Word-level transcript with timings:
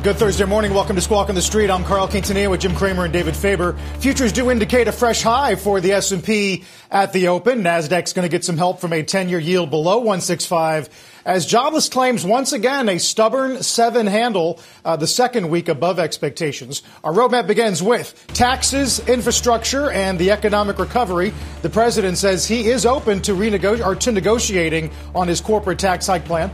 Good 0.00 0.14
Thursday 0.14 0.44
morning. 0.44 0.72
Welcome 0.72 0.94
to 0.94 1.02
Squawk 1.02 1.28
on 1.28 1.34
the 1.34 1.42
Street. 1.42 1.70
I'm 1.70 1.82
Carl 1.82 2.06
Quintanilla 2.06 2.50
with 2.50 2.60
Jim 2.60 2.72
Cramer 2.76 3.02
and 3.02 3.12
David 3.12 3.34
Faber. 3.34 3.72
Futures 3.98 4.30
do 4.30 4.48
indicate 4.48 4.86
a 4.86 4.92
fresh 4.92 5.22
high 5.22 5.56
for 5.56 5.80
the 5.80 5.90
S&P 5.90 6.62
at 6.88 7.12
the 7.12 7.26
open. 7.26 7.64
Nasdaq's 7.64 8.12
going 8.12 8.22
to 8.22 8.30
get 8.30 8.44
some 8.44 8.56
help 8.56 8.80
from 8.80 8.92
a 8.92 9.02
10-year 9.02 9.40
yield 9.40 9.70
below 9.70 9.96
165 9.96 10.88
as 11.24 11.46
jobless 11.46 11.88
claims 11.88 12.24
once 12.24 12.52
again 12.52 12.88
a 12.88 12.98
stubborn 12.98 13.60
seven 13.60 14.06
handle, 14.06 14.60
uh, 14.84 14.94
the 14.94 15.08
second 15.08 15.50
week 15.50 15.68
above 15.68 15.98
expectations. 15.98 16.82
Our 17.02 17.12
roadmap 17.12 17.48
begins 17.48 17.82
with 17.82 18.24
taxes, 18.28 19.00
infrastructure, 19.08 19.90
and 19.90 20.16
the 20.16 20.30
economic 20.30 20.78
recovery. 20.78 21.34
The 21.62 21.70
president 21.70 22.18
says 22.18 22.46
he 22.46 22.68
is 22.68 22.86
open 22.86 23.20
to 23.22 23.32
renegotiating 23.32 23.84
or 23.84 23.96
to 23.96 24.12
negotiating 24.12 24.92
on 25.16 25.26
his 25.26 25.40
corporate 25.40 25.80
tax 25.80 26.06
hike 26.06 26.24
plan 26.24 26.52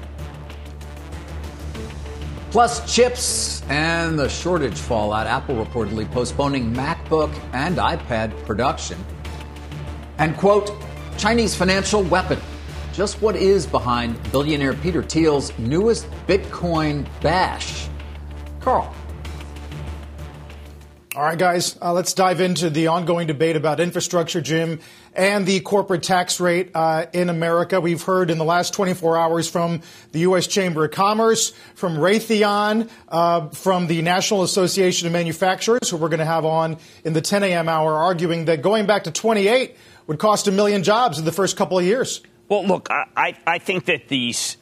plus 2.55 2.95
chips 2.95 3.63
and 3.69 4.17
the 4.17 4.29
shortage 4.29 4.79
fallout. 4.79 5.27
Apple 5.27 5.57
reportedly 5.57 6.09
postponing 6.13 6.73
MacBook 6.73 7.35
and 7.53 7.79
iPad 7.79 8.31
production. 8.47 8.97
And 10.19 10.37
quote, 10.37 10.71
Chinese 11.19 11.57
financial 11.57 12.05
weapon. 12.05 12.39
Just 12.93 13.21
what 13.21 13.35
is 13.35 13.67
behind 13.67 14.17
billionaire 14.31 14.73
Peter 14.73 15.03
Thiel's 15.03 15.53
newest 15.59 16.09
Bitcoin 16.29 17.09
bash? 17.23 17.89
Carl. 18.61 18.95
All 21.17 21.23
right, 21.23 21.39
guys, 21.39 21.77
uh, 21.83 21.93
let's 21.93 22.15
dive 22.15 22.41
into 22.41 22.71
the 22.71 22.87
ongoing 22.87 23.27
debate 23.27 23.57
about 23.57 23.81
infrastructure, 23.81 24.41
Jim, 24.41 24.79
and 25.15 25.47
the 25.47 25.61
corporate 25.61 26.03
tax 26.03 26.41
rate 26.41 26.71
uh, 26.75 27.07
in 27.13 27.29
America. 27.29 27.81
We've 27.81 28.03
heard 28.03 28.31
in 28.31 28.39
the 28.39 28.45
last 28.45 28.75
24 28.75 29.17
hours 29.17 29.49
from 29.49 29.81
the 30.13 30.21
U.S. 30.21 30.47
Chamber 30.47 30.85
of 30.85 30.91
Commerce, 30.91 31.53
from 31.75 31.97
Raytheon, 31.97 32.91
uh, 33.09 33.49
from 33.49 33.87
the 33.87 34.03
National 34.03 34.43
Association 34.43 35.07
of 35.07 35.13
Manufacturers, 35.13 35.91
who 35.91 35.97
we're 35.97 36.09
going 36.09 36.19
to 36.19 36.25
have 36.25 36.45
on 36.45 36.79
in 37.05 37.13
the 37.13 37.21
10 37.21 37.43
a.m. 37.45 37.69
hour, 37.69 37.95
arguing 37.95 38.47
that 38.47 38.63
going 38.63 38.87
back 38.87 39.05
to 39.05 39.11
28 39.11 39.77
would 40.07 40.19
cost 40.19 40.49
a 40.49 40.53
million 40.53 40.83
jobs 40.83 41.19
in 41.19 41.25
the 41.25 41.33
first 41.33 41.57
couple 41.57 41.79
of 41.79 41.85
years. 41.85 42.21
Well, 42.49 42.67
look, 42.67 42.89
I, 42.91 43.37
I 43.47 43.59
think 43.59 43.87
that 43.87 44.09
these, 44.09 44.57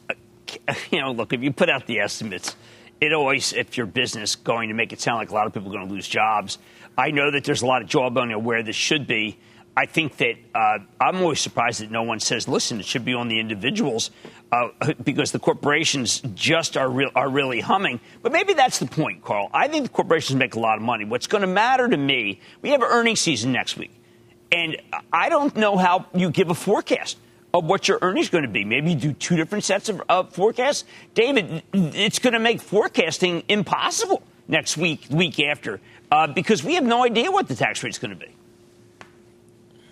you 0.91 1.01
know, 1.01 1.11
look, 1.11 1.33
if 1.33 1.41
you 1.41 1.51
put 1.51 1.69
out 1.69 1.85
the 1.87 1.99
estimates, 1.99 2.55
it 3.01 3.11
always, 3.11 3.51
if 3.51 3.75
your 3.75 3.85
business, 3.85 4.35
going 4.35 4.69
to 4.69 4.75
make 4.75 4.93
it 4.93 5.01
sound 5.01 5.17
like 5.17 5.31
a 5.31 5.33
lot 5.33 5.47
of 5.47 5.53
people 5.53 5.69
are 5.69 5.73
going 5.73 5.87
to 5.87 5.93
lose 5.93 6.07
jobs. 6.07 6.57
I 6.97 7.11
know 7.11 7.31
that 7.31 7.43
there's 7.43 7.61
a 7.61 7.65
lot 7.65 7.81
of 7.81 7.89
jawboning 7.89 8.43
where 8.43 8.63
this 8.63 8.75
should 8.75 9.07
be. 9.07 9.37
I 9.75 9.87
think 9.87 10.17
that 10.17 10.35
uh, 10.53 10.79
I'm 11.01 11.17
always 11.17 11.39
surprised 11.39 11.81
that 11.81 11.89
no 11.89 12.03
one 12.03 12.19
says, 12.19 12.47
listen, 12.47 12.79
it 12.79 12.85
should 12.85 13.03
be 13.03 13.15
on 13.15 13.27
the 13.27 13.39
individuals 13.39 14.11
uh, 14.51 14.69
because 15.03 15.31
the 15.31 15.39
corporations 15.39 16.21
just 16.35 16.77
are, 16.77 16.89
re- 16.89 17.11
are 17.15 17.27
really 17.27 17.59
humming. 17.59 17.99
But 18.21 18.31
maybe 18.31 18.53
that's 18.53 18.77
the 18.77 18.85
point, 18.85 19.23
Carl. 19.23 19.49
I 19.51 19.67
think 19.67 19.85
the 19.85 19.89
corporations 19.89 20.37
make 20.37 20.53
a 20.53 20.59
lot 20.59 20.77
of 20.77 20.83
money. 20.83 21.05
What's 21.05 21.25
going 21.25 21.41
to 21.41 21.47
matter 21.47 21.87
to 21.87 21.97
me, 21.97 22.39
we 22.61 22.69
have 22.69 22.83
earnings 22.83 23.19
season 23.19 23.51
next 23.51 23.75
week. 23.77 23.91
And 24.51 24.77
I 25.11 25.29
don't 25.29 25.55
know 25.55 25.75
how 25.77 26.05
you 26.13 26.29
give 26.29 26.51
a 26.51 26.55
forecast 26.55 27.17
of 27.51 27.65
what 27.65 27.87
your 27.87 27.97
earnings 28.03 28.29
going 28.29 28.43
to 28.43 28.49
be. 28.49 28.63
Maybe 28.63 28.91
you 28.91 28.95
do 28.95 29.13
two 29.13 29.35
different 29.35 29.63
sets 29.63 29.89
of, 29.89 30.03
of 30.07 30.33
forecasts. 30.33 30.85
David, 31.15 31.63
it's 31.73 32.19
going 32.19 32.33
to 32.33 32.39
make 32.39 32.61
forecasting 32.61 33.43
impossible 33.47 34.21
next 34.47 34.77
week, 34.77 35.07
week 35.09 35.39
after, 35.39 35.79
uh, 36.11 36.27
because 36.27 36.63
we 36.63 36.75
have 36.75 36.83
no 36.83 37.03
idea 37.03 37.31
what 37.31 37.47
the 37.47 37.55
tax 37.55 37.81
rate 37.83 37.89
is 37.89 37.97
going 37.97 38.11
to 38.11 38.19
be. 38.19 38.31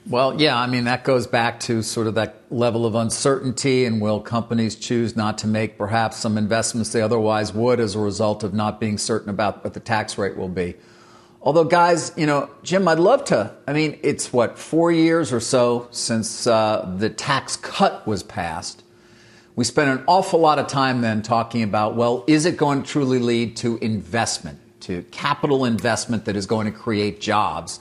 Well, 0.09 0.41
yeah, 0.41 0.57
I 0.57 0.65
mean, 0.65 0.85
that 0.85 1.03
goes 1.03 1.27
back 1.27 1.59
to 1.61 1.83
sort 1.83 2.07
of 2.07 2.15
that 2.15 2.41
level 2.49 2.87
of 2.87 2.95
uncertainty, 2.95 3.85
and 3.85 4.01
will 4.01 4.19
companies 4.19 4.75
choose 4.75 5.15
not 5.15 5.37
to 5.39 5.47
make 5.47 5.77
perhaps 5.77 6.17
some 6.17 6.39
investments 6.39 6.91
they 6.91 7.01
otherwise 7.01 7.53
would 7.53 7.79
as 7.79 7.93
a 7.93 7.99
result 7.99 8.43
of 8.43 8.51
not 8.51 8.79
being 8.79 8.97
certain 8.97 9.29
about 9.29 9.63
what 9.63 9.75
the 9.75 9.79
tax 9.79 10.17
rate 10.17 10.35
will 10.35 10.49
be? 10.49 10.75
Although, 11.43 11.65
guys, 11.65 12.13
you 12.17 12.25
know, 12.25 12.49
Jim, 12.63 12.87
I'd 12.87 12.99
love 12.99 13.25
to. 13.25 13.53
I 13.67 13.73
mean, 13.73 13.99
it's 14.01 14.33
what, 14.33 14.57
four 14.57 14.91
years 14.91 15.31
or 15.31 15.39
so 15.39 15.87
since 15.91 16.47
uh, 16.47 16.93
the 16.97 17.09
tax 17.09 17.55
cut 17.55 18.05
was 18.07 18.23
passed. 18.23 18.83
We 19.55 19.65
spent 19.65 19.99
an 19.99 20.03
awful 20.07 20.39
lot 20.39 20.57
of 20.57 20.67
time 20.67 21.01
then 21.01 21.21
talking 21.21 21.61
about, 21.61 21.95
well, 21.95 22.23
is 22.25 22.45
it 22.45 22.57
going 22.57 22.81
to 22.81 22.89
truly 22.89 23.19
lead 23.19 23.55
to 23.57 23.77
investment, 23.77 24.59
to 24.81 25.03
capital 25.11 25.65
investment 25.65 26.25
that 26.25 26.35
is 26.35 26.47
going 26.47 26.65
to 26.65 26.71
create 26.71 27.21
jobs? 27.21 27.79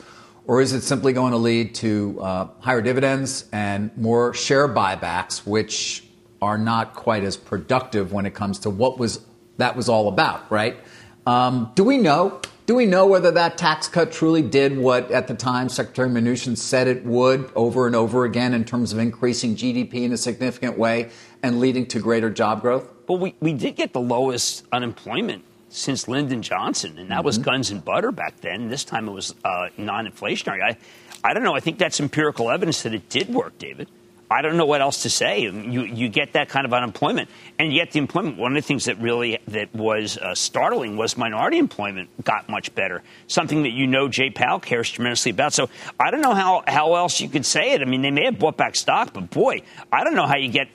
Or 0.51 0.61
is 0.61 0.73
it 0.73 0.81
simply 0.81 1.13
going 1.13 1.31
to 1.31 1.39
lead 1.39 1.77
to 1.77 2.19
uh, 2.21 2.49
higher 2.59 2.83
dividends 2.83 3.45
and 3.53 3.97
more 3.97 4.35
share 4.35 4.67
buybacks, 4.67 5.47
which 5.47 6.03
are 6.43 6.59
not 6.59 6.93
quite 6.95 7.23
as 7.23 7.37
productive 7.37 8.13
when 8.13 8.27
it 8.27 8.35
comes 8.35 8.59
to 8.61 8.71
what 8.71 8.99
was 8.99 9.21
that 9.59 9.77
was 9.77 9.89
all 9.89 10.09
about, 10.09 10.51
right? 10.51 10.77
Um, 11.25 11.71
do 11.77 11.85
we 11.85 11.99
know? 11.99 12.41
Do 12.67 12.75
we 12.75 12.85
know 12.85 13.07
whether 13.07 13.31
that 13.31 13.59
tax 13.59 13.87
cut 13.87 14.11
truly 14.11 14.43
did 14.43 14.77
what 14.77 15.13
at 15.13 15.29
the 15.29 15.35
time 15.35 15.69
Secretary 15.69 16.09
Mnuchin 16.09 16.57
said 16.57 16.89
it 16.89 17.07
would 17.07 17.49
over 17.55 17.87
and 17.87 17.95
over 17.95 18.25
again 18.25 18.53
in 18.53 18.65
terms 18.65 18.93
of 18.93 18.99
increasing 18.99 19.55
GDP 19.55 20.03
in 20.03 20.13
a 20.13 20.17
significant 20.17 20.77
way 20.77 21.11
and 21.45 21.61
leading 21.61 21.87
to 21.87 22.01
greater 22.01 22.29
job 22.29 22.61
growth? 22.61 22.93
Well, 23.07 23.19
we, 23.19 23.37
we 23.39 23.53
did 23.53 23.77
get 23.77 23.93
the 23.93 24.01
lowest 24.01 24.65
unemployment 24.73 25.45
since 25.71 26.09
Lyndon 26.09 26.43
Johnson, 26.43 26.99
and 26.99 27.11
that 27.11 27.19
mm-hmm. 27.19 27.25
was 27.25 27.39
guns 27.39 27.71
and 27.71 27.83
butter 27.83 28.13
back 28.13 28.41
then. 28.41 28.69
This 28.69 28.85
time 28.85 29.09
it 29.09 29.13
was 29.13 29.35
uh, 29.45 29.69
non-inflationary. 29.79 30.63
I, 30.63 30.77
I 31.25 31.33
don't 31.33 31.43
know. 31.43 31.55
I 31.55 31.61
think 31.61 31.79
that's 31.79 32.01
empirical 32.01 32.51
evidence 32.51 32.83
that 32.83 32.93
it 32.93 33.09
did 33.09 33.29
work, 33.29 33.59
David. 33.59 33.89
I 34.33 34.43
don't 34.43 34.57
know 34.57 34.67
what 34.67 34.81
else 34.81 35.03
to 35.03 35.11
say. 35.11 35.41
You 35.41 35.83
you 35.83 36.09
get 36.09 36.35
that 36.35 36.49
kind 36.49 36.65
of 36.65 36.73
unemployment, 36.73 37.29
and 37.59 37.73
yet 37.73 37.91
the 37.91 37.99
employment. 37.99 38.37
One 38.37 38.53
of 38.53 38.63
the 38.63 38.67
things 38.67 38.85
that 38.85 39.01
really 39.01 39.39
that 39.49 39.75
was 39.75 40.19
uh, 40.19 40.37
startling 40.37 40.97
was 40.97 41.17
minority 41.17 41.59
employment 41.59 42.11
got 42.23 42.49
much 42.49 42.73
better. 42.77 43.03
Something 43.27 43.65
that 43.65 43.71
you 43.71 43.89
know 43.89 44.07
Jay 44.07 44.31
Powell 44.31 44.61
cares 44.61 44.89
tremendously 44.89 45.33
about. 45.33 45.53
So 45.53 45.69
I 45.99 46.13
don't 46.13 46.21
know 46.21 46.35
how 46.35 46.63
how 46.69 46.95
else 46.95 47.21
you 47.21 47.29
could 47.29 47.45
say 47.45 47.73
it. 47.73 47.83
I 47.83 47.87
mean, 47.87 48.03
they 48.03 48.13
may 48.13 48.27
have 48.27 48.39
bought 48.39 48.57
back 48.57 48.77
stock, 48.77 49.13
but 49.13 49.31
boy, 49.31 49.63
I 49.91 50.05
don't 50.05 50.15
know 50.15 50.27
how 50.27 50.37
you 50.37 50.49
get. 50.49 50.69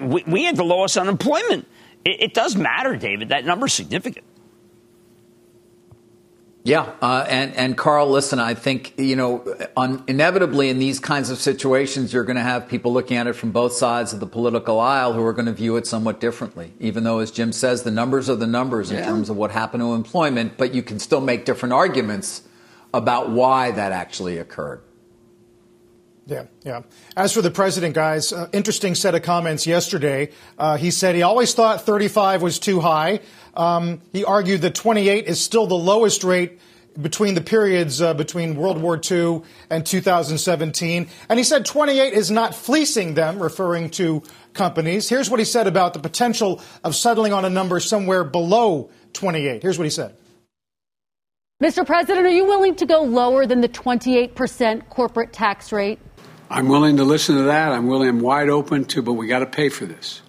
We, 0.00 0.24
we 0.26 0.44
had 0.44 0.56
the 0.56 0.64
lowest 0.64 0.96
unemployment. 0.96 1.66
It, 2.06 2.20
it 2.20 2.34
does 2.34 2.56
matter, 2.56 2.96
David. 2.96 3.28
That 3.28 3.44
number's 3.44 3.74
significant. 3.74 4.24
Yeah, 6.64 6.92
uh, 7.02 7.26
and 7.28 7.54
and 7.56 7.76
Carl, 7.76 8.08
listen, 8.08 8.38
I 8.38 8.54
think 8.54 8.94
you 8.96 9.16
know, 9.16 9.44
inevitably 10.06 10.68
in 10.68 10.78
these 10.78 11.00
kinds 11.00 11.28
of 11.30 11.38
situations, 11.38 12.12
you're 12.12 12.22
going 12.22 12.36
to 12.36 12.42
have 12.42 12.68
people 12.68 12.92
looking 12.92 13.16
at 13.16 13.26
it 13.26 13.32
from 13.32 13.50
both 13.50 13.72
sides 13.72 14.12
of 14.12 14.20
the 14.20 14.28
political 14.28 14.78
aisle 14.78 15.12
who 15.12 15.24
are 15.24 15.32
going 15.32 15.46
to 15.46 15.52
view 15.52 15.76
it 15.76 15.88
somewhat 15.88 16.20
differently. 16.20 16.72
Even 16.78 17.02
though, 17.02 17.18
as 17.18 17.32
Jim 17.32 17.52
says, 17.52 17.82
the 17.82 17.90
numbers 17.90 18.30
are 18.30 18.36
the 18.36 18.46
numbers 18.46 18.92
in 18.92 18.98
yeah. 18.98 19.06
terms 19.06 19.28
of 19.28 19.36
what 19.36 19.50
happened 19.50 19.82
to 19.82 19.92
employment, 19.92 20.56
but 20.56 20.72
you 20.72 20.84
can 20.84 21.00
still 21.00 21.20
make 21.20 21.44
different 21.44 21.72
arguments 21.72 22.42
about 22.94 23.30
why 23.30 23.72
that 23.72 23.90
actually 23.90 24.38
occurred. 24.38 24.82
Yeah, 26.26 26.44
yeah. 26.64 26.82
As 27.16 27.32
for 27.32 27.42
the 27.42 27.50
president, 27.50 27.94
guys, 27.94 28.32
uh, 28.32 28.48
interesting 28.52 28.94
set 28.94 29.14
of 29.14 29.22
comments 29.22 29.66
yesterday. 29.66 30.30
Uh, 30.56 30.76
he 30.76 30.90
said 30.90 31.14
he 31.14 31.22
always 31.22 31.52
thought 31.52 31.84
35 31.84 32.42
was 32.42 32.58
too 32.58 32.80
high. 32.80 33.20
Um, 33.54 34.00
he 34.12 34.24
argued 34.24 34.62
that 34.62 34.74
28 34.74 35.26
is 35.26 35.40
still 35.40 35.66
the 35.66 35.74
lowest 35.74 36.22
rate 36.22 36.60
between 37.00 37.34
the 37.34 37.40
periods 37.40 38.00
uh, 38.00 38.14
between 38.14 38.54
World 38.54 38.80
War 38.80 39.00
II 39.10 39.42
and 39.70 39.84
2017. 39.84 41.08
And 41.28 41.38
he 41.38 41.44
said 41.44 41.64
28 41.64 42.12
is 42.12 42.30
not 42.30 42.54
fleecing 42.54 43.14
them, 43.14 43.42
referring 43.42 43.90
to 43.90 44.22
companies. 44.52 45.08
Here's 45.08 45.30
what 45.30 45.38
he 45.38 45.44
said 45.44 45.66
about 45.66 45.94
the 45.94 45.98
potential 45.98 46.60
of 46.84 46.94
settling 46.94 47.32
on 47.32 47.44
a 47.44 47.50
number 47.50 47.80
somewhere 47.80 48.24
below 48.24 48.90
28. 49.14 49.62
Here's 49.62 49.78
what 49.78 49.84
he 49.84 49.90
said. 49.90 50.14
Mr. 51.62 51.86
President, 51.86 52.26
are 52.26 52.30
you 52.30 52.44
willing 52.44 52.74
to 52.74 52.84
go 52.84 53.02
lower 53.02 53.46
than 53.46 53.60
the 53.60 53.68
28% 53.68 54.88
corporate 54.88 55.32
tax 55.32 55.70
rate? 55.70 56.00
I'm 56.52 56.68
willing 56.68 56.98
to 56.98 57.04
listen 57.04 57.36
to 57.36 57.42
that. 57.44 57.72
I'm 57.72 57.86
willing, 57.86 58.08
I'm 58.08 58.20
wide 58.20 58.50
open 58.50 58.84
to, 58.86 59.02
but 59.02 59.14
we 59.14 59.26
got 59.26 59.40
to 59.40 59.46
pay 59.46 59.68
for 59.70 59.86
this. 59.86 60.20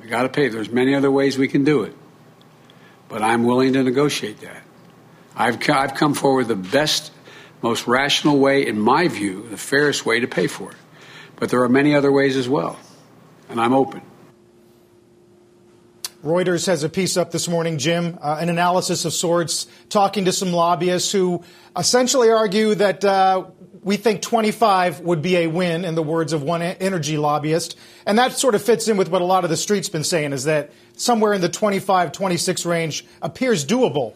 We 0.00 0.08
got 0.08 0.22
to 0.22 0.28
pay. 0.28 0.48
There's 0.48 0.70
many 0.70 0.94
other 0.94 1.10
ways 1.10 1.36
we 1.36 1.48
can 1.48 1.64
do 1.64 1.82
it 1.82 1.94
but 3.10 3.22
I'm 3.22 3.42
willing 3.44 3.74
to 3.74 3.82
negotiate 3.82 4.40
that. 4.40 4.62
I've, 5.36 5.68
I've 5.68 5.94
come 5.94 6.14
forward 6.14 6.48
the 6.48 6.56
best, 6.56 7.12
most 7.60 7.86
rational 7.86 8.38
way, 8.38 8.66
in 8.66 8.78
my 8.78 9.08
view, 9.08 9.46
the 9.50 9.56
fairest 9.58 10.06
way 10.06 10.20
to 10.20 10.28
pay 10.28 10.46
for 10.46 10.70
it. 10.70 10.76
But 11.36 11.50
there 11.50 11.60
are 11.62 11.68
many 11.68 11.94
other 11.94 12.12
ways 12.12 12.36
as 12.36 12.48
well, 12.48 12.78
and 13.48 13.60
I'm 13.60 13.74
open. 13.74 14.00
Reuters 16.24 16.66
has 16.66 16.84
a 16.84 16.88
piece 16.88 17.16
up 17.16 17.32
this 17.32 17.48
morning, 17.48 17.78
Jim, 17.78 18.18
uh, 18.20 18.36
an 18.38 18.48
analysis 18.48 19.04
of 19.04 19.12
sorts, 19.12 19.66
talking 19.88 20.26
to 20.26 20.32
some 20.32 20.52
lobbyists 20.52 21.10
who 21.10 21.42
essentially 21.76 22.30
argue 22.30 22.74
that 22.76 23.04
uh, 23.04 23.46
we 23.82 23.96
think 23.96 24.20
25 24.22 25.00
would 25.00 25.22
be 25.22 25.36
a 25.38 25.46
win, 25.46 25.84
in 25.84 25.94
the 25.94 26.02
words 26.02 26.32
of 26.32 26.42
one 26.42 26.62
energy 26.62 27.16
lobbyist. 27.16 27.78
And 28.06 28.18
that 28.18 28.32
sort 28.32 28.54
of 28.54 28.62
fits 28.62 28.88
in 28.88 28.96
with 28.96 29.08
what 29.08 29.22
a 29.22 29.24
lot 29.24 29.44
of 29.44 29.50
the 29.50 29.56
street's 29.56 29.88
been 29.88 30.04
saying 30.04 30.32
is 30.32 30.44
that 30.44 30.70
somewhere 30.96 31.32
in 31.32 31.40
the 31.40 31.48
25, 31.48 32.12
26 32.12 32.66
range 32.66 33.06
appears 33.22 33.64
doable. 33.64 34.14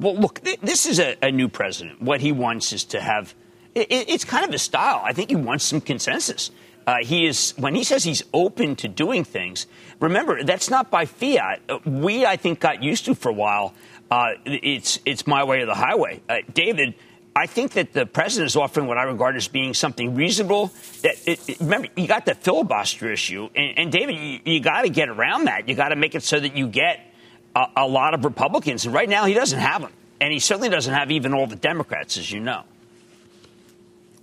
Well, 0.00 0.16
look, 0.16 0.40
this 0.62 0.86
is 0.86 1.00
a, 1.00 1.16
a 1.22 1.30
new 1.30 1.48
president. 1.48 2.00
What 2.00 2.20
he 2.20 2.32
wants 2.32 2.72
is 2.72 2.84
to 2.84 3.00
have 3.00 3.34
it, 3.74 3.86
it's 3.90 4.24
kind 4.24 4.44
of 4.44 4.52
his 4.52 4.62
style. 4.62 5.02
I 5.04 5.12
think 5.12 5.30
he 5.30 5.36
wants 5.36 5.64
some 5.64 5.80
consensus. 5.80 6.50
Uh, 6.86 6.96
he 7.02 7.26
is 7.26 7.52
when 7.58 7.74
he 7.74 7.84
says 7.84 8.04
he's 8.04 8.22
open 8.32 8.74
to 8.76 8.88
doing 8.88 9.24
things. 9.24 9.66
Remember, 10.00 10.42
that's 10.42 10.70
not 10.70 10.90
by 10.90 11.04
fiat. 11.04 11.60
We, 11.84 12.24
I 12.24 12.36
think, 12.36 12.60
got 12.60 12.82
used 12.82 13.04
to 13.06 13.14
for 13.14 13.28
a 13.28 13.34
while. 13.34 13.74
Uh, 14.10 14.30
it's 14.46 14.98
it's 15.04 15.26
my 15.26 15.44
way 15.44 15.60
or 15.60 15.66
the 15.66 15.74
highway. 15.74 16.22
Uh, 16.28 16.38
David, 16.54 16.94
I 17.38 17.46
think 17.46 17.72
that 17.72 17.92
the 17.92 18.04
president 18.04 18.48
is 18.48 18.56
offering 18.56 18.86
what 18.86 18.98
I 18.98 19.04
regard 19.04 19.36
as 19.36 19.46
being 19.46 19.72
something 19.72 20.14
reasonable. 20.14 20.72
That 21.02 21.16
it, 21.26 21.48
it, 21.48 21.60
remember, 21.60 21.88
you 21.96 22.08
got 22.08 22.26
the 22.26 22.34
filibuster 22.34 23.12
issue, 23.12 23.48
and, 23.54 23.78
and 23.78 23.92
David, 23.92 24.16
you, 24.16 24.40
you 24.44 24.60
got 24.60 24.82
to 24.82 24.88
get 24.88 25.08
around 25.08 25.44
that. 25.44 25.68
You 25.68 25.74
got 25.74 25.90
to 25.90 25.96
make 25.96 26.14
it 26.14 26.24
so 26.24 26.40
that 26.40 26.56
you 26.56 26.66
get 26.66 27.00
a, 27.54 27.66
a 27.76 27.86
lot 27.86 28.14
of 28.14 28.24
Republicans. 28.24 28.84
And 28.84 28.94
right 28.94 29.08
now, 29.08 29.24
he 29.24 29.34
doesn't 29.34 29.58
have 29.58 29.82
them, 29.82 29.92
and 30.20 30.32
he 30.32 30.40
certainly 30.40 30.68
doesn't 30.68 30.92
have 30.92 31.10
even 31.10 31.32
all 31.32 31.46
the 31.46 31.56
Democrats, 31.56 32.18
as 32.18 32.30
you 32.30 32.40
know. 32.40 32.64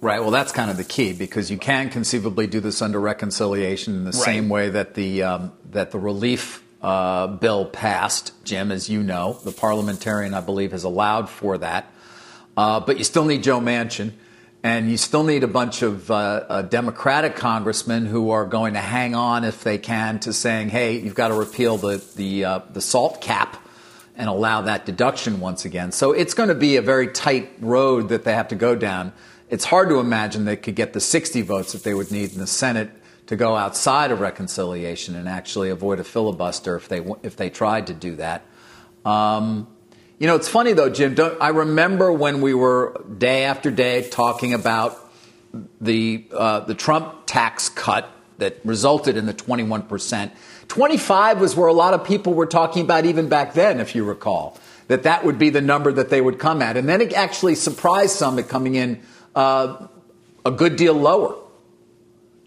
Right. 0.01 0.19
Well, 0.19 0.31
that's 0.31 0.51
kind 0.51 0.69
of 0.69 0.77
the 0.77 0.83
key 0.83 1.13
because 1.13 1.49
you 1.49 1.57
can 1.57 1.89
conceivably 1.89 2.47
do 2.47 2.59
this 2.59 2.81
under 2.81 2.99
reconciliation 2.99 3.95
in 3.95 4.03
the 4.03 4.11
right. 4.11 4.25
same 4.25 4.49
way 4.49 4.69
that 4.69 4.93
the 4.93 5.23
um, 5.23 5.51
that 5.71 5.91
the 5.91 5.99
relief 5.99 6.63
uh, 6.81 7.27
bill 7.27 7.65
passed, 7.65 8.31
Jim, 8.43 8.71
as 8.71 8.89
you 8.89 9.01
know, 9.01 9.39
the 9.43 9.51
parliamentarian, 9.51 10.33
I 10.33 10.41
believe, 10.41 10.73
has 10.73 10.83
allowed 10.83 11.29
for 11.29 11.57
that. 11.57 11.91
Uh, 12.55 12.79
but 12.79 12.97
you 12.97 13.03
still 13.03 13.25
need 13.25 13.43
Joe 13.43 13.59
Manchin, 13.59 14.11
and 14.63 14.89
you 14.89 14.97
still 14.97 15.23
need 15.23 15.43
a 15.43 15.47
bunch 15.47 15.81
of 15.81 16.09
uh, 16.09 16.15
uh, 16.15 16.61
Democratic 16.63 17.35
congressmen 17.35 18.05
who 18.05 18.31
are 18.31 18.45
going 18.45 18.73
to 18.73 18.79
hang 18.79 19.13
on, 19.15 19.43
if 19.43 19.63
they 19.63 19.77
can, 19.77 20.19
to 20.21 20.33
saying, 20.33 20.69
"Hey, 20.69 20.99
you've 20.99 21.15
got 21.15 21.29
to 21.29 21.35
repeal 21.35 21.77
the 21.77 22.03
the 22.15 22.45
uh, 22.45 22.59
the 22.71 22.81
salt 22.81 23.21
cap." 23.21 23.61
And 24.17 24.29
allow 24.29 24.61
that 24.61 24.85
deduction 24.85 25.41
once 25.41 25.65
again. 25.65 25.91
So 25.91 26.13
it's 26.13 26.33
going 26.33 26.47
to 26.47 26.55
be 26.55 26.77
a 26.77 26.81
very 26.81 27.09
tight 27.09 27.51
road 27.59 28.07
that 28.07 28.23
they 28.23 28.33
have 28.33 28.47
to 28.47 28.55
go 28.55 28.73
down 28.73 29.11
it's 29.49 29.65
hard 29.65 29.89
to 29.89 29.99
imagine 29.99 30.45
they 30.45 30.55
could 30.55 30.75
get 30.75 30.93
the 30.93 30.99
60 30.99 31.41
votes 31.43 31.73
that 31.73 31.83
they 31.83 31.93
would 31.93 32.11
need 32.11 32.33
in 32.33 32.39
the 32.39 32.47
Senate 32.47 32.89
to 33.27 33.35
go 33.35 33.55
outside 33.55 34.11
of 34.11 34.19
reconciliation 34.19 35.15
and 35.15 35.27
actually 35.27 35.69
avoid 35.69 35.99
a 35.99 36.03
filibuster 36.03 36.75
if 36.75 36.87
they 36.87 37.03
if 37.23 37.35
they 37.35 37.49
tried 37.49 37.87
to 37.87 37.93
do 37.93 38.15
that. 38.15 38.43
Um, 39.03 39.67
you 40.19 40.27
know, 40.27 40.35
it's 40.35 40.47
funny 40.47 40.73
though, 40.73 40.89
Jim. 40.89 41.15
I 41.41 41.49
remember 41.49 42.11
when 42.11 42.41
we 42.41 42.53
were 42.53 43.03
day 43.17 43.43
after 43.43 43.69
day 43.69 44.07
talking 44.09 44.53
about 44.53 44.97
the 45.81 46.25
uh, 46.31 46.61
the 46.61 46.75
Trump 46.75 47.25
tax 47.25 47.69
cut 47.69 48.09
that 48.37 48.57
resulted 48.63 49.17
in 49.17 49.25
the 49.25 49.33
21 49.33 49.83
percent. 49.83 50.31
25 50.67 51.39
was 51.41 51.55
where 51.55 51.67
a 51.67 51.73
lot 51.73 51.93
of 51.93 52.03
people 52.03 52.33
were 52.33 52.45
talking 52.45 52.83
about 52.83 53.05
even 53.05 53.29
back 53.29 53.53
then, 53.53 53.79
if 53.79 53.93
you 53.93 54.03
recall, 54.03 54.57
that 54.87 55.03
that 55.03 55.23
would 55.23 55.37
be 55.37 55.49
the 55.49 55.61
number 55.61 55.91
that 55.91 56.09
they 56.09 56.21
would 56.21 56.39
come 56.39 56.61
at, 56.61 56.77
and 56.77 56.87
then 56.87 57.01
it 57.01 57.13
actually 57.13 57.55
surprised 57.55 58.15
some 58.15 58.39
at 58.39 58.47
coming 58.47 58.75
in 58.75 59.01
uh, 59.35 59.87
a 60.45 60.51
good 60.51 60.75
deal 60.75 60.93
lower. 60.93 61.35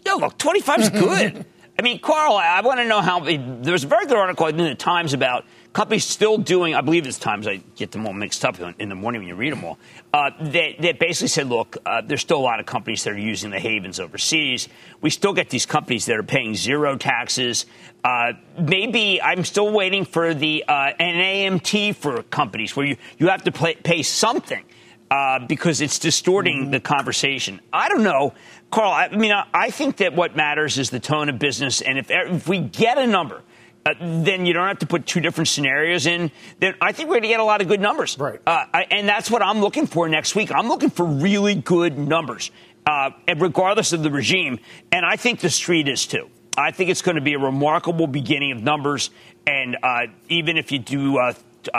No, 0.05 0.17
look, 0.17 0.37
25 0.37 0.79
is 0.79 0.89
good. 0.89 1.45
I 1.77 1.81
mean, 1.81 1.99
Carl, 1.99 2.35
I 2.35 2.59
want 2.61 2.79
to 2.79 2.85
know 2.85 2.99
how. 2.99 3.21
There 3.21 3.71
was 3.71 3.83
a 3.83 3.87
very 3.87 4.05
good 4.05 4.17
article 4.17 4.47
in 4.47 4.57
the 4.57 4.75
Times 4.75 5.13
about 5.13 5.45
companies 5.73 6.05
still 6.05 6.37
doing, 6.37 6.73
I 6.73 6.81
believe 6.81 7.05
it's 7.05 7.19
Times, 7.19 7.47
I 7.47 7.57
get 7.75 7.91
them 7.91 8.07
all 8.07 8.13
mixed 8.13 8.43
up 8.43 8.59
in 8.79 8.89
the 8.89 8.95
morning 8.95 9.21
when 9.21 9.27
you 9.27 9.35
read 9.35 9.53
them 9.53 9.63
all, 9.63 9.77
uh, 10.13 10.31
that, 10.39 10.99
basically 10.99 11.27
said, 11.27 11.47
look, 11.47 11.77
uh, 11.85 12.01
there's 12.01 12.21
still 12.21 12.39
a 12.39 12.41
lot 12.41 12.59
of 12.59 12.65
companies 12.65 13.03
that 13.03 13.13
are 13.13 13.19
using 13.19 13.49
the 13.51 13.59
havens 13.59 13.99
overseas. 13.99 14.67
We 15.01 15.09
still 15.09 15.33
get 15.33 15.49
these 15.49 15.65
companies 15.65 16.05
that 16.07 16.15
are 16.15 16.23
paying 16.23 16.55
zero 16.55 16.97
taxes. 16.97 17.65
Uh, 18.03 18.33
maybe 18.57 19.21
I'm 19.21 19.43
still 19.43 19.71
waiting 19.71 20.05
for 20.05 20.33
the 20.33 20.65
uh, 20.67 20.91
an 20.99 21.59
AMT 21.59 21.95
for 21.95 22.23
companies 22.23 22.75
where 22.75 22.85
you, 22.85 22.97
you 23.17 23.27
have 23.27 23.43
to 23.43 23.51
pay, 23.51 23.75
pay 23.75 24.01
something 24.03 24.63
uh, 25.11 25.39
because 25.39 25.81
it's 25.81 25.99
distorting 25.99 26.63
mm-hmm. 26.63 26.71
the 26.71 26.79
conversation. 26.79 27.59
I 27.73 27.89
don't 27.89 28.03
know, 28.03 28.33
Carl. 28.71 28.91
I, 28.91 29.09
mean, 29.09 29.31
I, 29.31 29.45
I, 29.53 29.71
think 29.71 29.97
that 29.97 30.13
what 30.13 30.35
matters 30.35 30.77
is 30.77 30.89
the 30.89 30.99
tone 30.99 31.29
of 31.29 31.39
business, 31.39 31.81
and 31.81 31.97
if 31.97 32.09
if 32.09 32.47
we 32.47 32.59
get 32.59 32.97
a 32.97 33.07
number. 33.07 33.41
Uh, 33.89 34.23
then 34.23 34.45
you 34.45 34.53
don't 34.53 34.67
have 34.67 34.79
to 34.79 34.85
put 34.85 35.05
two 35.05 35.19
different 35.19 35.47
scenarios 35.47 36.05
in. 36.05 36.31
Then 36.59 36.75
I 36.81 36.91
think 36.91 37.09
we're 37.09 37.15
going 37.15 37.23
to 37.23 37.29
get 37.29 37.39
a 37.39 37.43
lot 37.43 37.61
of 37.61 37.67
good 37.67 37.81
numbers. 37.81 38.17
Right. 38.17 38.41
Uh, 38.45 38.65
I, 38.73 38.83
and 38.91 39.07
that's 39.07 39.31
what 39.31 39.41
I'm 39.41 39.61
looking 39.61 39.87
for 39.87 40.07
next 40.07 40.35
week. 40.35 40.51
I'm 40.51 40.67
looking 40.67 40.89
for 40.89 41.05
really 41.05 41.55
good 41.55 41.97
numbers, 41.97 42.51
uh, 42.85 43.11
regardless 43.37 43.93
of 43.93 44.03
the 44.03 44.11
regime. 44.11 44.59
And 44.91 45.05
I 45.05 45.15
think 45.15 45.39
the 45.39 45.49
street 45.49 45.87
is 45.87 46.05
too. 46.05 46.29
I 46.57 46.71
think 46.71 46.89
it's 46.89 47.01
going 47.01 47.15
to 47.15 47.21
be 47.21 47.33
a 47.33 47.39
remarkable 47.39 48.07
beginning 48.07 48.51
of 48.51 48.61
numbers. 48.61 49.09
And 49.47 49.77
uh, 49.81 50.07
even 50.27 50.57
if 50.57 50.71
you 50.71 50.79
do 50.79 51.17
uh, 51.17 51.33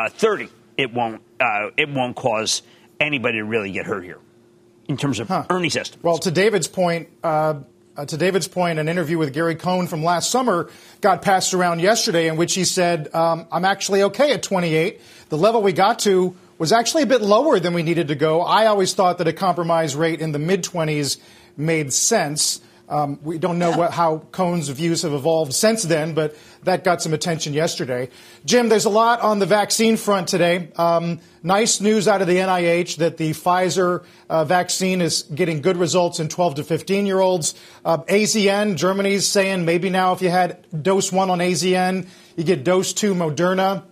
30, 0.08 0.48
it 0.76 0.92
won't 0.92 1.22
it 1.76 1.88
won't 1.88 2.16
cause 2.16 2.62
anybody 2.98 3.38
to 3.38 3.44
really 3.44 3.72
get 3.72 3.86
hurt 3.86 4.04
here 4.04 4.18
in 4.88 4.96
terms 4.96 5.20
of 5.20 5.28
huh. 5.28 5.46
earnings 5.50 5.76
estimates. 5.76 6.02
Well, 6.02 6.18
to 6.18 6.30
David's 6.30 6.68
point, 6.68 7.08
uh, 7.22 7.60
uh, 7.96 8.04
to 8.06 8.16
David's 8.16 8.48
point, 8.48 8.78
an 8.78 8.88
interview 8.88 9.18
with 9.18 9.32
Gary 9.32 9.54
Cohn 9.54 9.86
from 9.86 10.04
last 10.04 10.30
summer 10.30 10.70
got 11.00 11.22
passed 11.22 11.54
around 11.54 11.80
yesterday 11.80 12.28
in 12.28 12.36
which 12.36 12.54
he 12.54 12.64
said, 12.64 13.14
um, 13.14 13.46
I'm 13.50 13.64
actually 13.64 14.02
okay 14.04 14.32
at 14.32 14.42
28. 14.42 15.00
The 15.28 15.38
level 15.38 15.62
we 15.62 15.72
got 15.72 15.98
to 16.00 16.36
was 16.58 16.72
actually 16.72 17.02
a 17.02 17.06
bit 17.06 17.22
lower 17.22 17.58
than 17.58 17.74
we 17.74 17.82
needed 17.82 18.08
to 18.08 18.14
go. 18.14 18.42
I 18.42 18.66
always 18.66 18.94
thought 18.94 19.18
that 19.18 19.28
a 19.28 19.32
compromise 19.32 19.96
rate 19.96 20.20
in 20.20 20.32
the 20.32 20.38
mid 20.38 20.62
20s 20.62 21.18
made 21.56 21.92
sense. 21.92 22.60
Um, 22.90 23.20
we 23.22 23.38
don't 23.38 23.60
know 23.60 23.70
what, 23.70 23.92
how 23.92 24.18
Cohn's 24.32 24.68
views 24.68 25.02
have 25.02 25.12
evolved 25.12 25.54
since 25.54 25.84
then, 25.84 26.12
but 26.12 26.36
that 26.64 26.82
got 26.82 27.00
some 27.00 27.14
attention 27.14 27.54
yesterday. 27.54 28.08
Jim, 28.44 28.68
there's 28.68 28.84
a 28.84 28.90
lot 28.90 29.20
on 29.20 29.38
the 29.38 29.46
vaccine 29.46 29.96
front 29.96 30.26
today. 30.26 30.70
Um, 30.74 31.20
nice 31.44 31.80
news 31.80 32.08
out 32.08 32.20
of 32.20 32.26
the 32.26 32.36
NIH 32.38 32.96
that 32.96 33.16
the 33.16 33.30
Pfizer 33.30 34.04
uh, 34.28 34.44
vaccine 34.44 35.00
is 35.00 35.22
getting 35.22 35.62
good 35.62 35.76
results 35.76 36.18
in 36.18 36.28
12 36.28 36.56
to 36.56 36.64
15 36.64 37.06
year 37.06 37.20
olds. 37.20 37.54
Uh, 37.84 37.98
AZN, 37.98 38.76
Germany's 38.76 39.24
saying 39.24 39.64
maybe 39.64 39.88
now 39.88 40.12
if 40.12 40.20
you 40.20 40.30
had 40.30 40.66
dose 40.82 41.12
one 41.12 41.30
on 41.30 41.38
AZN, 41.38 42.08
you 42.36 42.42
get 42.42 42.64
dose 42.64 42.92
two 42.92 43.14
Moderna 43.14 43.84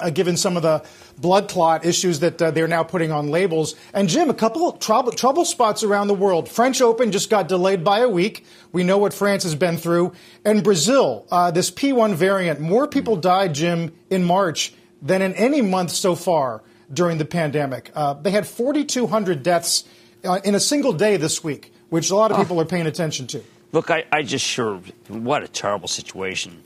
uh, 0.00 0.10
given 0.10 0.36
some 0.36 0.56
of 0.56 0.62
the 0.62 0.82
blood 1.20 1.48
clot 1.48 1.84
issues 1.84 2.20
that 2.20 2.40
uh, 2.40 2.50
they're 2.50 2.68
now 2.68 2.82
putting 2.82 3.12
on 3.12 3.28
labels. 3.28 3.74
And 3.92 4.08
Jim, 4.08 4.30
a 4.30 4.34
couple 4.34 4.72
trouble, 4.72 5.12
trouble 5.12 5.44
spots 5.44 5.82
around 5.82 6.08
the 6.08 6.14
world. 6.14 6.48
French 6.48 6.80
Open 6.80 7.12
just 7.12 7.30
got 7.30 7.48
delayed 7.48 7.84
by 7.84 8.00
a 8.00 8.08
week. 8.08 8.44
We 8.72 8.84
know 8.84 8.98
what 8.98 9.12
France 9.12 9.42
has 9.42 9.54
been 9.54 9.76
through. 9.76 10.12
And 10.44 10.64
Brazil, 10.64 11.26
uh, 11.30 11.50
this 11.50 11.70
P1 11.70 12.14
variant, 12.14 12.60
more 12.60 12.86
people 12.86 13.16
died, 13.16 13.54
Jim, 13.54 13.92
in 14.08 14.24
March 14.24 14.72
than 15.02 15.22
in 15.22 15.34
any 15.34 15.62
month 15.62 15.90
so 15.90 16.14
far 16.14 16.62
during 16.92 17.18
the 17.18 17.24
pandemic. 17.24 17.90
Uh, 17.94 18.14
they 18.14 18.30
had 18.30 18.46
4,200 18.46 19.42
deaths 19.42 19.84
uh, 20.24 20.40
in 20.44 20.54
a 20.54 20.60
single 20.60 20.92
day 20.92 21.16
this 21.16 21.44
week, 21.44 21.72
which 21.88 22.10
a 22.10 22.16
lot 22.16 22.30
of 22.30 22.36
people 22.36 22.60
are 22.60 22.64
paying 22.64 22.86
attention 22.86 23.26
to. 23.28 23.42
Look, 23.72 23.90
I, 23.90 24.04
I 24.10 24.22
just 24.22 24.44
sure, 24.44 24.80
what 25.08 25.42
a 25.42 25.48
terrible 25.48 25.88
situation. 25.88 26.64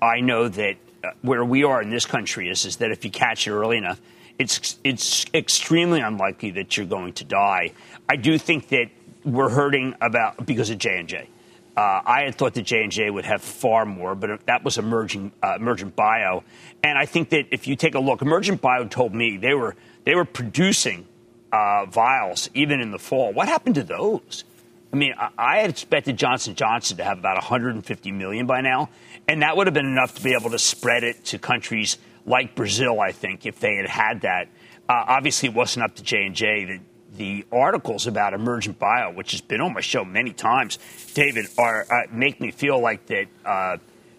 I 0.00 0.20
know 0.20 0.48
that 0.48 0.76
where 1.22 1.44
we 1.44 1.64
are 1.64 1.82
in 1.82 1.90
this 1.90 2.06
country 2.06 2.48
is, 2.48 2.64
is 2.64 2.76
that 2.76 2.90
if 2.90 3.04
you 3.04 3.10
catch 3.10 3.46
it 3.46 3.52
early 3.52 3.76
enough, 3.76 4.00
it's 4.38 4.78
it's 4.82 5.26
extremely 5.32 6.00
unlikely 6.00 6.50
that 6.52 6.76
you're 6.76 6.86
going 6.86 7.12
to 7.14 7.24
die. 7.24 7.72
I 8.08 8.16
do 8.16 8.36
think 8.38 8.68
that 8.68 8.90
we're 9.24 9.48
hurting 9.48 9.94
about 10.00 10.44
because 10.44 10.70
of 10.70 10.78
J 10.78 10.98
and 10.98 11.08
J. 11.08 11.28
Uh, 11.76 12.00
I 12.04 12.22
had 12.22 12.36
thought 12.36 12.54
that 12.54 12.62
J 12.62 12.82
and 12.82 12.92
J 12.92 13.10
would 13.10 13.24
have 13.24 13.42
far 13.42 13.84
more, 13.84 14.14
but 14.14 14.46
that 14.46 14.64
was 14.64 14.78
emerging 14.78 15.32
uh, 15.42 15.56
emergent 15.56 15.96
bio, 15.96 16.44
and 16.82 16.98
I 16.98 17.06
think 17.06 17.30
that 17.30 17.46
if 17.50 17.66
you 17.66 17.76
take 17.76 17.94
a 17.94 18.00
look, 18.00 18.22
emergent 18.22 18.60
bio 18.60 18.86
told 18.86 19.14
me 19.14 19.36
they 19.36 19.54
were 19.54 19.74
they 20.04 20.14
were 20.14 20.24
producing 20.24 21.06
uh, 21.52 21.86
vials 21.86 22.50
even 22.54 22.80
in 22.80 22.90
the 22.90 22.98
fall. 22.98 23.32
What 23.32 23.48
happened 23.48 23.76
to 23.76 23.84
those? 23.84 24.44
I 24.92 24.96
mean, 24.96 25.12
I 25.36 25.58
had 25.58 25.70
expected 25.70 26.16
Johnson 26.16 26.54
Johnson 26.54 26.98
to 26.98 27.04
have 27.04 27.18
about 27.18 27.34
150 27.34 28.12
million 28.12 28.46
by 28.46 28.60
now, 28.60 28.90
and 29.28 29.42
that 29.42 29.56
would 29.56 29.66
have 29.66 29.74
been 29.74 29.86
enough 29.86 30.14
to 30.16 30.22
be 30.22 30.34
able 30.34 30.50
to 30.50 30.58
spread 30.58 31.04
it 31.04 31.24
to 31.26 31.38
countries 31.38 31.98
like 32.26 32.54
Brazil. 32.54 33.00
I 33.00 33.12
think 33.12 33.46
if 33.46 33.60
they 33.60 33.76
had 33.76 33.86
had 33.86 34.20
that, 34.22 34.48
uh, 34.88 35.04
obviously 35.08 35.48
it 35.48 35.54
wasn't 35.54 35.84
up 35.84 35.96
to 35.96 36.02
J 36.02 36.26
and 36.26 36.34
J. 36.34 36.80
The, 37.16 37.46
articles 37.52 38.08
about 38.08 38.34
emergent 38.34 38.80
bio, 38.80 39.12
which 39.12 39.30
has 39.30 39.40
been 39.40 39.60
on 39.60 39.72
my 39.72 39.80
show 39.80 40.04
many 40.04 40.32
times, 40.32 40.80
David, 41.14 41.46
are 41.56 41.86
uh, 41.88 42.06
make 42.10 42.40
me 42.40 42.50
feel 42.50 42.80
like 42.80 43.06
that. 43.06 43.26
Uh, 43.44 43.76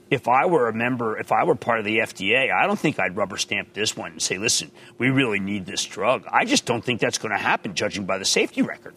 if 0.10 0.28
I 0.28 0.46
were 0.46 0.70
a 0.70 0.74
member, 0.74 1.18
if 1.18 1.32
I 1.32 1.44
were 1.44 1.56
part 1.56 1.80
of 1.80 1.86
the 1.86 1.98
FDA, 1.98 2.54
I 2.54 2.68
don't 2.68 2.80
think 2.80 3.00
I'd 3.00 3.18
rubber 3.18 3.38
stamp 3.38 3.74
this 3.74 3.98
one 3.98 4.12
and 4.12 4.22
say, 4.22 4.38
listen, 4.38 4.72
we 4.98 5.10
really 5.10 5.40
need 5.40 5.66
this 5.66 5.84
drug. 5.84 6.26
I 6.32 6.46
just 6.46 6.66
don't 6.66 6.86
think 6.86 7.02
that's 7.02 7.18
going 7.18 7.32
to 7.32 7.42
happen, 7.42 7.74
judging 7.74 8.06
by 8.06 8.20
the 8.20 8.24
safety 8.24 8.62
record. 8.62 8.94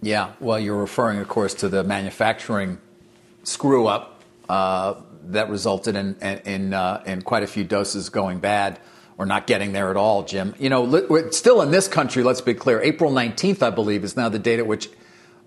Yeah, 0.00 0.32
well, 0.40 0.58
you're 0.58 0.78
referring, 0.78 1.18
of 1.18 1.28
course, 1.28 1.54
to 1.54 1.68
the 1.68 1.84
manufacturing 1.84 2.78
screw 3.42 3.86
up 3.86 4.13
that 4.48 5.48
resulted 5.48 5.96
in 5.96 6.16
in, 6.20 6.74
uh, 6.74 7.02
in, 7.06 7.22
quite 7.22 7.42
a 7.42 7.46
few 7.46 7.64
doses 7.64 8.08
going 8.08 8.38
bad 8.38 8.78
or 9.16 9.26
not 9.26 9.46
getting 9.46 9.72
there 9.72 9.90
at 9.90 9.96
all, 9.96 10.22
Jim. 10.24 10.54
You 10.58 10.70
know, 10.70 11.30
still 11.30 11.62
in 11.62 11.70
this 11.70 11.88
country, 11.88 12.22
let's 12.22 12.40
be 12.40 12.54
clear, 12.54 12.80
April 12.82 13.12
19th, 13.12 13.62
I 13.62 13.70
believe, 13.70 14.04
is 14.04 14.16
now 14.16 14.28
the 14.28 14.38
date 14.38 14.58
at 14.58 14.66
which 14.66 14.88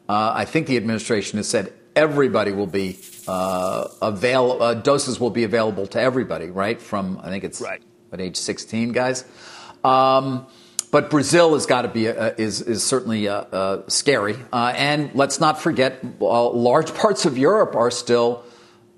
uh, 0.09 0.31
I 0.33 0.45
think 0.45 0.67
the 0.67 0.77
administration 0.77 1.37
has 1.37 1.49
said 1.49 1.73
everybody 1.95 2.51
will 2.51 2.67
be 2.67 2.97
uh, 3.27 3.87
avail- 4.01 4.61
uh, 4.61 4.73
doses 4.75 5.19
will 5.19 5.31
be 5.31 5.43
available 5.43 5.87
to 5.87 5.99
everybody, 5.99 6.47
right? 6.47 6.81
From, 6.81 7.19
I 7.21 7.29
think 7.29 7.43
it's 7.43 7.59
right. 7.59 7.81
at 8.13 8.21
age 8.21 8.37
16, 8.37 8.93
guys. 8.93 9.25
Um, 9.83 10.47
but 10.91 11.09
Brazil 11.09 11.53
has 11.53 11.65
got 11.65 11.81
to 11.81 11.89
be 11.89 12.07
uh, 12.07 12.31
is 12.37 12.61
is 12.61 12.81
certainly 12.81 13.27
uh, 13.27 13.41
uh, 13.41 13.89
scary, 13.89 14.37
uh, 14.53 14.73
and 14.75 15.13
let's 15.13 15.39
not 15.39 15.61
forget, 15.61 16.21
large 16.21 16.93
parts 16.93 17.25
of 17.25 17.37
Europe 17.37 17.75
are 17.75 17.91
still 17.91 18.45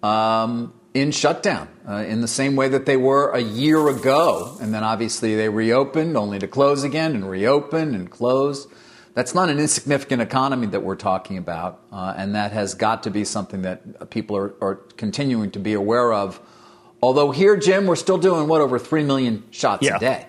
um, 0.03 0.73
in 0.93 1.11
shutdown 1.11 1.67
uh, 1.87 2.03
in 2.07 2.21
the 2.21 2.27
same 2.27 2.55
way 2.55 2.67
that 2.69 2.85
they 2.85 2.97
were 2.97 3.31
a 3.31 3.39
year 3.39 3.87
ago, 3.89 4.57
and 4.61 4.73
then 4.73 4.83
obviously 4.83 5.35
they 5.35 5.49
reopened 5.49 6.17
only 6.17 6.39
to 6.39 6.47
close 6.47 6.83
again 6.83 7.15
and 7.15 7.29
reopen 7.29 7.95
and 7.95 8.09
close. 8.09 8.67
That's 9.13 9.35
not 9.35 9.49
an 9.49 9.59
insignificant 9.59 10.21
economy 10.21 10.67
that 10.67 10.81
we're 10.81 10.95
talking 10.95 11.37
about, 11.37 11.81
uh, 11.91 12.13
and 12.15 12.35
that 12.35 12.51
has 12.51 12.73
got 12.73 13.03
to 13.03 13.11
be 13.11 13.25
something 13.25 13.63
that 13.63 14.09
people 14.09 14.37
are, 14.37 14.53
are 14.61 14.75
continuing 14.97 15.51
to 15.51 15.59
be 15.59 15.73
aware 15.73 16.13
of. 16.13 16.39
Although 17.01 17.31
here, 17.31 17.55
Jim, 17.55 17.85
we're 17.85 17.95
still 17.95 18.17
doing 18.17 18.47
what 18.47 18.61
over 18.61 18.77
three 18.77 19.03
million 19.03 19.43
shots 19.51 19.85
yeah. 19.85 19.97
a 19.97 19.99
day. 19.99 20.25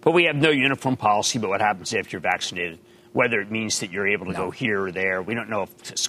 But 0.00 0.12
we 0.12 0.24
have 0.24 0.36
no 0.36 0.50
uniform 0.50 0.96
policy 0.96 1.38
about 1.38 1.50
what 1.50 1.60
happens 1.60 1.92
after 1.92 2.10
you're 2.12 2.20
vaccinated, 2.20 2.78
whether 3.12 3.40
it 3.40 3.50
means 3.50 3.80
that 3.80 3.90
you're 3.90 4.06
able 4.06 4.26
to 4.26 4.32
no. 4.32 4.38
go 4.38 4.50
here 4.50 4.84
or 4.84 4.92
there. 4.92 5.20
We 5.20 5.34
don't 5.34 5.50
know 5.50 5.62
if, 5.62 6.08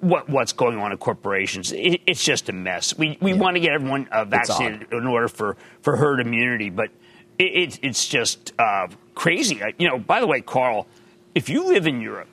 what, 0.00 0.28
what's 0.28 0.52
going 0.52 0.78
on 0.78 0.92
in 0.92 0.98
corporations. 0.98 1.72
It, 1.72 2.02
it's 2.06 2.22
just 2.22 2.48
a 2.48 2.52
mess. 2.52 2.96
We, 2.96 3.18
we 3.20 3.32
yeah. 3.32 3.38
want 3.38 3.56
to 3.56 3.60
get 3.60 3.72
everyone 3.72 4.08
uh, 4.08 4.24
vaccinated 4.24 4.92
in 4.92 5.06
order 5.06 5.28
for, 5.28 5.56
for 5.82 5.96
herd 5.96 6.20
immunity, 6.20 6.70
but 6.70 6.90
it, 7.38 7.44
it, 7.44 7.78
it's 7.82 8.06
just 8.06 8.52
uh, 8.58 8.88
crazy. 9.14 9.60
You 9.78 9.88
know, 9.88 9.98
by 9.98 10.20
the 10.20 10.26
way, 10.26 10.40
Carl, 10.40 10.86
if 11.34 11.48
you 11.48 11.66
live 11.66 11.86
in 11.86 12.00
Europe, 12.00 12.28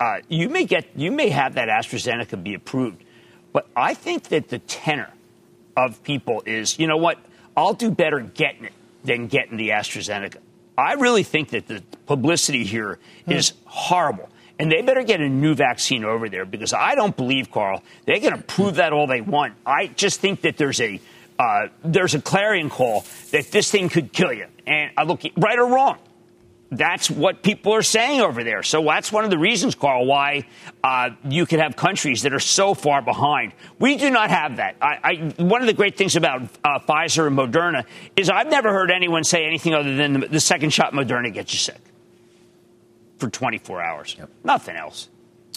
uh, 0.00 0.18
you 0.28 0.48
may 0.48 0.64
get 0.64 0.86
you 0.94 1.10
may 1.10 1.28
have 1.28 1.54
that 1.54 1.68
AstraZeneca 1.68 2.40
be 2.40 2.54
approved, 2.54 3.02
but 3.52 3.66
I 3.74 3.94
think 3.94 4.24
that 4.24 4.48
the 4.48 4.60
tenor 4.60 5.10
of 5.76 6.02
people 6.04 6.42
is, 6.46 6.78
you 6.78 6.86
know 6.86 6.96
what, 6.96 7.18
I'll 7.56 7.74
do 7.74 7.90
better 7.90 8.20
getting 8.20 8.64
it 8.64 8.72
than 9.02 9.26
getting 9.26 9.56
the 9.56 9.70
AstraZeneca. 9.70 10.38
I 10.76 10.92
really 10.94 11.24
think 11.24 11.48
that 11.50 11.66
the 11.66 11.82
publicity 12.06 12.64
here 12.64 13.00
hmm. 13.26 13.38
horrible. 13.64 14.28
And 14.58 14.72
they 14.72 14.82
better 14.82 15.04
get 15.04 15.20
a 15.20 15.28
new 15.28 15.54
vaccine 15.54 16.04
over 16.04 16.28
there 16.28 16.44
because 16.44 16.72
I 16.72 16.94
don't 16.94 17.16
believe, 17.16 17.50
Carl, 17.50 17.82
they 18.06 18.18
can 18.18 18.42
prove 18.42 18.76
that 18.76 18.92
all 18.92 19.06
they 19.06 19.20
want. 19.20 19.54
I 19.64 19.86
just 19.86 20.20
think 20.20 20.40
that 20.42 20.56
there's 20.56 20.80
a 20.80 21.00
uh, 21.38 21.68
there's 21.84 22.16
a 22.16 22.20
clarion 22.20 22.68
call 22.68 23.04
that 23.30 23.52
this 23.52 23.70
thing 23.70 23.88
could 23.88 24.12
kill 24.12 24.32
you. 24.32 24.46
And 24.66 24.90
I 24.96 25.04
look 25.04 25.22
right 25.36 25.56
or 25.56 25.66
wrong 25.66 25.98
that's 26.70 27.10
what 27.10 27.42
people 27.42 27.74
are 27.74 27.82
saying 27.82 28.20
over 28.20 28.44
there. 28.44 28.62
So 28.62 28.82
that's 28.82 29.10
one 29.10 29.24
of 29.24 29.30
the 29.30 29.38
reasons, 29.38 29.74
Carl, 29.74 30.04
why 30.04 30.46
uh, 30.84 31.10
you 31.24 31.46
could 31.46 31.60
have 31.60 31.76
countries 31.76 32.22
that 32.22 32.34
are 32.34 32.40
so 32.40 32.74
far 32.74 33.00
behind. 33.00 33.52
We 33.78 33.96
do 33.96 34.10
not 34.10 34.30
have 34.30 34.56
that. 34.56 34.76
I, 34.80 34.98
I, 35.02 35.42
one 35.42 35.62
of 35.62 35.66
the 35.66 35.72
great 35.72 35.96
things 35.96 36.16
about 36.16 36.42
uh, 36.64 36.78
Pfizer 36.80 37.26
and 37.26 37.38
Moderna 37.38 37.84
is 38.16 38.28
I've 38.28 38.50
never 38.50 38.72
heard 38.72 38.90
anyone 38.90 39.24
say 39.24 39.46
anything 39.46 39.74
other 39.74 39.96
than 39.96 40.20
the, 40.20 40.28
the 40.28 40.40
second 40.40 40.70
shot 40.70 40.92
Moderna 40.92 41.32
gets 41.32 41.52
you 41.52 41.58
sick 41.58 41.80
for 43.18 43.28
24 43.28 43.82
hours. 43.82 44.16
Yep. 44.18 44.30
Nothing 44.44 44.76
else. 44.76 45.08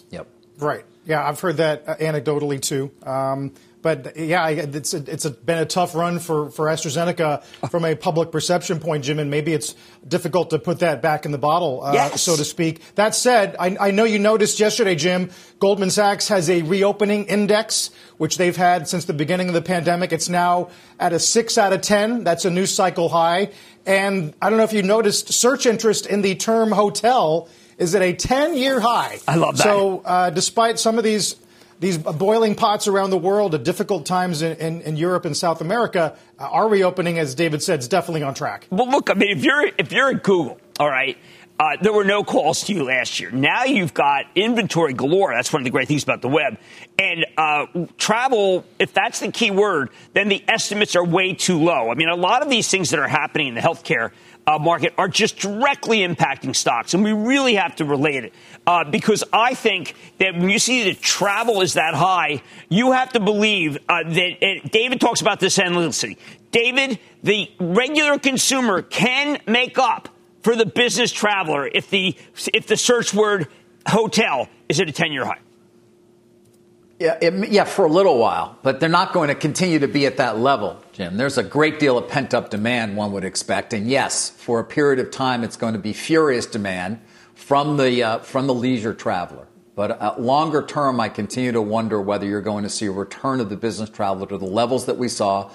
Yep. 0.10 0.28
Right. 0.58 0.86
Yeah, 1.06 1.28
I've 1.28 1.40
heard 1.40 1.58
that 1.58 1.84
uh, 1.88 1.96
anecdotally 1.96 2.62
too. 2.62 2.92
Um, 3.04 3.54
but 3.82 4.16
yeah, 4.18 4.48
it's 4.48 4.94
a, 4.94 4.98
it's 5.12 5.26
a, 5.26 5.32
been 5.32 5.58
a 5.58 5.66
tough 5.66 5.96
run 5.96 6.20
for, 6.20 6.52
for 6.52 6.66
AstraZeneca 6.68 7.44
from 7.70 7.86
a 7.86 7.96
public 7.96 8.32
perception 8.32 8.80
point, 8.80 9.04
Jim, 9.04 9.20
and 9.20 9.32
maybe 9.32 9.54
it's 9.54 9.76
difficult 10.08 10.52
to 10.52 10.60
put 10.60 10.80
that 10.80 11.02
back 11.02 11.26
in 11.26 11.32
the 11.32 11.38
bottle, 11.38 11.84
uh, 11.84 11.94
yes. 11.94 12.22
so 12.22 12.36
to 12.36 12.46
speak. 12.46 12.82
That 12.96 13.16
said, 13.16 13.56
I, 13.60 13.78
I, 13.80 13.92
know 13.92 14.04
you 14.04 14.20
noticed 14.20 14.60
yesterday, 14.60 14.96
Jim, 14.96 15.32
Goldman 15.60 15.90
Sachs 15.90 16.28
has 16.28 16.50
a 16.50 16.62
reopening 16.62 17.26
index, 17.26 17.90
which 18.18 18.38
they've 18.38 18.56
had 18.56 18.88
since 18.88 19.06
the 19.06 19.14
beginning 19.14 19.48
of 19.48 19.54
the 19.54 19.62
pandemic. 19.62 20.12
It's 20.12 20.30
now 20.30 20.70
at 21.00 21.14
a 21.14 21.20
six 21.20 21.58
out 21.58 21.74
of 21.74 21.82
10. 21.82 22.24
That's 22.24 22.46
a 22.46 22.52
new 22.52 22.66
cycle 22.66 23.10
high. 23.10 23.52
And 23.86 24.34
I 24.42 24.50
don't 24.50 24.58
know 24.58 24.64
if 24.64 24.74
you 24.74 24.84
noticed 24.84 25.34
search 25.34 25.66
interest 25.66 26.06
in 26.06 26.22
the 26.22 26.36
term 26.36 26.72
hotel 26.72 27.50
is 27.78 27.96
at 27.96 28.04
a 28.04 28.14
10 28.14 28.56
year 28.56 28.80
high. 28.80 29.20
I 29.28 29.36
love 29.36 29.58
that. 29.58 29.64
So, 29.64 30.02
uh, 30.06 30.30
despite 30.30 30.78
some 30.78 31.00
of 31.00 31.04
these 31.04 31.36
these 31.82 31.98
boiling 31.98 32.54
pots 32.54 32.88
around 32.88 33.10
the 33.10 33.18
world 33.18 33.56
at 33.56 33.64
difficult 33.64 34.06
times 34.06 34.44
in, 34.44 34.56
in, 34.58 34.82
in 34.82 34.98
Europe 34.98 35.26
and 35.26 35.36
South 35.36 35.62
America, 35.62 36.16
uh, 36.40 36.44
our 36.44 36.70
reopening, 36.70 37.18
as 37.18 37.34
David 37.34 37.64
said, 37.64 37.80
is 37.80 37.88
definitely 37.88 38.22
on 38.22 38.36
track. 38.36 38.68
Well, 38.70 38.88
look, 38.88 39.10
I 39.10 39.16
mean, 39.16 39.36
if 39.36 39.44
you're 39.44 39.72
if 39.80 39.92
you're 39.92 40.12
at 40.12 40.24
Google, 40.24 40.60
all 40.80 40.88
right. 40.88 41.18
Uh, 41.62 41.78
there 41.80 41.94
were 41.94 42.04
no 42.04 42.24
calls 42.24 42.64
to 42.64 42.74
you 42.74 42.84
last 42.84 43.20
year. 43.20 43.30
Now 43.30 43.66
you've 43.66 43.94
got 43.94 44.26
inventory 44.34 44.94
galore. 44.94 45.32
That's 45.32 45.54
one 45.54 45.62
of 45.62 45.64
the 45.64 45.70
great 45.70 45.88
things 45.88 46.02
about 46.02 46.24
the 46.24 46.28
web. 46.28 46.58
And 46.98 47.24
uh, 47.38 47.68
travel, 48.00 48.66
if 48.80 48.94
that's 48.94 49.20
the 49.20 49.32
key 49.32 49.52
word, 49.52 49.92
then 50.14 50.28
the 50.28 50.44
estimates 50.48 50.96
are 50.96 51.06
way 51.06 51.36
too 51.36 51.60
low. 51.60 51.92
I 51.92 51.94
mean, 51.94 52.10
a 52.10 52.16
lot 52.16 52.42
of 52.42 52.50
these 52.50 52.68
things 52.68 52.90
that 52.90 53.00
are 53.00 53.08
happening 53.08 53.50
in 53.50 53.54
the 53.54 53.62
healthcare 53.62 54.10
uh, 54.48 54.58
market 54.58 54.96
are 54.98 55.08
just 55.08 55.38
directly 55.38 56.00
impacting 56.00 56.56
stocks. 56.56 56.96
And 56.96 57.04
we 57.04 57.14
really 57.14 57.54
have 57.54 57.76
to 57.76 57.86
relate 57.86 58.24
it. 58.24 58.34
Uh, 58.66 58.84
because 58.84 59.24
I 59.32 59.54
think 59.54 59.94
that 60.18 60.34
when 60.34 60.50
you 60.50 60.58
see 60.58 60.86
that 60.86 61.00
travel 61.00 61.62
is 61.62 61.76
that 61.76 61.94
high, 61.94 62.42
you 62.70 62.94
have 62.94 63.14
to 63.14 63.20
believe 63.20 63.78
uh, 63.88 64.02
that 64.02 64.70
David 64.72 65.00
talks 65.00 65.22
about 65.22 65.40
this 65.40 65.60
endlessly. 65.60 66.18
David, 66.50 66.98
the 67.22 67.52
regular 67.60 68.18
consumer 68.18 68.82
can 68.82 69.40
make 69.46 69.78
up 69.78 70.10
for 70.42 70.56
the 70.56 70.66
business 70.66 71.12
traveler 71.12 71.68
if 71.68 71.90
the 71.90 72.16
if 72.54 72.68
the 72.68 72.78
search 72.78 73.14
word 73.14 73.48
hotel 73.88 74.48
is 74.70 74.80
at 74.80 74.90
a 74.90 74.92
10 74.92 75.12
year 75.12 75.26
high. 75.26 75.40
Yeah, 77.00 77.18
it, 77.20 77.50
yeah, 77.50 77.64
for 77.64 77.86
a 77.86 77.90
little 77.90 78.20
while, 78.20 78.60
but 78.62 78.80
they're 78.80 78.88
not 78.88 79.12
going 79.12 79.30
to 79.30 79.36
continue 79.36 79.80
to 79.80 79.88
be 79.88 80.06
at 80.06 80.18
that 80.18 80.38
level, 80.38 80.80
Jim. 80.94 81.18
There's 81.18 81.40
a 81.40 81.44
great 81.44 81.80
deal 81.80 81.98
of 81.98 82.08
pent 82.08 82.36
up 82.36 82.52
demand, 82.52 82.96
one 82.96 83.12
would 83.14 83.24
expect, 83.24 83.74
and 83.74 83.90
yes, 83.90 84.30
for 84.30 84.60
a 84.60 84.64
period 84.64 85.00
of 85.00 85.10
time, 85.10 85.44
it's 85.44 85.58
going 85.58 85.74
to 85.74 85.80
be 85.80 85.94
furious 85.94 86.46
demand 86.46 87.00
from 87.34 87.78
the 87.78 88.04
uh, 88.04 88.20
from 88.20 88.46
the 88.46 88.54
leisure 88.54 88.94
traveler. 88.94 89.48
But 89.74 90.00
uh, 90.00 90.14
longer 90.20 90.64
term, 90.64 91.00
I 91.00 91.10
continue 91.10 91.52
to 91.54 91.62
wonder 91.62 92.00
whether 92.00 92.28
you're 92.28 92.40
going 92.40 92.66
to 92.66 92.70
see 92.70 92.86
a 92.86 92.92
return 92.92 93.40
of 93.40 93.50
the 93.50 93.58
business 93.58 93.90
traveler 93.90 94.28
to 94.28 94.38
the 94.38 94.46
levels 94.46 94.86
that 94.86 94.98
we 94.98 95.08
saw 95.08 95.50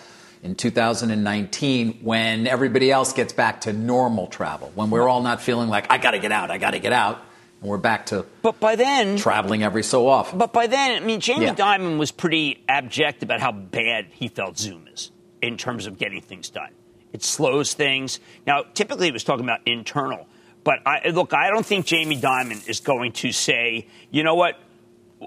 in 0.46 0.54
2019 0.54 1.98
when 2.02 2.46
everybody 2.46 2.90
else 2.90 3.12
gets 3.12 3.32
back 3.32 3.62
to 3.62 3.72
normal 3.72 4.28
travel, 4.28 4.70
when 4.76 4.90
we're 4.90 5.08
all 5.08 5.20
not 5.20 5.42
feeling 5.42 5.68
like 5.68 5.90
I 5.90 5.98
got 5.98 6.12
to 6.12 6.20
get 6.20 6.30
out, 6.30 6.52
I 6.52 6.58
got 6.58 6.70
to 6.70 6.78
get 6.78 6.92
out 6.92 7.20
and 7.60 7.68
we're 7.68 7.78
back 7.78 8.06
to 8.06 8.24
but 8.42 8.60
by 8.60 8.76
then 8.76 9.16
traveling 9.16 9.64
every 9.64 9.82
so 9.82 10.06
often. 10.06 10.38
But 10.38 10.52
by 10.52 10.68
then, 10.68 11.02
I 11.02 11.04
mean, 11.04 11.20
Jamie 11.20 11.46
yeah. 11.46 11.54
Dimon 11.54 11.98
was 11.98 12.12
pretty 12.12 12.62
abject 12.68 13.24
about 13.24 13.40
how 13.40 13.50
bad 13.50 14.06
he 14.12 14.28
felt 14.28 14.56
Zoom 14.56 14.86
is 14.92 15.10
in 15.42 15.56
terms 15.56 15.86
of 15.86 15.98
getting 15.98 16.20
things 16.20 16.48
done. 16.48 16.70
It 17.12 17.24
slows 17.24 17.74
things. 17.74 18.20
Now, 18.46 18.62
typically, 18.74 19.06
he 19.06 19.12
was 19.12 19.24
talking 19.24 19.44
about 19.44 19.60
internal. 19.66 20.28
But 20.62 20.80
I, 20.86 21.10
look, 21.10 21.32
I 21.32 21.50
don't 21.50 21.66
think 21.66 21.86
Jamie 21.86 22.20
Dimon 22.20 22.68
is 22.68 22.80
going 22.80 23.12
to 23.12 23.32
say, 23.32 23.88
you 24.10 24.22
know 24.22 24.34
what, 24.34 24.58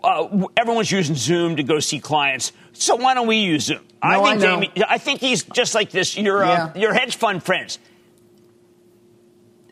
uh, 0.03 0.47
everyone's 0.57 0.91
using 0.91 1.15
Zoom 1.15 1.55
to 1.57 1.63
go 1.63 1.79
see 1.79 1.99
clients, 1.99 2.51
so 2.73 2.95
why 2.95 3.13
don't 3.13 3.27
we 3.27 3.37
use 3.37 3.65
Zoom? 3.65 3.85
No, 4.03 4.09
I 4.09 4.15
think 4.15 4.43
I 4.43 4.45
Jamie. 4.45 4.71
I 4.87 4.97
think 4.97 5.19
he's 5.19 5.43
just 5.43 5.75
like 5.75 5.91
this. 5.91 6.17
Your 6.17 6.43
uh, 6.43 6.71
yeah. 6.73 6.81
your 6.81 6.93
hedge 6.93 7.15
fund 7.15 7.43
friends. 7.43 7.79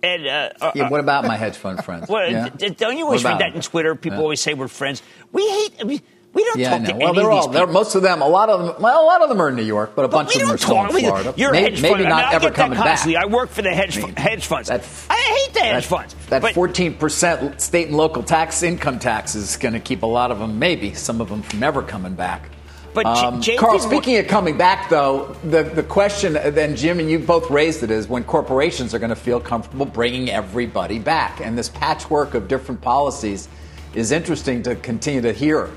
And, 0.04 0.28
uh, 0.28 0.50
uh, 0.62 0.72
yeah, 0.76 0.90
what 0.90 1.00
about 1.00 1.26
my 1.26 1.36
hedge 1.36 1.58
fund 1.58 1.84
friends? 1.84 2.08
Well, 2.10 2.32
yeah? 2.32 2.50
don't 2.50 2.98
you 2.98 3.06
always 3.06 3.24
read 3.24 3.40
that 3.40 3.56
in 3.56 3.62
Twitter? 3.62 3.96
People 3.96 4.20
yeah. 4.20 4.24
always 4.24 4.40
say 4.40 4.54
we're 4.54 4.68
friends. 4.68 5.02
We 5.32 5.50
hate. 5.50 5.86
We, 5.86 6.02
we 6.34 6.44
don't 6.44 6.60
yeah, 6.60 6.78
talk 6.78 6.88
to 6.88 6.96
well, 6.96 7.10
any 7.10 7.18
they're 7.18 7.32
of 7.32 7.38
all, 7.38 7.48
they're, 7.50 7.68
most 7.68 7.96
of 7.96 8.02
them, 8.02 8.22
a 8.22 8.28
lot 8.28 8.50
of 8.50 8.76
them, 8.76 8.82
well, 8.82 9.04
a 9.04 9.06
lot 9.06 9.22
of 9.22 9.30
them 9.30 9.42
are 9.42 9.50
in 9.50 9.56
New 9.56 9.64
York, 9.64 9.94
but 9.96 10.06
a 10.06 10.08
but 10.08 10.18
bunch 10.18 10.36
of 10.36 10.42
them 10.42 10.52
are 10.52 10.58
still 10.58 10.86
in 10.86 10.90
Florida. 10.90 11.34
You're 11.36 11.52
maybe, 11.52 11.72
hedge 11.72 11.82
maybe 11.82 11.94
fund. 11.96 12.10
not 12.10 12.26
I 12.26 12.28
mean, 12.28 12.36
ever 12.36 12.52
coming 12.52 12.78
back. 12.78 13.08
I 13.08 13.26
work 13.26 13.50
for 13.50 13.62
the 13.62 13.74
hedge, 13.74 13.98
I 13.98 14.02
mean, 14.02 14.16
hedge 14.16 14.46
funds. 14.46 14.70
That, 14.70 14.84
I 15.10 15.16
hate 15.16 15.54
the 15.54 15.62
hedge 15.62 15.84
that, 15.84 15.90
funds. 15.90 16.16
That 16.28 16.44
14% 16.44 17.60
state 17.60 17.88
and 17.88 17.98
local 17.98 18.24
tax 18.24 18.62
income 18.62 19.00
tax 19.00 19.36
is 19.36 19.58
going 19.58 19.74
to 19.74 19.80
keep 19.80 20.04
a 20.04 20.08
lot 20.08 20.32
of 20.32 20.40
them, 20.40 20.60
maybe 20.60 20.94
some 20.94 21.22
of 21.22 21.30
them, 21.30 21.42
from 21.42 21.64
ever 21.64 21.82
coming 21.82 22.14
back. 22.14 22.50
But 22.94 23.06
um, 23.06 23.42
J- 23.42 23.58
Carl, 23.58 23.78
speaking 23.78 24.18
of 24.18 24.28
coming 24.28 24.58
back, 24.58 24.90
though, 24.90 25.36
the, 25.44 25.62
the 25.62 25.84
question, 25.84 26.34
then 26.34 26.76
Jim 26.76 27.00
and 27.00 27.10
you 27.10 27.20
both 27.20 27.50
raised 27.52 27.84
it, 27.84 27.92
is 27.92 28.08
when 28.08 28.24
corporations 28.24 28.96
are 28.96 29.00
going 29.00 29.12
to 29.12 29.16
feel 29.16 29.40
comfortable 29.40 29.86
bringing 29.86 30.32
everybody 30.32 30.98
back. 30.98 31.40
And 31.40 31.56
this 31.56 31.70
patchwork 31.70 32.34
of 32.34 32.48
different 32.48 32.82
policies 32.82 33.50
is 33.94 34.12
interesting 34.12 34.64
to 34.64 34.76
continue 34.76 35.22
to 35.22 35.32
hear, 35.32 35.70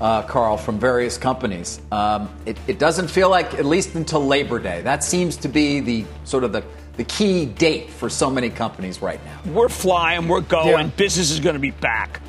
uh, 0.00 0.22
Carl, 0.22 0.56
from 0.56 0.78
various 0.78 1.18
companies. 1.18 1.80
Um, 1.90 2.28
it, 2.44 2.58
it 2.66 2.78
doesn't 2.78 3.08
feel 3.08 3.30
like, 3.30 3.54
at 3.54 3.64
least 3.64 3.94
until 3.94 4.24
Labor 4.26 4.58
Day, 4.58 4.82
that 4.82 5.02
seems 5.04 5.36
to 5.38 5.48
be 5.48 5.80
the 5.80 6.04
sort 6.24 6.44
of 6.44 6.52
the 6.52 6.64
the 6.96 7.04
key 7.04 7.44
date 7.44 7.90
for 7.90 8.08
so 8.08 8.30
many 8.30 8.48
companies 8.48 9.02
right 9.02 9.20
now. 9.26 9.52
We're 9.52 9.68
flying, 9.68 10.28
we're 10.28 10.40
going, 10.40 10.86
yeah. 10.86 10.92
business 10.96 11.30
is 11.30 11.40
going 11.40 11.52
to 11.52 11.60
be 11.60 11.72
back. 11.72 12.22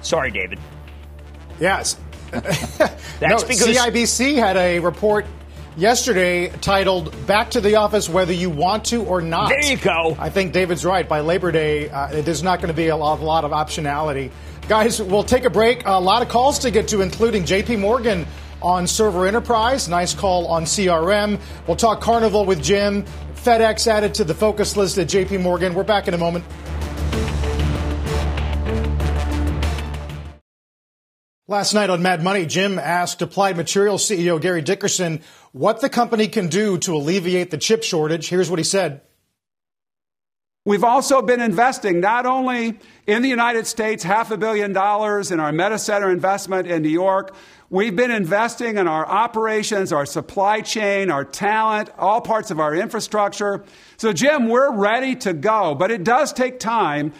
Sorry, 0.00 0.32
David. 0.32 0.58
Yes, 1.60 1.96
That's 2.32 3.20
no, 3.20 3.36
because 3.46 3.76
CIBC 3.76 4.36
had 4.36 4.56
a 4.56 4.78
report 4.78 5.26
yesterday 5.76 6.48
titled 6.48 7.14
Back 7.26 7.50
to 7.50 7.60
the 7.60 7.76
Office 7.76 8.08
Whether 8.08 8.32
You 8.32 8.48
Want 8.48 8.86
to 8.86 9.04
or 9.04 9.20
Not. 9.20 9.50
There 9.50 9.70
you 9.70 9.76
go. 9.76 10.16
I 10.18 10.30
think 10.30 10.54
David's 10.54 10.82
right. 10.82 11.06
By 11.06 11.20
Labor 11.20 11.52
Day, 11.52 11.90
uh, 11.90 12.22
there's 12.22 12.42
not 12.42 12.60
going 12.60 12.68
to 12.68 12.74
be 12.74 12.88
a 12.88 12.96
lot, 12.96 13.20
a 13.20 13.22
lot, 13.22 13.44
of 13.44 13.50
optionality. 13.50 14.30
Guys, 14.72 15.02
we'll 15.02 15.22
take 15.22 15.44
a 15.44 15.50
break. 15.50 15.84
A 15.84 16.00
lot 16.00 16.22
of 16.22 16.30
calls 16.30 16.60
to 16.60 16.70
get 16.70 16.88
to, 16.88 17.02
including 17.02 17.42
JP 17.42 17.78
Morgan 17.80 18.26
on 18.62 18.86
server 18.86 19.26
enterprise. 19.26 19.86
Nice 19.86 20.14
call 20.14 20.46
on 20.46 20.64
CRM. 20.64 21.38
We'll 21.66 21.76
talk 21.76 22.00
Carnival 22.00 22.46
with 22.46 22.62
Jim. 22.62 23.04
FedEx 23.34 23.86
added 23.86 24.14
to 24.14 24.24
the 24.24 24.32
focus 24.32 24.74
list 24.74 24.96
at 24.96 25.08
JP 25.08 25.42
Morgan. 25.42 25.74
We're 25.74 25.84
back 25.84 26.08
in 26.08 26.14
a 26.14 26.16
moment. 26.16 26.46
Last 31.46 31.74
night 31.74 31.90
on 31.90 32.00
Mad 32.00 32.24
Money, 32.24 32.46
Jim 32.46 32.78
asked 32.78 33.20
Applied 33.20 33.58
Materials 33.58 34.08
CEO 34.08 34.40
Gary 34.40 34.62
Dickerson 34.62 35.20
what 35.52 35.82
the 35.82 35.90
company 35.90 36.28
can 36.28 36.48
do 36.48 36.78
to 36.78 36.96
alleviate 36.96 37.50
the 37.50 37.58
chip 37.58 37.82
shortage. 37.82 38.26
Here's 38.26 38.48
what 38.48 38.58
he 38.58 38.64
said. 38.64 39.02
We've 40.64 40.84
also 40.84 41.22
been 41.22 41.40
investing 41.40 41.98
not 41.98 42.24
only 42.24 42.78
in 43.08 43.22
the 43.22 43.28
United 43.28 43.66
States, 43.66 44.04
half 44.04 44.30
a 44.30 44.36
billion 44.36 44.72
dollars 44.72 45.32
in 45.32 45.40
our 45.40 45.50
Meta 45.50 45.76
Center 45.76 46.08
investment 46.08 46.68
in 46.68 46.82
New 46.82 46.88
York. 46.88 47.34
We've 47.68 47.96
been 47.96 48.12
investing 48.12 48.76
in 48.76 48.86
our 48.86 49.04
operations, 49.04 49.92
our 49.92 50.06
supply 50.06 50.60
chain, 50.60 51.10
our 51.10 51.24
talent, 51.24 51.90
all 51.98 52.20
parts 52.20 52.52
of 52.52 52.60
our 52.60 52.76
infrastructure. 52.76 53.64
So, 53.96 54.12
Jim, 54.12 54.48
we're 54.48 54.72
ready 54.72 55.16
to 55.16 55.32
go, 55.32 55.74
but 55.74 55.90
it 55.90 56.04
does 56.04 56.32
take 56.32 56.60
time. 56.60 57.12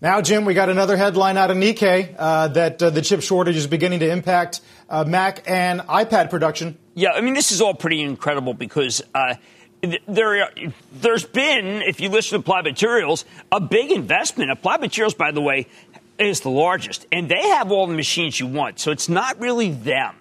Now, 0.00 0.22
Jim, 0.22 0.46
we 0.46 0.54
got 0.54 0.70
another 0.70 0.96
headline 0.96 1.36
out 1.36 1.50
of 1.50 1.58
Nikkei 1.58 2.14
uh, 2.18 2.48
that 2.48 2.82
uh, 2.82 2.88
the 2.88 3.02
chip 3.02 3.20
shortage 3.20 3.56
is 3.56 3.66
beginning 3.66 4.00
to 4.00 4.10
impact 4.10 4.62
uh, 4.88 5.04
Mac 5.04 5.42
and 5.46 5.80
iPad 5.82 6.30
production. 6.30 6.78
Yeah, 6.94 7.10
I 7.10 7.20
mean, 7.20 7.34
this 7.34 7.52
is 7.52 7.60
all 7.60 7.74
pretty 7.74 8.00
incredible 8.00 8.54
because 8.54 9.02
uh, 9.14 9.34
there, 10.06 10.50
there's 10.92 11.24
been, 11.24 11.82
if 11.82 12.00
you 12.00 12.08
listen 12.08 12.38
to 12.38 12.40
Applied 12.40 12.64
Materials, 12.64 13.24
a 13.50 13.60
big 13.60 13.90
investment. 13.90 14.50
Applied 14.50 14.80
Materials, 14.80 15.14
by 15.14 15.32
the 15.32 15.40
way, 15.40 15.66
is 16.18 16.40
the 16.40 16.50
largest, 16.50 17.06
and 17.10 17.28
they 17.28 17.48
have 17.48 17.72
all 17.72 17.86
the 17.86 17.94
machines 17.94 18.38
you 18.38 18.46
want, 18.46 18.78
so 18.78 18.90
it's 18.90 19.08
not 19.08 19.40
really 19.40 19.70
them. 19.70 20.14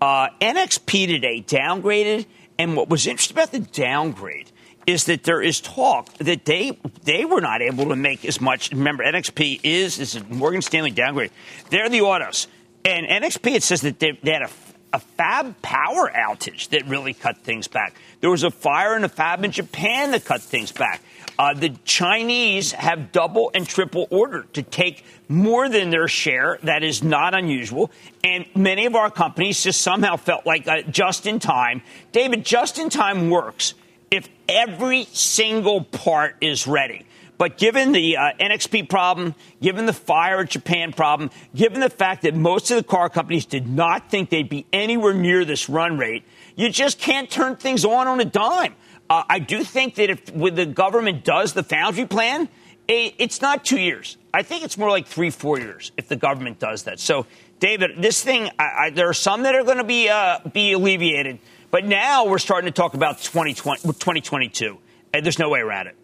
Uh, 0.00 0.28
NXP 0.40 1.06
today 1.06 1.44
downgraded, 1.46 2.26
and 2.58 2.76
what 2.76 2.88
was 2.88 3.06
interesting 3.06 3.36
about 3.36 3.50
the 3.50 3.58
downgrade 3.58 4.50
is 4.86 5.04
that 5.04 5.24
there 5.24 5.42
is 5.42 5.60
talk 5.60 6.12
that 6.14 6.44
they 6.44 6.78
they 7.04 7.24
were 7.24 7.40
not 7.40 7.60
able 7.60 7.88
to 7.88 7.96
make 7.96 8.24
as 8.24 8.40
much. 8.40 8.70
Remember, 8.70 9.04
NXP 9.04 9.60
is 9.62 9.98
is 9.98 10.22
Morgan 10.28 10.62
Stanley 10.62 10.90
downgrade. 10.90 11.30
They're 11.68 11.88
the 11.88 12.00
autos, 12.00 12.46
and 12.84 13.06
NXP 13.06 13.56
it 13.56 13.62
says 13.62 13.82
that 13.82 13.98
they, 13.98 14.12
they 14.22 14.32
had 14.32 14.42
a, 14.42 14.50
a 14.92 14.98
fab 14.98 15.60
power 15.62 16.10
outage 16.14 16.68
that 16.70 16.86
really 16.86 17.14
cut 17.14 17.38
things 17.38 17.68
back. 17.68 17.94
There 18.20 18.30
was 18.30 18.42
a 18.42 18.50
fire 18.50 18.96
in 18.96 19.04
a 19.04 19.08
fab 19.08 19.44
in 19.44 19.50
Japan 19.50 20.10
that 20.12 20.24
cut 20.24 20.42
things 20.42 20.72
back. 20.72 21.02
Uh, 21.38 21.54
the 21.54 21.70
Chinese 21.84 22.72
have 22.72 23.12
double 23.12 23.50
and 23.54 23.66
triple 23.66 24.06
ordered 24.10 24.52
to 24.52 24.62
take 24.62 25.04
more 25.28 25.68
than 25.68 25.90
their 25.90 26.06
share. 26.06 26.58
That 26.64 26.82
is 26.82 27.02
not 27.02 27.34
unusual. 27.34 27.90
And 28.22 28.44
many 28.54 28.84
of 28.84 28.94
our 28.94 29.10
companies 29.10 29.62
just 29.62 29.80
somehow 29.80 30.16
felt 30.16 30.44
like 30.44 30.68
uh, 30.68 30.82
just 30.82 31.26
in 31.26 31.38
time. 31.38 31.82
David, 32.12 32.44
just 32.44 32.78
in 32.78 32.90
time 32.90 33.30
works 33.30 33.74
if 34.10 34.28
every 34.48 35.04
single 35.12 35.82
part 35.82 36.36
is 36.40 36.66
ready. 36.66 37.06
But 37.40 37.56
given 37.56 37.92
the 37.92 38.18
uh, 38.18 38.32
NXP 38.38 38.90
problem, 38.90 39.34
given 39.62 39.86
the 39.86 39.94
fire 39.94 40.40
at 40.40 40.50
Japan 40.50 40.92
problem, 40.92 41.30
given 41.54 41.80
the 41.80 41.88
fact 41.88 42.20
that 42.24 42.34
most 42.34 42.70
of 42.70 42.76
the 42.76 42.82
car 42.82 43.08
companies 43.08 43.46
did 43.46 43.66
not 43.66 44.10
think 44.10 44.28
they'd 44.28 44.50
be 44.50 44.66
anywhere 44.74 45.14
near 45.14 45.46
this 45.46 45.66
run 45.66 45.96
rate, 45.96 46.22
you 46.54 46.68
just 46.68 46.98
can't 46.98 47.30
turn 47.30 47.56
things 47.56 47.82
on 47.86 48.08
on 48.08 48.20
a 48.20 48.26
dime. 48.26 48.74
Uh, 49.08 49.22
I 49.26 49.38
do 49.38 49.64
think 49.64 49.94
that 49.94 50.10
if 50.10 50.30
when 50.34 50.54
the 50.54 50.66
government 50.66 51.24
does 51.24 51.54
the 51.54 51.62
foundry 51.62 52.04
plan, 52.04 52.46
it, 52.86 53.14
it's 53.16 53.40
not 53.40 53.64
two 53.64 53.80
years. 53.80 54.18
I 54.34 54.42
think 54.42 54.62
it's 54.62 54.76
more 54.76 54.90
like 54.90 55.06
three, 55.06 55.30
four 55.30 55.58
years 55.58 55.92
if 55.96 56.08
the 56.08 56.16
government 56.16 56.58
does 56.58 56.82
that. 56.82 57.00
So, 57.00 57.24
David, 57.58 57.92
this 57.96 58.22
thing, 58.22 58.50
I, 58.58 58.64
I, 58.64 58.90
there 58.90 59.08
are 59.08 59.14
some 59.14 59.44
that 59.44 59.54
are 59.54 59.64
going 59.64 59.78
to 59.78 59.84
be 59.84 60.10
uh, 60.10 60.40
be 60.52 60.72
alleviated. 60.72 61.38
But 61.70 61.86
now 61.86 62.26
we're 62.26 62.36
starting 62.36 62.66
to 62.66 62.76
talk 62.78 62.92
about 62.92 63.16
2020, 63.22 63.80
2022, 63.80 64.76
and 65.14 65.24
there's 65.24 65.38
no 65.38 65.48
way 65.48 65.60
around 65.60 65.86
it. 65.86 65.96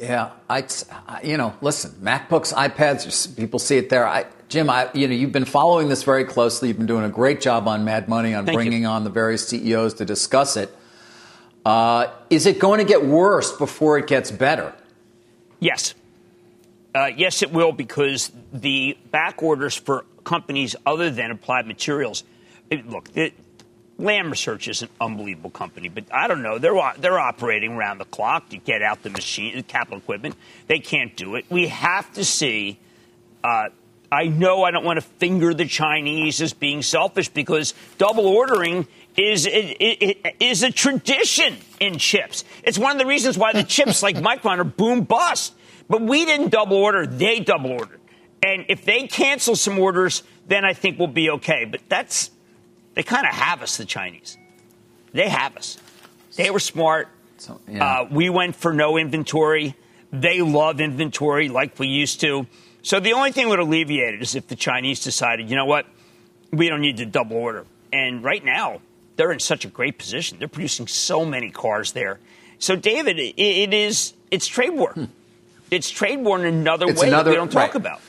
Yeah, 0.00 0.30
I, 0.48 0.64
you 1.22 1.36
know, 1.36 1.54
listen, 1.60 1.92
MacBooks, 2.02 2.52
iPads, 2.52 3.36
people 3.36 3.58
see 3.58 3.76
it 3.76 3.90
there. 3.90 4.06
I, 4.06 4.26
Jim, 4.48 4.68
I, 4.68 4.90
you 4.92 5.06
know, 5.08 5.14
you've 5.14 5.32
been 5.32 5.44
following 5.44 5.88
this 5.88 6.02
very 6.02 6.24
closely. 6.24 6.68
You've 6.68 6.78
been 6.78 6.86
doing 6.86 7.04
a 7.04 7.08
great 7.08 7.40
job 7.40 7.68
on 7.68 7.84
Mad 7.84 8.08
Money 8.08 8.34
on 8.34 8.44
Thank 8.44 8.56
bringing 8.56 8.82
you. 8.82 8.88
on 8.88 9.04
the 9.04 9.10
various 9.10 9.48
CEOs 9.48 9.94
to 9.94 10.04
discuss 10.04 10.56
it. 10.56 10.74
Uh, 11.64 12.08
is 12.28 12.46
it 12.46 12.58
going 12.58 12.78
to 12.78 12.84
get 12.84 13.04
worse 13.04 13.56
before 13.56 13.98
it 13.98 14.06
gets 14.06 14.30
better? 14.30 14.74
Yes. 15.60 15.94
Uh, 16.94 17.06
yes, 17.06 17.42
it 17.42 17.52
will 17.52 17.72
because 17.72 18.30
the 18.52 18.98
back 19.10 19.42
orders 19.42 19.74
for 19.74 20.04
companies 20.24 20.76
other 20.84 21.10
than 21.10 21.30
Applied 21.30 21.66
Materials. 21.66 22.24
It, 22.70 22.88
look, 22.88 23.08
it, 23.14 23.34
Lam 23.98 24.30
Research 24.30 24.66
is 24.66 24.82
an 24.82 24.88
unbelievable 25.00 25.50
company, 25.50 25.88
but 25.88 26.04
I 26.10 26.26
don't 26.26 26.42
know. 26.42 26.58
They're 26.58 26.74
they're 26.98 27.18
operating 27.18 27.72
around 27.72 27.98
the 27.98 28.04
clock 28.04 28.48
to 28.50 28.56
get 28.56 28.82
out 28.82 29.02
the 29.02 29.10
machine, 29.10 29.56
the 29.56 29.62
capital 29.62 29.98
equipment. 29.98 30.34
They 30.66 30.80
can't 30.80 31.16
do 31.16 31.36
it. 31.36 31.44
We 31.48 31.68
have 31.68 32.12
to 32.14 32.24
see. 32.24 32.78
Uh, 33.42 33.68
I 34.10 34.26
know 34.26 34.62
I 34.62 34.70
don't 34.70 34.84
want 34.84 34.98
to 34.98 35.06
finger 35.18 35.54
the 35.54 35.66
Chinese 35.66 36.40
as 36.40 36.52
being 36.52 36.82
selfish 36.82 37.28
because 37.28 37.74
double 37.98 38.26
ordering 38.26 38.86
is 39.16 39.46
it, 39.46 39.76
it, 39.80 40.36
is 40.40 40.62
a 40.62 40.70
tradition 40.70 41.56
in 41.80 41.98
chips. 41.98 42.44
It's 42.62 42.78
one 42.78 42.92
of 42.92 42.98
the 42.98 43.06
reasons 43.06 43.36
why 43.38 43.52
the 43.52 43.62
chips 43.64 44.02
like 44.02 44.16
Micron 44.16 44.58
are 44.58 44.64
boom 44.64 45.02
bust. 45.02 45.54
But 45.88 46.00
we 46.00 46.24
didn't 46.24 46.48
double 46.48 46.78
order; 46.78 47.06
they 47.06 47.40
double 47.40 47.72
ordered. 47.72 48.00
And 48.42 48.66
if 48.68 48.84
they 48.84 49.06
cancel 49.06 49.56
some 49.56 49.78
orders, 49.78 50.22
then 50.46 50.64
I 50.64 50.72
think 50.72 50.98
we'll 50.98 51.08
be 51.08 51.30
okay. 51.30 51.64
But 51.64 51.80
that's 51.88 52.30
they 52.94 53.02
kind 53.02 53.26
of 53.26 53.32
have 53.34 53.62
us, 53.62 53.76
the 53.76 53.84
Chinese. 53.84 54.38
They 55.12 55.28
have 55.28 55.56
us. 55.56 55.78
They 56.36 56.50
were 56.50 56.60
smart. 56.60 57.08
So, 57.38 57.60
yeah. 57.68 58.00
uh, 58.00 58.08
we 58.10 58.30
went 58.30 58.56
for 58.56 58.72
no 58.72 58.96
inventory. 58.96 59.76
They 60.12 60.40
love 60.40 60.80
inventory 60.80 61.48
like 61.48 61.78
we 61.78 61.88
used 61.88 62.20
to. 62.20 62.46
So 62.82 63.00
the 63.00 63.12
only 63.12 63.32
thing 63.32 63.44
that 63.44 63.50
would 63.50 63.58
alleviate 63.60 64.14
it 64.14 64.22
is 64.22 64.34
if 64.34 64.48
the 64.48 64.56
Chinese 64.56 65.02
decided, 65.02 65.50
you 65.50 65.56
know 65.56 65.64
what, 65.64 65.86
we 66.52 66.68
don't 66.68 66.80
need 66.80 66.98
to 66.98 67.06
double 67.06 67.36
order. 67.36 67.66
And 67.92 68.22
right 68.22 68.44
now, 68.44 68.80
they're 69.16 69.32
in 69.32 69.40
such 69.40 69.64
a 69.64 69.68
great 69.68 69.98
position. 69.98 70.38
They're 70.38 70.48
producing 70.48 70.86
so 70.86 71.24
many 71.24 71.50
cars 71.50 71.92
there. 71.92 72.20
So, 72.58 72.76
David, 72.76 73.18
it, 73.18 73.34
it 73.38 73.74
is 73.74 74.14
it's 74.30 74.46
trade 74.46 74.70
war. 74.70 74.92
Hmm. 74.92 75.04
It's 75.70 75.90
trade 75.90 76.20
war 76.20 76.38
in 76.38 76.44
another 76.44 76.86
it's 76.88 77.00
way 77.00 77.08
another, 77.08 77.24
that 77.24 77.30
we 77.30 77.36
don't 77.36 77.50
talk 77.50 77.74
right. 77.74 77.76
about. 77.76 78.00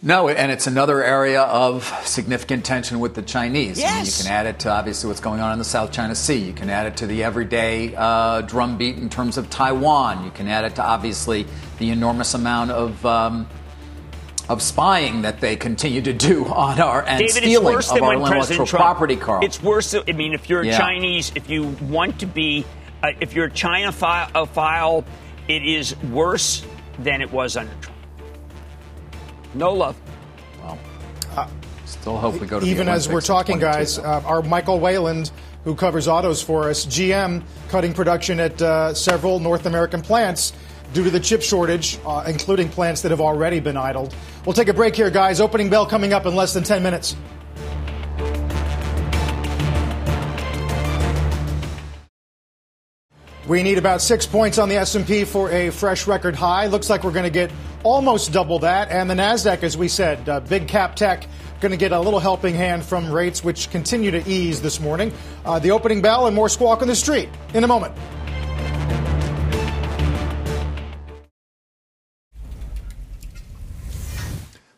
No, 0.00 0.28
and 0.28 0.52
it's 0.52 0.68
another 0.68 1.02
area 1.02 1.42
of 1.42 1.84
significant 2.04 2.64
tension 2.64 3.00
with 3.00 3.14
the 3.14 3.22
Chinese. 3.22 3.78
Yes. 3.80 3.92
I 3.92 3.96
mean, 3.96 4.06
you 4.06 4.12
can 4.12 4.26
add 4.32 4.46
it 4.46 4.60
to 4.60 4.70
obviously 4.70 5.08
what's 5.08 5.20
going 5.20 5.40
on 5.40 5.52
in 5.52 5.58
the 5.58 5.64
South 5.64 5.90
China 5.90 6.14
Sea. 6.14 6.36
You 6.38 6.52
can 6.52 6.70
add 6.70 6.86
it 6.86 6.96
to 6.98 7.06
the 7.06 7.24
everyday 7.24 7.94
uh, 7.96 8.42
drumbeat 8.42 8.96
in 8.96 9.08
terms 9.08 9.36
of 9.38 9.50
Taiwan. 9.50 10.24
You 10.24 10.30
can 10.30 10.46
add 10.46 10.64
it 10.64 10.76
to 10.76 10.84
obviously 10.84 11.46
the 11.78 11.90
enormous 11.90 12.34
amount 12.34 12.70
of. 12.70 13.04
Um, 13.04 13.48
of 14.48 14.62
spying 14.62 15.20
that 15.20 15.40
they 15.42 15.56
continue 15.56 16.00
to 16.00 16.14
do 16.14 16.46
on 16.46 16.80
our 16.80 17.04
and 17.04 17.18
David, 17.18 17.32
stealing 17.34 17.76
of 17.76 18.02
our 18.02 18.14
intellectual 18.14 18.64
Trump, 18.64 18.82
property, 18.82 19.14
Carl. 19.14 19.44
It's 19.44 19.62
worse. 19.62 19.94
I 19.94 20.12
mean, 20.12 20.32
if 20.32 20.48
you're 20.48 20.62
a 20.62 20.66
Yeah. 20.68 20.78
Chinese, 20.78 21.32
if 21.34 21.50
you 21.50 21.64
want 21.82 22.18
to 22.20 22.26
be, 22.26 22.64
uh, 23.02 23.12
if 23.20 23.34
you're 23.34 23.44
a 23.44 23.50
China 23.50 23.92
file, 23.92 25.04
it 25.48 25.62
is 25.66 25.94
worse 26.04 26.64
than 26.98 27.20
it 27.20 27.30
was 27.30 27.58
under 27.58 27.74
Trump. 27.82 27.97
No 29.54 29.72
love. 29.72 29.96
well, 30.62 30.78
still 31.86 32.18
hope 32.18 32.40
we 32.40 32.46
go 32.46 32.60
to 32.60 32.64
the 32.64 32.70
Even 32.70 32.88
as 32.88 33.08
we're 33.08 33.20
talking, 33.20 33.58
guys, 33.58 33.98
uh, 33.98 34.22
our 34.24 34.42
Michael 34.42 34.78
Wayland, 34.78 35.30
who 35.64 35.74
covers 35.74 36.06
autos 36.06 36.42
for 36.42 36.68
us, 36.68 36.86
GM 36.86 37.42
cutting 37.68 37.94
production 37.94 38.40
at 38.40 38.60
uh, 38.60 38.94
several 38.94 39.40
North 39.40 39.66
American 39.66 40.02
plants 40.02 40.52
due 40.92 41.04
to 41.04 41.10
the 41.10 41.20
chip 41.20 41.42
shortage, 41.42 41.98
uh, 42.06 42.24
including 42.26 42.68
plants 42.68 43.02
that 43.02 43.10
have 43.10 43.20
already 43.20 43.60
been 43.60 43.76
idled. 43.76 44.14
We'll 44.44 44.54
take 44.54 44.68
a 44.68 44.74
break 44.74 44.94
here, 44.94 45.10
guys. 45.10 45.40
Opening 45.40 45.70
bell 45.70 45.86
coming 45.86 46.12
up 46.12 46.26
in 46.26 46.34
less 46.34 46.54
than 46.54 46.64
10 46.64 46.82
minutes. 46.82 47.16
We 53.46 53.62
need 53.62 53.78
about 53.78 54.02
six 54.02 54.26
points 54.26 54.58
on 54.58 54.68
the 54.68 54.76
S&P 54.76 55.24
for 55.24 55.50
a 55.50 55.70
fresh 55.70 56.06
record 56.06 56.36
high. 56.36 56.66
Looks 56.66 56.90
like 56.90 57.02
we're 57.02 57.12
going 57.12 57.24
to 57.24 57.30
get 57.30 57.50
almost 57.82 58.32
double 58.32 58.58
that. 58.60 58.90
And 58.90 59.08
the 59.08 59.14
Nasdaq, 59.14 59.62
as 59.62 59.76
we 59.76 59.88
said, 59.88 60.28
uh, 60.28 60.40
big 60.40 60.68
cap 60.68 60.96
tech 60.96 61.26
going 61.60 61.72
to 61.72 61.76
get 61.76 61.92
a 61.92 62.00
little 62.00 62.20
helping 62.20 62.54
hand 62.54 62.84
from 62.84 63.10
rates, 63.10 63.42
which 63.42 63.70
continue 63.70 64.10
to 64.10 64.28
ease 64.28 64.62
this 64.62 64.80
morning. 64.80 65.12
Uh, 65.44 65.58
the 65.58 65.70
opening 65.70 66.00
bell 66.00 66.26
and 66.26 66.36
more 66.36 66.48
squawk 66.48 66.82
on 66.82 66.88
the 66.88 66.94
street 66.94 67.28
in 67.54 67.64
a 67.64 67.66
moment. 67.66 67.94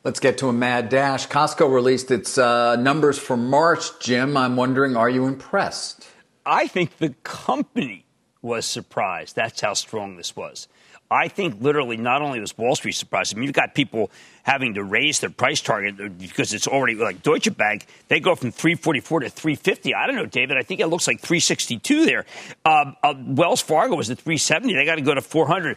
Let's 0.02 0.18
get 0.18 0.38
to 0.38 0.48
a 0.48 0.52
mad 0.52 0.88
dash. 0.88 1.28
Costco 1.28 1.70
released 1.70 2.10
its 2.10 2.38
uh, 2.38 2.76
numbers 2.76 3.18
for 3.18 3.36
March. 3.36 4.00
Jim, 4.00 4.34
I'm 4.34 4.56
wondering, 4.56 4.96
are 4.96 5.10
you 5.10 5.26
impressed? 5.26 6.08
I 6.46 6.68
think 6.68 6.96
the 6.96 7.10
company 7.22 8.06
was 8.40 8.64
surprised. 8.64 9.36
That's 9.36 9.60
how 9.60 9.74
strong 9.74 10.16
this 10.16 10.34
was. 10.34 10.68
I 11.10 11.26
think 11.28 11.60
literally 11.60 11.96
not 11.96 12.22
only 12.22 12.38
was 12.38 12.56
Wall 12.56 12.76
Street 12.76 12.92
surprised, 12.92 13.34
I 13.34 13.36
mean, 13.36 13.46
you've 13.46 13.52
got 13.52 13.74
people 13.74 14.10
having 14.44 14.74
to 14.74 14.84
raise 14.84 15.18
their 15.20 15.30
price 15.30 15.60
target 15.60 16.18
because 16.18 16.54
it's 16.54 16.68
already 16.68 16.94
like 16.94 17.22
Deutsche 17.22 17.54
Bank, 17.56 17.86
they 18.08 18.20
go 18.20 18.36
from 18.36 18.52
344 18.52 19.20
to 19.20 19.30
350. 19.30 19.94
I 19.94 20.06
don't 20.06 20.16
know, 20.16 20.26
David. 20.26 20.56
I 20.56 20.62
think 20.62 20.80
it 20.80 20.86
looks 20.86 21.08
like 21.08 21.20
362 21.20 22.06
there. 22.06 22.26
Uh, 22.64 22.92
uh, 23.02 23.14
Wells 23.26 23.60
Fargo 23.60 23.96
was 23.96 24.08
at 24.10 24.18
370. 24.18 24.74
They 24.74 24.84
got 24.84 24.96
to 24.96 25.00
go 25.02 25.14
to 25.14 25.20
400. 25.20 25.76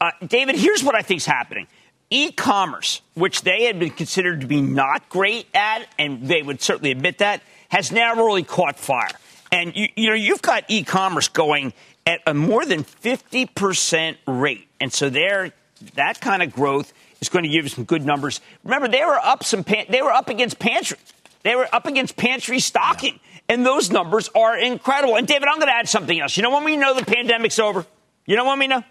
Uh, 0.00 0.10
David, 0.26 0.56
here's 0.56 0.82
what 0.82 0.96
I 0.96 1.02
think 1.02 1.18
is 1.18 1.26
happening. 1.26 1.68
E-commerce, 2.10 3.00
which 3.14 3.42
they 3.42 3.64
had 3.64 3.78
been 3.78 3.90
considered 3.90 4.40
to 4.40 4.46
be 4.46 4.60
not 4.60 5.08
great 5.08 5.46
at, 5.54 5.86
and 5.98 6.26
they 6.26 6.42
would 6.42 6.60
certainly 6.60 6.90
admit 6.90 7.18
that, 7.18 7.40
has 7.68 7.92
now 7.92 8.14
really 8.16 8.42
caught 8.42 8.78
fire. 8.78 9.08
And 9.52 9.74
you, 9.76 9.88
you 9.96 10.08
know, 10.08 10.14
you've 10.14 10.42
got 10.42 10.64
e-commerce 10.68 11.28
going 11.28 11.72
at 12.06 12.20
a 12.26 12.34
more 12.34 12.64
than 12.64 12.84
50% 12.84 14.16
rate. 14.26 14.68
And 14.82 14.92
so 14.92 15.08
there, 15.08 15.52
that 15.94 16.20
kind 16.20 16.42
of 16.42 16.52
growth 16.52 16.92
is 17.20 17.28
going 17.28 17.44
to 17.44 17.48
give 17.48 17.64
you 17.64 17.68
some 17.68 17.84
good 17.84 18.04
numbers. 18.04 18.40
Remember, 18.64 18.88
they 18.88 19.04
were 19.04 19.16
up 19.16 19.44
some, 19.44 19.62
pan- 19.62 19.86
they 19.88 20.02
were 20.02 20.10
up 20.10 20.28
against 20.28 20.58
pantry. 20.58 20.98
They 21.44 21.54
were 21.54 21.72
up 21.72 21.86
against 21.86 22.16
pantry 22.16 22.58
stocking. 22.58 23.14
Yeah. 23.14 23.40
And 23.50 23.64
those 23.64 23.92
numbers 23.92 24.28
are 24.34 24.58
incredible. 24.58 25.14
And 25.14 25.24
David, 25.24 25.48
I'm 25.48 25.58
going 25.58 25.68
to 25.68 25.74
add 25.74 25.88
something 25.88 26.18
else. 26.18 26.36
You 26.36 26.42
know 26.42 26.50
when 26.50 26.64
we 26.64 26.76
know 26.76 26.94
the 26.94 27.04
pandemic's 27.04 27.60
over? 27.60 27.86
You 28.26 28.34
know 28.34 28.44
when 28.44 28.58
we 28.58 28.66
know? 28.66 28.82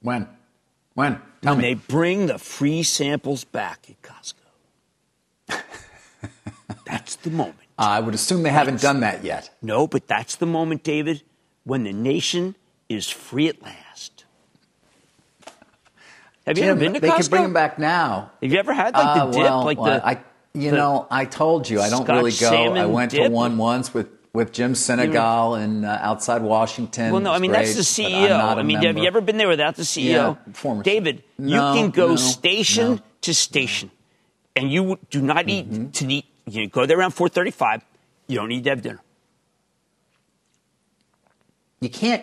When? 0.00 0.26
When? 0.94 1.20
Tell 1.42 1.52
when 1.52 1.58
me. 1.58 1.74
they 1.74 1.74
bring 1.74 2.28
the 2.28 2.38
free 2.38 2.82
samples 2.82 3.44
back 3.44 3.86
at 3.90 4.00
Costco. 4.00 5.62
that's 6.86 7.16
the 7.16 7.30
moment. 7.30 7.58
I 7.78 8.00
would 8.00 8.14
assume 8.14 8.42
they 8.42 8.48
haven't 8.48 8.80
done 8.80 9.00
that 9.00 9.22
yet. 9.22 9.50
No, 9.60 9.86
but 9.86 10.08
that's 10.08 10.36
the 10.36 10.46
moment, 10.46 10.82
David, 10.82 11.22
when 11.64 11.84
the 11.84 11.92
nation 11.92 12.54
is 12.88 13.10
free 13.10 13.48
at 13.48 13.60
last. 13.60 14.24
Have 16.46 16.56
you 16.58 16.62
Jim, 16.64 16.70
ever 16.70 16.80
been 16.80 16.94
to 16.94 17.00
they 17.00 17.08
Costco? 17.08 17.16
could 17.16 17.30
bring 17.30 17.42
them 17.42 17.52
back 17.52 17.78
now. 17.78 18.30
Have 18.42 18.52
you 18.52 18.58
ever 18.58 18.72
had 18.72 18.94
like 18.94 19.14
the 19.16 19.22
uh, 19.22 19.30
dip, 19.32 19.40
well, 19.42 19.64
like 19.64 19.78
well, 19.78 19.94
the? 19.98 20.06
I, 20.06 20.24
you 20.54 20.70
the 20.70 20.76
know, 20.76 21.06
I 21.10 21.24
told 21.24 21.68
you 21.68 21.80
I 21.80 21.90
don't 21.90 22.08
really 22.08 22.30
go. 22.32 22.50
I 22.74 22.86
went 22.86 23.10
to 23.12 23.28
one 23.28 23.58
once 23.58 23.92
with 23.92 24.08
with 24.32 24.52
Jim 24.52 24.74
Sinegal 24.74 25.60
in 25.62 25.84
uh, 25.84 25.98
outside 26.00 26.42
Washington. 26.42 27.10
well, 27.12 27.20
no, 27.22 27.32
I 27.32 27.38
mean 27.38 27.50
great, 27.50 27.64
that's 27.64 27.74
the 27.74 27.80
CEO. 28.02 28.38
I 28.38 28.62
mean, 28.62 28.80
have 28.82 28.96
you 28.98 29.04
ever 29.06 29.20
been 29.20 29.38
there 29.38 29.48
without 29.48 29.76
the 29.76 29.82
CEO? 29.82 30.04
Yeah, 30.04 30.52
former- 30.52 30.82
David, 30.82 31.24
No, 31.38 31.72
you 31.74 31.80
can 31.80 31.90
go 31.90 32.08
no, 32.10 32.16
station 32.16 32.96
no. 32.96 33.00
to 33.22 33.34
station, 33.34 33.90
and 34.54 34.70
you 34.70 34.98
do 35.10 35.22
not 35.22 35.48
eat 35.48 35.68
Mm-hmm. 35.70 35.90
to 35.90 36.12
eat. 36.12 36.26
You 36.46 36.68
go 36.68 36.86
there 36.86 36.98
around 36.98 37.10
four 37.12 37.28
thirty-five. 37.28 37.82
You 38.28 38.36
don't 38.36 38.48
need 38.48 38.62
to 38.64 38.70
have 38.70 38.82
dinner. 38.82 39.00
you 41.80 41.88
can't. 41.90 42.22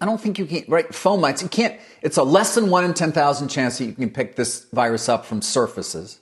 I 0.00 0.06
don't 0.06 0.20
think 0.20 0.38
you 0.38 0.46
can. 0.46 0.64
Right, 0.68 0.88
fomites. 0.88 1.42
You 1.42 1.48
can't. 1.48 1.78
It's 2.02 2.16
a 2.16 2.22
less 2.22 2.54
than 2.54 2.70
one 2.70 2.84
in 2.84 2.94
ten 2.94 3.12
thousand 3.12 3.48
chance 3.48 3.78
that 3.78 3.84
you 3.86 3.92
can 3.92 4.10
pick 4.10 4.36
this 4.36 4.66
virus 4.72 5.08
up 5.08 5.24
from 5.26 5.42
surfaces. 5.42 6.18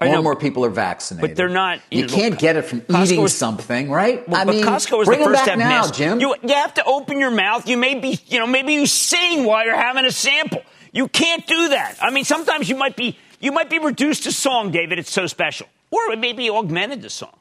I 0.00 0.06
More 0.06 0.12
know, 0.12 0.18
and 0.18 0.24
more 0.24 0.36
people 0.36 0.64
are 0.64 0.70
vaccinated. 0.70 1.30
but 1.30 1.36
they're 1.36 1.48
not- 1.48 1.78
You, 1.90 2.00
you 2.00 2.06
know, 2.08 2.14
can't 2.14 2.36
get 2.38 2.56
it 2.56 2.62
from 2.62 2.80
Costco 2.80 3.04
eating 3.06 3.22
is- 3.22 3.36
something, 3.36 3.90
right? 3.90 4.28
Well, 4.28 4.40
I 4.40 4.44
but 4.44 4.56
mean, 4.56 4.64
Costco 4.64 5.02
is 5.02 5.06
bring 5.08 5.20
the 5.20 5.26
first 5.26 5.46
back 5.46 5.56
now. 5.56 5.88
Jim. 5.88 6.20
You, 6.20 6.34
you 6.42 6.54
have 6.54 6.74
to 6.74 6.84
open 6.84 7.20
your 7.20 7.30
mouth. 7.30 7.68
You 7.68 7.76
may 7.76 7.94
be, 8.00 8.18
you 8.26 8.40
know, 8.40 8.46
maybe 8.46 8.72
you 8.74 8.86
sing 8.86 9.44
while 9.44 9.64
you're 9.64 9.76
having 9.76 10.04
a 10.04 10.10
sample. 10.10 10.62
You 10.92 11.06
can't 11.08 11.46
do 11.46 11.68
that. 11.70 11.96
I 12.02 12.10
mean, 12.10 12.24
sometimes 12.24 12.68
you 12.68 12.74
might 12.76 12.96
be, 12.96 13.16
you 13.40 13.52
might 13.52 13.70
be 13.70 13.78
reduced 13.78 14.24
to 14.24 14.32
song, 14.32 14.72
David. 14.72 14.98
It's 14.98 15.12
so 15.12 15.28
special, 15.28 15.68
or 15.92 16.10
it 16.10 16.18
may 16.18 16.32
be 16.32 16.50
augmented 16.50 17.02
to 17.02 17.08
song. 17.10 17.36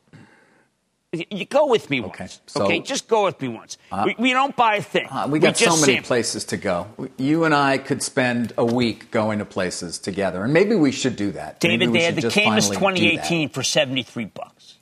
You- 1.30 1.46
go 1.46 1.68
with 1.68 1.90
me 1.92 2.02
Okay, 2.02 2.24
once, 2.24 2.42
so- 2.48 2.64
okay? 2.64 2.80
Just 2.80 3.08
go 3.08 3.26
with 3.26 3.40
me 3.40 3.48
once. 3.48 3.78
we, 4.06 4.16
we 4.18 4.34
don't 4.34 4.56
buy 4.56 4.78
a 4.78 4.82
thing. 4.82 5.08
Uh, 5.12 5.28
we 5.30 5.38
got 5.38 5.56
so 5.56 5.72
many 5.76 5.94
sample. 5.94 6.08
places 6.08 6.44
to 6.46 6.58
go. 6.58 6.88
You 7.18 7.44
and 7.44 7.54
I 7.54 7.78
could 7.78 8.02
spend 8.02 8.52
a 8.58 8.66
week 8.66 9.12
going 9.12 9.38
to 9.40 9.46
places 9.46 10.00
together, 10.00 10.44
and 10.44 10.52
maybe 10.52 10.74
we 10.76 10.92
should 10.92 11.16
do 11.16 11.32
that. 11.34 11.60
David, 11.60 11.90
we 11.92 12.00
they 12.00 12.04
had 12.06 12.16
the 12.16 12.30
Camus 12.32 12.68
finally 12.70 13.00
do 13.12 13.16
that. 13.18 13.26
2018 13.28 13.50
for 13.50 13.62
73 13.62 14.26
bucks. 14.26 14.76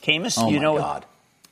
Camus, 0.00 0.38
Oh 0.38 0.48
you 0.48 0.58
know, 0.58 0.78
God! 0.78 1.04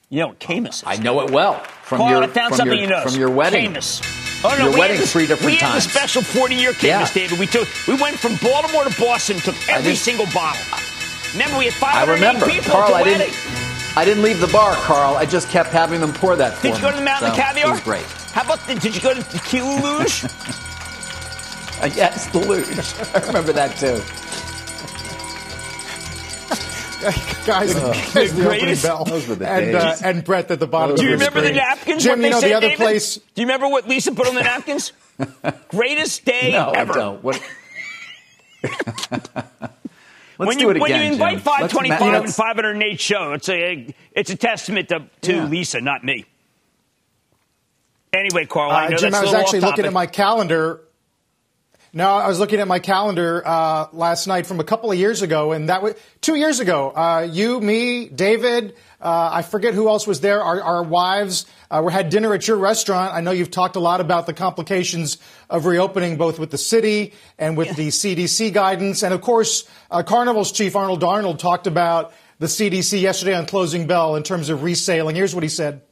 you 0.08 0.20
know 0.20 0.28
what 0.28 0.38
Camus 0.38 0.78
is. 0.78 0.84
I 0.86 0.96
know 0.96 1.20
it 1.20 1.30
well 1.30 1.60
from 1.84 1.98
Carl, 1.98 2.10
your 2.10 2.22
I 2.24 2.26
found 2.28 2.48
from 2.48 2.56
something 2.56 2.78
your, 2.78 2.84
you 2.86 2.90
know. 2.90 3.02
from 3.02 3.14
your 3.20 3.30
wedding. 3.30 3.66
Camus. 3.66 4.00
Oh 4.42 4.48
no, 4.58 4.64
Your 4.64 4.72
we 4.72 4.78
wedding 4.80 4.96
had 4.96 5.04
the, 5.04 5.08
three 5.08 5.26
different 5.26 5.44
we 5.52 5.56
had 5.58 5.72
times. 5.72 5.84
the 5.84 5.90
special 5.90 6.22
40 6.22 6.54
year 6.54 6.72
Camus, 6.72 7.14
Yeah. 7.14 7.22
David. 7.22 7.38
We 7.38 7.46
took 7.46 7.68
we 7.86 7.94
went 8.00 8.16
from 8.18 8.36
Baltimore 8.42 8.84
to 8.84 8.98
Boston, 9.00 9.36
took 9.40 9.54
every 9.68 9.94
single 9.94 10.24
bottle. 10.32 10.62
Remember, 11.34 11.58
we 11.58 11.66
had 11.66 11.82
I 12.08 12.10
remember, 12.12 12.46
people 12.46 12.72
Carl. 12.72 12.94
I 12.94 13.04
didn't. 13.04 13.20
wedding. 13.28 13.59
I 13.96 14.04
didn't 14.04 14.22
leave 14.22 14.40
the 14.40 14.46
bar, 14.48 14.74
Carl. 14.76 15.16
I 15.16 15.26
just 15.26 15.48
kept 15.50 15.70
having 15.70 16.00
them 16.00 16.12
pour 16.12 16.36
that 16.36 16.54
for 16.54 16.62
Did 16.62 16.76
you 16.76 16.82
go 16.82 16.90
to 16.90 16.96
the 16.96 17.02
Mountain 17.02 17.28
So, 17.28 17.32
of 17.34 17.38
Caviar? 17.40 17.66
It 17.68 17.70
was 17.70 17.80
great. 17.80 18.04
How 18.32 18.42
about 18.42 18.60
the, 18.66 18.74
did 18.76 18.94
you 18.94 19.00
go 19.00 19.12
to 19.14 19.22
Tequila 19.22 19.80
Luge? 19.82 20.24
Uh, 21.82 21.88
yes, 21.96 22.26
the 22.28 22.38
luge. 22.40 22.68
I 23.14 23.26
remember 23.26 23.54
that 23.54 23.74
too. 23.78 23.96
guys, 27.46 27.72
guys 27.72 28.12
the 28.34 28.42
opening 28.44 28.44
greatest- 28.44 28.82
bell. 28.82 29.04
Those 29.06 29.26
were 29.26 29.34
the 29.34 29.48
and, 29.48 29.74
uh, 29.74 29.96
and 30.04 30.22
Brett 30.22 30.50
at 30.50 30.60
the 30.60 30.66
bottom. 30.66 30.96
Do 30.96 31.02
you 31.06 31.14
of 31.14 31.20
the 31.20 31.24
remember 31.24 31.40
the 31.40 31.46
screen. 31.46 31.56
napkins? 31.56 32.02
Jim, 32.02 32.18
you 32.18 32.22
they 32.24 32.28
know 32.32 32.40
the 32.42 32.52
other 32.52 32.66
David? 32.68 32.76
place. 32.84 33.14
Do 33.16 33.22
you 33.36 33.46
remember 33.46 33.68
what 33.68 33.88
Lisa 33.88 34.12
put 34.12 34.28
on 34.28 34.34
the 34.34 34.42
napkins? 34.42 34.92
Greatest 35.68 36.22
day 36.26 36.50
No, 36.52 36.70
ever. 36.72 36.92
I 36.92 36.96
don't. 36.96 37.24
What? 37.24 37.40
Let's 40.40 40.48
when 40.48 40.56
do 40.56 40.64
you, 40.64 40.70
it 40.70 40.80
when 40.80 40.90
you 40.90 41.12
invite 41.12 41.34
Jim. 41.34 41.40
525 41.40 42.00
ma- 42.00 42.18
and 42.20 42.34
508 42.34 43.00
show, 43.00 43.32
it's 43.34 43.48
a 43.48 43.94
it's 44.12 44.30
a 44.30 44.36
testament 44.36 44.88
to, 44.88 45.06
to 45.22 45.32
Yeah. 45.34 45.44
Lisa, 45.44 45.80
not 45.80 46.02
me. 46.02 46.24
Anyway, 48.12 48.46
Carl, 48.46 48.70
I 48.72 48.86
Uh, 48.86 48.96
Jim, 48.96 49.12
that's 49.12 49.16
I 49.16 49.18
a 49.20 49.24
was 49.26 49.34
actually 49.34 49.60
looking 49.60 49.84
at 49.84 49.92
my 49.92 50.06
calendar. 50.06 50.80
No, 51.92 52.08
I 52.08 52.28
was 52.28 52.38
looking 52.38 52.60
at 52.60 52.68
my 52.68 52.78
calendar 52.78 53.42
uh, 53.44 53.88
last 53.92 54.28
night 54.28 54.46
from 54.46 54.60
a 54.60 54.64
couple 54.64 54.92
of 54.92 54.98
years 54.98 55.22
ago, 55.22 55.50
and 55.50 55.68
that 55.68 55.82
was 55.82 55.94
two 56.20 56.36
years 56.36 56.60
ago. 56.60 56.90
Uh, 56.90 57.28
you, 57.28 57.60
me, 57.60 58.08
David, 58.08 58.76
uh, 59.00 59.30
I 59.32 59.42
forget 59.42 59.74
who 59.74 59.88
else 59.88 60.06
was 60.06 60.20
there. 60.20 60.40
Our, 60.40 60.62
our 60.62 60.82
wives 60.84 61.46
uh, 61.70 61.82
we 61.84 61.92
had 61.92 62.10
dinner 62.10 62.34
at 62.34 62.48
your 62.48 62.56
restaurant. 62.56 63.14
I 63.14 63.20
know 63.20 63.30
you've 63.30 63.52
talked 63.52 63.76
a 63.76 63.80
lot 63.80 64.00
about 64.00 64.26
the 64.26 64.32
complications 64.32 65.18
of 65.48 65.66
reopening, 65.66 66.16
both 66.16 66.38
with 66.38 66.50
the 66.50 66.58
city 66.58 67.12
and 67.38 67.56
with 67.56 67.76
the 67.76 67.88
CDC 67.88 68.52
guidance, 68.52 69.02
and 69.04 69.14
of 69.14 69.20
course, 69.20 69.68
uh, 69.90 70.02
Carnival's 70.02 70.50
chief 70.50 70.74
Arnold 70.74 71.00
Donald 71.00 71.38
talked 71.38 71.68
about 71.68 72.12
the 72.40 72.46
CDC 72.46 73.00
yesterday 73.00 73.34
on 73.34 73.46
Closing 73.46 73.86
Bell 73.86 74.16
in 74.16 74.24
terms 74.24 74.48
of 74.48 74.60
resaling. 74.60 75.14
Here's 75.14 75.34
what 75.34 75.44
he 75.44 75.48
said. 75.48 75.82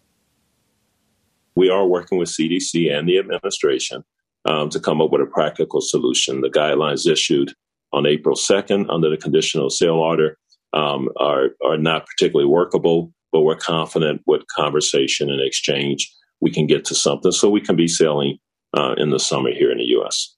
we 1.55 1.71
are 1.71 1.87
working 1.87 2.19
with 2.19 2.29
CDC 2.29 2.93
and 2.93 3.09
the 3.09 3.19
administration 3.19 4.05
um, 4.45 4.71
to 4.71 4.81
come 4.81 5.01
up 5.01 5.11
with 5.11 5.21
a 5.21 5.27
practical 5.27 5.81
solution. 5.81 6.41
The 6.41 6.51
guidelines 6.51 7.11
issued 7.11 7.53
on 7.93 8.07
April 8.07 8.37
2nd 8.37 8.87
under 8.91 9.11
the 9.11 9.17
conditional 9.17 9.71
sail 9.71 9.95
order 9.95 10.37
um, 10.73 11.09
are, 11.19 11.51
are 11.65 11.79
not 11.79 12.07
particularly 12.07 12.49
workable, 12.49 13.13
but 13.33 13.43
we're 13.43 13.57
confident 13.57 14.23
with 14.27 14.43
conversation 14.55 15.31
and 15.31 15.41
exchange 15.41 16.13
we 16.41 16.51
can 16.51 16.67
get 16.67 16.85
to 16.87 16.95
something 16.95 17.33
so 17.33 17.49
we 17.49 17.61
can 17.61 17.77
be 17.77 17.89
selling 17.89 18.39
uh, 18.77 18.95
in 18.97 19.11
the 19.11 19.19
summer 19.19 19.51
here 19.51 19.73
in 19.73 19.79
the 19.79 19.85
U.S. 19.85 20.35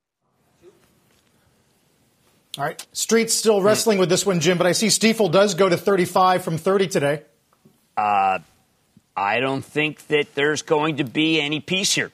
All 2.59 2.65
right. 2.65 2.87
Street's 2.93 3.35
still 3.35 3.63
wrestling 3.63 3.99
with 3.99 4.09
this 4.09 4.25
one, 4.25 4.41
Jim, 4.41 4.59
but 4.59 4.67
I 4.67 4.73
see 4.73 4.87
Stifel 4.87 5.31
does 5.31 5.55
go 5.55 5.69
to 5.69 5.77
35 5.77 6.43
from 6.43 6.59
30 6.59 6.87
today. 6.89 7.23
I 9.17 9.41
don't 9.41 9.65
think 9.65 10.07
that 10.07 10.35
there's 10.35 10.63
going 10.63 10.97
to 10.97 11.05
be 11.05 11.41
any 11.41 11.61
peace 11.61 11.93
here. 11.93 12.11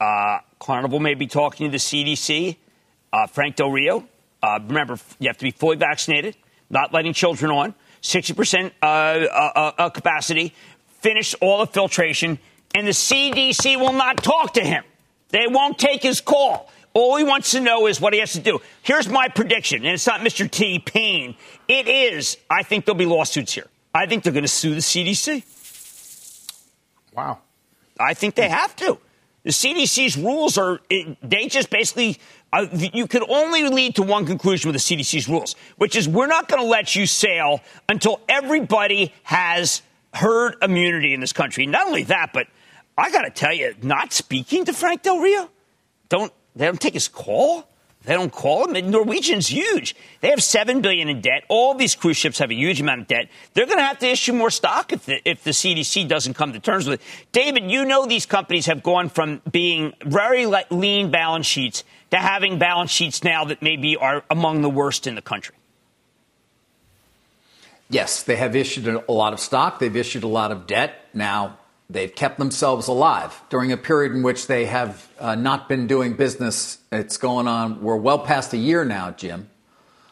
Uh, 0.00 0.38
Carnival 0.58 1.00
may 1.00 1.14
be 1.14 1.26
talking 1.26 1.66
to 1.66 1.70
the 1.70 1.78
CDC. 1.78 2.56
Uh, 3.12 3.26
Frank 3.26 3.56
Del 3.56 3.70
Rio, 3.70 4.06
uh, 4.42 4.58
remember, 4.62 4.98
you 5.18 5.28
have 5.28 5.38
to 5.38 5.44
be 5.44 5.50
fully 5.50 5.76
vaccinated, 5.76 6.36
not 6.70 6.92
letting 6.92 7.12
children 7.12 7.50
on, 7.50 7.74
60% 8.02 8.70
uh, 8.82 8.84
uh, 8.86 9.72
uh, 9.78 9.90
capacity, 9.90 10.54
finish 11.00 11.34
all 11.40 11.58
the 11.58 11.66
filtration, 11.66 12.38
and 12.74 12.86
the 12.86 12.92
CDC 12.92 13.80
will 13.80 13.94
not 13.94 14.22
talk 14.22 14.54
to 14.54 14.60
him. 14.60 14.84
They 15.30 15.46
won't 15.48 15.78
take 15.78 16.02
his 16.02 16.20
call. 16.20 16.70
All 16.94 17.16
he 17.16 17.24
wants 17.24 17.52
to 17.52 17.60
know 17.60 17.86
is 17.86 18.00
what 18.00 18.12
he 18.12 18.20
has 18.20 18.32
to 18.32 18.40
do. 18.40 18.60
Here's 18.82 19.08
my 19.08 19.28
prediction, 19.28 19.84
and 19.84 19.94
it's 19.94 20.06
not 20.06 20.20
Mr. 20.20 20.50
T. 20.50 20.78
Payne. 20.78 21.34
It 21.66 21.88
is, 21.88 22.36
I 22.50 22.62
think 22.62 22.84
there'll 22.84 22.98
be 22.98 23.06
lawsuits 23.06 23.52
here. 23.52 23.66
I 23.94 24.06
think 24.06 24.22
they're 24.22 24.32
going 24.32 24.44
to 24.44 24.48
sue 24.48 24.74
the 24.74 24.80
CDC. 24.80 25.44
Wow. 27.14 27.38
I 27.98 28.14
think 28.14 28.34
they 28.34 28.48
have 28.48 28.76
to. 28.76 28.98
The 29.44 29.50
CDC's 29.50 30.16
rules 30.16 30.58
are, 30.58 30.80
they 31.22 31.46
just 31.46 31.70
basically, 31.70 32.18
uh, 32.52 32.66
you 32.72 33.06
could 33.06 33.28
only 33.28 33.68
lead 33.68 33.96
to 33.96 34.02
one 34.02 34.26
conclusion 34.26 34.70
with 34.70 34.74
the 34.82 34.96
CDC's 34.96 35.28
rules, 35.28 35.54
which 35.76 35.96
is 35.96 36.08
we're 36.08 36.26
not 36.26 36.48
going 36.48 36.60
to 36.60 36.68
let 36.68 36.96
you 36.96 37.06
sail 37.06 37.60
until 37.88 38.20
everybody 38.28 39.14
has 39.22 39.82
herd 40.12 40.56
immunity 40.60 41.14
in 41.14 41.20
this 41.20 41.32
country. 41.32 41.66
Not 41.66 41.86
only 41.86 42.02
that, 42.04 42.32
but 42.32 42.48
I 42.96 43.10
got 43.10 43.22
to 43.22 43.30
tell 43.30 43.52
you, 43.52 43.74
not 43.80 44.12
speaking 44.12 44.64
to 44.64 44.72
Frank 44.72 45.02
Del 45.02 45.20
Rio, 45.20 45.48
don't, 46.08 46.32
they 46.56 46.66
don't 46.66 46.80
take 46.80 46.94
his 46.94 47.08
call. 47.08 47.68
They 48.08 48.14
don't 48.14 48.32
call 48.32 48.66
them. 48.66 48.90
Norwegian's 48.90 49.48
huge. 49.48 49.94
They 50.22 50.28
have 50.28 50.42
seven 50.42 50.80
billion 50.80 51.10
in 51.10 51.20
debt. 51.20 51.44
All 51.48 51.74
these 51.74 51.94
cruise 51.94 52.16
ships 52.16 52.38
have 52.38 52.50
a 52.50 52.54
huge 52.54 52.80
amount 52.80 53.02
of 53.02 53.06
debt. 53.06 53.28
They're 53.52 53.66
going 53.66 53.76
to 53.76 53.84
have 53.84 53.98
to 53.98 54.06
issue 54.06 54.32
more 54.32 54.48
stock 54.48 54.94
if 54.94 55.04
the, 55.04 55.20
if 55.28 55.44
the 55.44 55.50
CDC 55.50 56.08
doesn't 56.08 56.32
come 56.32 56.54
to 56.54 56.58
terms 56.58 56.88
with 56.88 57.02
it. 57.02 57.06
David, 57.32 57.70
you 57.70 57.84
know 57.84 58.06
these 58.06 58.24
companies 58.24 58.64
have 58.64 58.82
gone 58.82 59.10
from 59.10 59.42
being 59.50 59.92
very 60.06 60.46
lean 60.70 61.10
balance 61.10 61.44
sheets 61.44 61.84
to 62.10 62.16
having 62.16 62.58
balance 62.58 62.90
sheets 62.90 63.22
now 63.22 63.44
that 63.44 63.60
maybe 63.60 63.94
are 63.94 64.24
among 64.30 64.62
the 64.62 64.70
worst 64.70 65.06
in 65.06 65.14
the 65.14 65.20
country. 65.20 65.54
Yes, 67.90 68.22
they 68.22 68.36
have 68.36 68.56
issued 68.56 68.86
a 68.86 69.12
lot 69.12 69.34
of 69.34 69.38
stock. 69.38 69.80
They've 69.80 69.94
issued 69.94 70.22
a 70.22 70.28
lot 70.28 70.50
of 70.50 70.66
debt. 70.66 70.94
Now, 71.12 71.58
they've 71.90 72.14
kept 72.14 72.38
themselves 72.38 72.88
alive 72.88 73.40
during 73.48 73.72
a 73.72 73.76
period 73.76 74.12
in 74.12 74.22
which 74.22 74.46
they 74.46 74.66
have 74.66 75.08
uh, 75.18 75.34
not 75.34 75.68
been 75.68 75.86
doing 75.86 76.14
business. 76.14 76.78
It's 76.92 77.16
going 77.16 77.48
on. 77.48 77.82
We're 77.82 77.96
well 77.96 78.18
past 78.18 78.52
a 78.52 78.58
year 78.58 78.84
now, 78.84 79.10
Jim. 79.10 79.48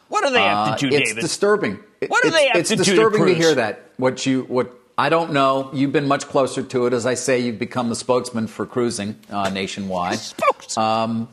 What 0.09 0.23
do 0.23 0.31
they 0.31 0.41
have 0.41 0.77
to 0.79 0.89
do, 0.89 0.95
uh, 0.95 0.99
it's 0.99 1.13
disturbing. 1.13 1.79
What 2.07 2.23
do 2.23 2.29
it's, 2.29 2.37
they 2.37 2.47
have 2.47 2.57
it's 2.57 2.69
to 2.69 2.75
disturbing 2.77 3.25
to, 3.25 3.33
to 3.33 3.35
hear 3.35 3.55
that. 3.55 3.91
What 3.97 4.25
you 4.25 4.43
what 4.43 4.73
I 4.97 5.09
don't 5.09 5.31
know. 5.33 5.69
You've 5.73 5.91
been 5.91 6.07
much 6.07 6.25
closer 6.27 6.63
to 6.63 6.87
it, 6.87 6.93
as 6.93 7.05
I 7.05 7.13
say. 7.13 7.39
You've 7.39 7.59
become 7.59 7.89
the 7.89 7.95
spokesman 7.95 8.47
for 8.47 8.65
cruising 8.65 9.15
uh, 9.29 9.49
nationwide. 9.49 10.17
Spokesman. 10.17 10.85
Um, 10.85 11.27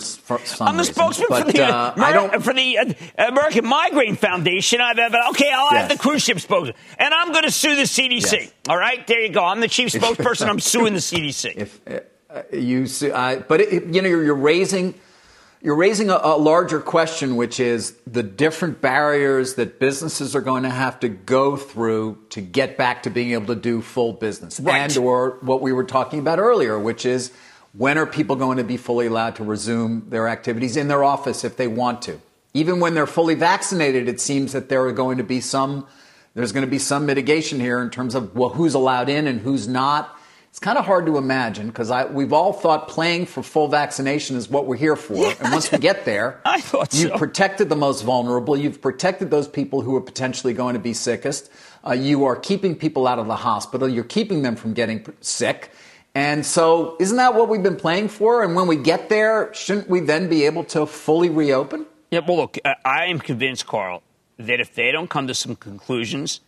for, 0.00 0.38
for 0.38 0.46
some 0.46 0.68
I'm 0.68 0.76
the 0.76 0.80
reason. 0.80 0.94
spokesman 0.94 1.26
but, 1.28 1.46
for 1.46 1.52
the, 1.52 1.62
uh, 1.62 2.40
for 2.40 2.54
the 2.54 2.78
uh, 2.78 3.28
American 3.28 3.66
Migraine 3.66 4.16
Foundation. 4.16 4.80
I've, 4.80 4.98
okay, 4.98 5.50
I'll 5.52 5.72
yes. 5.72 5.72
have 5.72 5.88
the 5.90 5.98
cruise 5.98 6.22
ship 6.22 6.40
spokesman, 6.40 6.74
and 6.98 7.12
I'm 7.12 7.32
going 7.32 7.44
to 7.44 7.50
sue 7.50 7.76
the 7.76 7.82
CDC. 7.82 8.32
Yes. 8.32 8.52
All 8.68 8.78
right, 8.78 9.06
there 9.06 9.20
you 9.20 9.30
go. 9.30 9.44
I'm 9.44 9.60
the 9.60 9.68
chief 9.68 9.88
spokesperson. 9.92 10.48
I'm 10.48 10.60
suing 10.60 10.94
the 10.94 11.00
CDC. 11.00 11.52
If 11.62 11.80
uh, 12.30 12.42
you, 12.50 12.86
sue, 12.86 13.10
but 13.12 13.60
it, 13.60 13.84
you 13.94 14.00
know, 14.00 14.08
you're 14.08 14.34
raising. 14.34 14.94
You're 15.64 15.76
raising 15.76 16.10
a, 16.10 16.18
a, 16.20 16.36
larger 16.36 16.80
question, 16.80 17.36
which 17.36 17.60
is 17.60 17.94
the 18.04 18.24
different 18.24 18.80
barriers 18.80 19.54
that 19.54 19.78
businesses 19.78 20.34
are 20.34 20.40
going 20.40 20.64
to 20.64 20.70
have 20.70 20.98
to 21.00 21.08
go 21.08 21.56
through 21.56 22.18
to 22.30 22.40
get 22.40 22.76
back 22.76 23.04
to 23.04 23.10
being 23.10 23.30
able 23.30 23.54
to 23.54 23.60
do 23.60 23.80
full 23.80 24.12
business, 24.12 24.58
right. 24.58 24.90
and 24.90 24.96
or 24.96 25.38
what 25.42 25.60
we 25.60 25.72
were 25.72 25.84
talking 25.84 26.18
about 26.18 26.40
earlier, 26.40 26.76
which 26.80 27.06
is 27.06 27.30
when 27.72 27.98
are 27.98 28.06
people 28.06 28.36
going 28.36 28.58
to 28.58 28.64
be 28.64 28.76
fully 28.76 29.06
allowed 29.06 29.36
to 29.36 29.44
resume 29.44 30.08
their 30.08 30.28
activities 30.28 30.76
in 30.76 30.88
their 30.88 31.04
office 31.04 31.44
if 31.44 31.56
they 31.56 31.68
want 31.68 32.02
to? 32.02 32.20
Even 32.54 32.80
when 32.80 32.94
they're 32.94 33.06
fully 33.06 33.34
vaccinated, 33.34 34.08
it 34.08 34.20
seems 34.20 34.52
that 34.52 34.68
there 34.68 34.84
are 34.84 34.92
going 34.92 35.18
to 35.18 35.24
be 35.24 35.40
some 35.40 35.86
there's 36.34 36.52
going 36.52 36.64
to 36.64 36.70
be 36.70 36.78
some 36.78 37.04
mitigation 37.04 37.60
here 37.60 37.80
in 37.82 37.90
terms 37.90 38.14
of 38.14 38.34
well 38.34 38.50
who's 38.50 38.74
allowed 38.74 39.08
in 39.08 39.26
and 39.26 39.40
who's 39.40 39.68
not. 39.68 40.18
It's 40.48 40.58
kind 40.58 40.76
of 40.76 40.84
hard 40.84 41.06
to 41.06 41.16
imagine 41.16 41.68
because 41.68 41.90
we've 42.10 42.32
all 42.34 42.52
thought 42.52 42.86
playing 42.86 43.24
for 43.24 43.42
full 43.42 43.68
vaccination 43.68 44.36
is 44.36 44.50
what 44.50 44.66
we're 44.66 44.76
here 44.76 44.96
for. 44.96 45.16
Yeah, 45.16 45.34
and 45.40 45.50
once 45.50 45.72
we 45.72 45.78
get 45.78 46.04
there, 46.04 46.42
I 46.44 46.60
thought 46.60 46.92
you've 46.92 47.12
so. 47.12 47.16
protected 47.16 47.70
the 47.70 47.76
most 47.76 48.02
vulnerable. 48.02 48.54
You've 48.54 48.82
protected 48.82 49.30
those 49.30 49.48
people 49.48 49.80
who 49.80 49.96
are 49.96 50.00
potentially 50.02 50.52
going 50.52 50.74
to 50.74 50.78
be 50.78 50.92
sickest. 50.92 51.50
Uh, 51.86 51.92
you 51.92 52.26
are 52.26 52.36
keeping 52.36 52.76
people 52.76 53.06
out 53.06 53.18
of 53.18 53.28
the 53.28 53.36
hospital. 53.36 53.88
You're 53.88 54.04
keeping 54.04 54.42
them 54.42 54.56
from 54.56 54.74
getting 54.74 55.06
sick. 55.22 55.70
And 56.14 56.44
so, 56.44 56.96
isn't 57.00 57.16
that 57.16 57.34
what 57.34 57.48
we've 57.48 57.62
been 57.62 57.76
playing 57.76 58.08
for? 58.08 58.42
And 58.42 58.54
when 58.54 58.66
we 58.66 58.76
get 58.76 59.08
there, 59.08 59.52
shouldn't 59.54 59.88
we 59.88 60.00
then 60.00 60.28
be 60.28 60.44
able 60.44 60.64
to 60.64 60.84
fully 60.84 61.30
reopen? 61.30 61.86
Yeah, 62.10 62.20
well, 62.26 62.36
look, 62.36 62.58
I 62.84 63.06
am 63.06 63.18
convinced, 63.18 63.66
Carl, 63.66 64.02
that 64.38 64.60
if 64.60 64.74
they 64.74 64.92
don't 64.92 65.08
come 65.08 65.26
to 65.28 65.34
some 65.34 65.56
conclusions, 65.56 66.40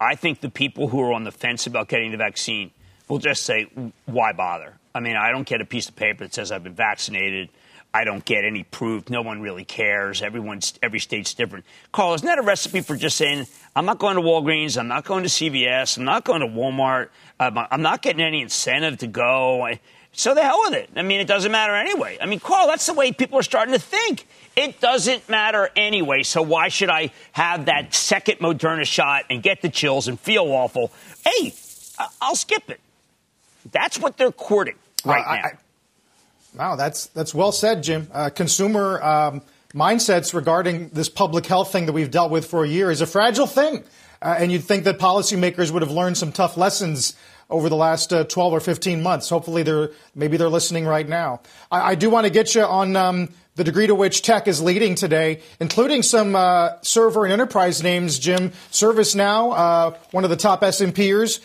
I 0.00 0.14
think 0.14 0.40
the 0.40 0.50
people 0.50 0.88
who 0.88 1.00
are 1.02 1.12
on 1.12 1.24
the 1.24 1.32
fence 1.32 1.66
about 1.66 1.88
getting 1.88 2.12
the 2.12 2.16
vaccine 2.16 2.70
will 3.08 3.18
just 3.18 3.42
say, 3.42 3.68
why 4.06 4.32
bother? 4.32 4.74
I 4.94 5.00
mean, 5.00 5.16
I 5.16 5.32
don't 5.32 5.46
get 5.46 5.60
a 5.60 5.64
piece 5.64 5.88
of 5.88 5.96
paper 5.96 6.24
that 6.24 6.34
says 6.34 6.52
I've 6.52 6.62
been 6.62 6.74
vaccinated. 6.74 7.48
I 7.92 8.04
don't 8.04 8.24
get 8.24 8.44
any 8.44 8.64
proof. 8.64 9.08
No 9.08 9.22
one 9.22 9.40
really 9.40 9.64
cares. 9.64 10.22
Everyone's 10.22 10.78
every 10.82 11.00
state's 11.00 11.34
different. 11.34 11.64
Carl, 11.90 12.14
isn't 12.14 12.26
that 12.26 12.38
a 12.38 12.42
recipe 12.42 12.80
for 12.80 12.96
just 12.96 13.16
saying 13.16 13.46
I'm 13.74 13.86
not 13.86 13.98
going 13.98 14.16
to 14.16 14.22
Walgreens, 14.22 14.78
I'm 14.78 14.88
not 14.88 15.04
going 15.04 15.22
to 15.22 15.28
CVS, 15.28 15.98
I'm 15.98 16.04
not 16.04 16.24
going 16.24 16.40
to 16.40 16.46
Walmart, 16.46 17.08
I'm 17.40 17.82
not 17.82 18.02
getting 18.02 18.20
any 18.20 18.42
incentive 18.42 18.98
to 18.98 19.06
go. 19.06 19.68
So 20.12 20.34
the 20.34 20.42
hell 20.42 20.60
with 20.64 20.74
it. 20.74 20.90
I 20.96 21.02
mean, 21.02 21.20
it 21.20 21.28
doesn't 21.28 21.52
matter 21.52 21.74
anyway. 21.74 22.18
I 22.20 22.26
mean, 22.26 22.40
Carl, 22.40 22.66
that's 22.66 22.86
the 22.86 22.94
way 22.94 23.12
people 23.12 23.38
are 23.38 23.42
starting 23.42 23.72
to 23.72 23.80
think. 23.80 24.26
It 24.56 24.80
doesn't 24.80 25.28
matter 25.28 25.70
anyway. 25.76 26.24
So 26.24 26.42
why 26.42 26.68
should 26.68 26.90
I 26.90 27.12
have 27.32 27.66
that 27.66 27.94
second 27.94 28.38
Moderna 28.40 28.84
shot 28.84 29.26
and 29.30 29.42
get 29.42 29.62
the 29.62 29.68
chills 29.68 30.08
and 30.08 30.18
feel 30.18 30.44
awful? 30.44 30.92
Hey, 31.24 31.54
I'll 32.20 32.34
skip 32.34 32.68
it. 32.68 32.80
That's 33.70 33.98
what 33.98 34.16
they're 34.16 34.32
courting 34.32 34.76
right 35.04 35.24
uh, 35.24 35.34
now. 35.36 35.42
I, 35.42 35.52
Wow, 36.58 36.74
that's 36.74 37.06
that's 37.06 37.32
well 37.32 37.52
said, 37.52 37.84
Jim. 37.84 38.08
Uh, 38.12 38.30
consumer 38.30 39.00
um, 39.00 39.42
mindsets 39.72 40.34
regarding 40.34 40.88
this 40.88 41.08
public 41.08 41.46
health 41.46 41.70
thing 41.70 41.86
that 41.86 41.92
we've 41.92 42.10
dealt 42.10 42.32
with 42.32 42.46
for 42.46 42.64
a 42.64 42.68
year 42.68 42.90
is 42.90 43.00
a 43.00 43.06
fragile 43.06 43.46
thing, 43.46 43.84
uh, 44.20 44.34
and 44.36 44.50
you'd 44.50 44.64
think 44.64 44.82
that 44.82 44.98
policymakers 44.98 45.70
would 45.70 45.82
have 45.82 45.92
learned 45.92 46.18
some 46.18 46.32
tough 46.32 46.56
lessons 46.56 47.14
over 47.48 47.68
the 47.68 47.76
last 47.76 48.12
uh, 48.12 48.24
12 48.24 48.52
or 48.52 48.58
15 48.58 49.04
months. 49.04 49.28
Hopefully, 49.28 49.62
they're 49.62 49.90
maybe 50.16 50.36
they're 50.36 50.48
listening 50.48 50.84
right 50.84 51.08
now. 51.08 51.42
I, 51.70 51.92
I 51.92 51.94
do 51.94 52.10
want 52.10 52.26
to 52.26 52.32
get 52.32 52.52
you 52.56 52.62
on 52.62 52.96
um, 52.96 53.28
the 53.54 53.62
degree 53.62 53.86
to 53.86 53.94
which 53.94 54.22
tech 54.22 54.48
is 54.48 54.60
leading 54.60 54.96
today, 54.96 55.42
including 55.60 56.02
some 56.02 56.34
uh, 56.34 56.70
server 56.82 57.22
and 57.22 57.32
enterprise 57.32 57.84
names. 57.84 58.18
Jim, 58.18 58.50
ServiceNow, 58.72 59.56
uh, 59.56 59.96
one 60.10 60.24
of 60.24 60.30
the 60.30 60.36
top 60.36 60.64
S&Pers. 60.64 61.38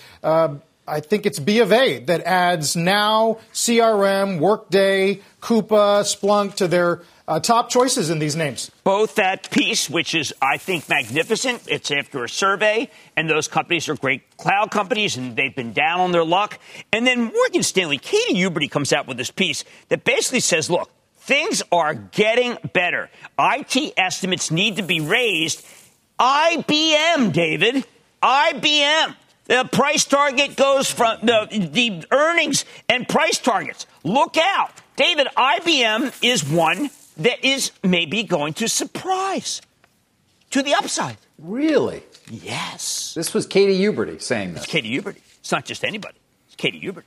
I 0.87 0.99
think 0.99 1.25
it's 1.25 1.39
B 1.39 1.59
of 1.59 1.71
A 1.71 1.99
that 1.99 2.21
adds 2.21 2.75
now 2.75 3.39
CRM, 3.53 4.39
Workday, 4.39 5.21
Coupa, 5.41 6.03
Splunk 6.03 6.55
to 6.55 6.67
their 6.67 7.01
uh, 7.25 7.39
top 7.39 7.69
choices 7.69 8.09
in 8.09 8.19
these 8.19 8.35
names. 8.35 8.69
Both 8.83 9.15
that 9.15 9.49
piece, 9.49 9.89
which 9.89 10.13
is, 10.13 10.33
I 10.41 10.57
think, 10.57 10.89
magnificent. 10.89 11.63
It's 11.67 11.89
after 11.89 12.25
a 12.25 12.29
survey, 12.29 12.89
and 13.15 13.29
those 13.29 13.47
companies 13.47 13.87
are 13.87 13.95
great 13.95 14.35
cloud 14.35 14.71
companies, 14.71 15.15
and 15.15 15.37
they've 15.37 15.55
been 15.55 15.71
down 15.71 16.01
on 16.01 16.11
their 16.11 16.25
luck. 16.25 16.59
And 16.91 17.07
then 17.07 17.31
Morgan 17.33 17.63
Stanley, 17.63 17.97
Katie 17.97 18.35
Huberty 18.35 18.69
comes 18.69 18.91
out 18.91 19.07
with 19.07 19.15
this 19.15 19.31
piece 19.31 19.63
that 19.87 20.03
basically 20.03 20.41
says, 20.41 20.69
look, 20.69 20.91
things 21.15 21.63
are 21.71 21.93
getting 21.93 22.57
better. 22.73 23.09
IT 23.39 23.93
estimates 23.95 24.51
need 24.51 24.75
to 24.75 24.83
be 24.83 24.99
raised. 24.99 25.65
IBM, 26.19 27.31
David, 27.31 27.85
IBM 28.21 29.15
the 29.45 29.67
price 29.71 30.05
target 30.05 30.55
goes 30.55 30.89
from 30.89 31.17
the, 31.21 31.69
the 31.71 32.05
earnings 32.11 32.65
and 32.87 33.07
price 33.07 33.39
targets. 33.39 33.85
Look 34.03 34.37
out. 34.37 34.71
David, 34.95 35.27
IBM 35.35 36.13
is 36.23 36.43
one 36.47 36.89
that 37.17 37.43
is 37.45 37.71
maybe 37.83 38.23
going 38.23 38.53
to 38.53 38.67
surprise 38.67 39.61
to 40.51 40.61
the 40.61 40.73
upside. 40.75 41.17
Really? 41.39 42.03
Yes. 42.29 43.13
This 43.15 43.33
was 43.33 43.45
Katie 43.45 43.77
Huberty 43.79 44.21
saying 44.21 44.53
this. 44.53 44.63
It's 44.63 44.71
Katie 44.71 44.97
Huberty. 44.97 45.19
It's 45.39 45.51
not 45.51 45.65
just 45.65 45.83
anybody. 45.83 46.17
It's 46.47 46.55
Katie 46.55 46.79
Huberty. 46.79 47.03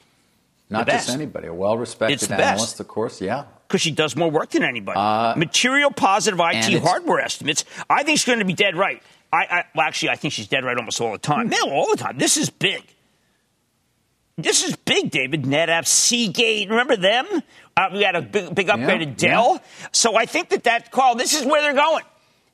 Not 0.68 0.86
just 0.86 1.08
anybody. 1.10 1.46
A 1.46 1.54
well-respected 1.54 2.30
analyst, 2.30 2.64
best. 2.64 2.80
of 2.80 2.88
course. 2.88 3.20
Yeah. 3.20 3.44
Because 3.68 3.80
she 3.80 3.92
does 3.92 4.16
more 4.16 4.30
work 4.30 4.50
than 4.50 4.64
anybody. 4.64 4.98
Uh, 4.98 5.34
Material 5.36 5.90
positive 5.90 6.40
IT 6.42 6.82
hardware 6.82 7.20
estimates. 7.20 7.64
I 7.88 8.02
think 8.02 8.18
she's 8.18 8.26
going 8.26 8.40
to 8.40 8.44
be 8.44 8.52
dead 8.52 8.76
right. 8.76 9.02
I, 9.32 9.36
I 9.38 9.64
well, 9.74 9.86
actually, 9.86 10.10
I 10.10 10.16
think 10.16 10.32
she's 10.32 10.48
dead 10.48 10.64
right 10.64 10.76
almost 10.76 11.00
all 11.00 11.12
the 11.12 11.18
time. 11.18 11.48
No, 11.48 11.70
all 11.70 11.90
the 11.90 11.96
time. 11.96 12.18
This 12.18 12.36
is 12.36 12.50
big. 12.50 12.82
This 14.38 14.64
is 14.64 14.76
big, 14.76 15.10
David. 15.10 15.44
NetApp, 15.44 15.86
Seagate. 15.86 16.68
Remember 16.68 16.96
them? 16.96 17.26
Uh, 17.76 17.88
we 17.92 18.02
had 18.02 18.16
a 18.16 18.22
big, 18.22 18.54
big 18.54 18.68
upgrade 18.68 19.00
yeah, 19.00 19.08
at 19.08 19.16
Dell. 19.16 19.52
Yeah. 19.54 19.88
So 19.92 20.16
I 20.16 20.26
think 20.26 20.50
that 20.50 20.64
that 20.64 20.90
call. 20.90 21.14
This 21.14 21.34
is 21.34 21.46
where 21.46 21.62
they're 21.62 21.74
going. 21.74 22.04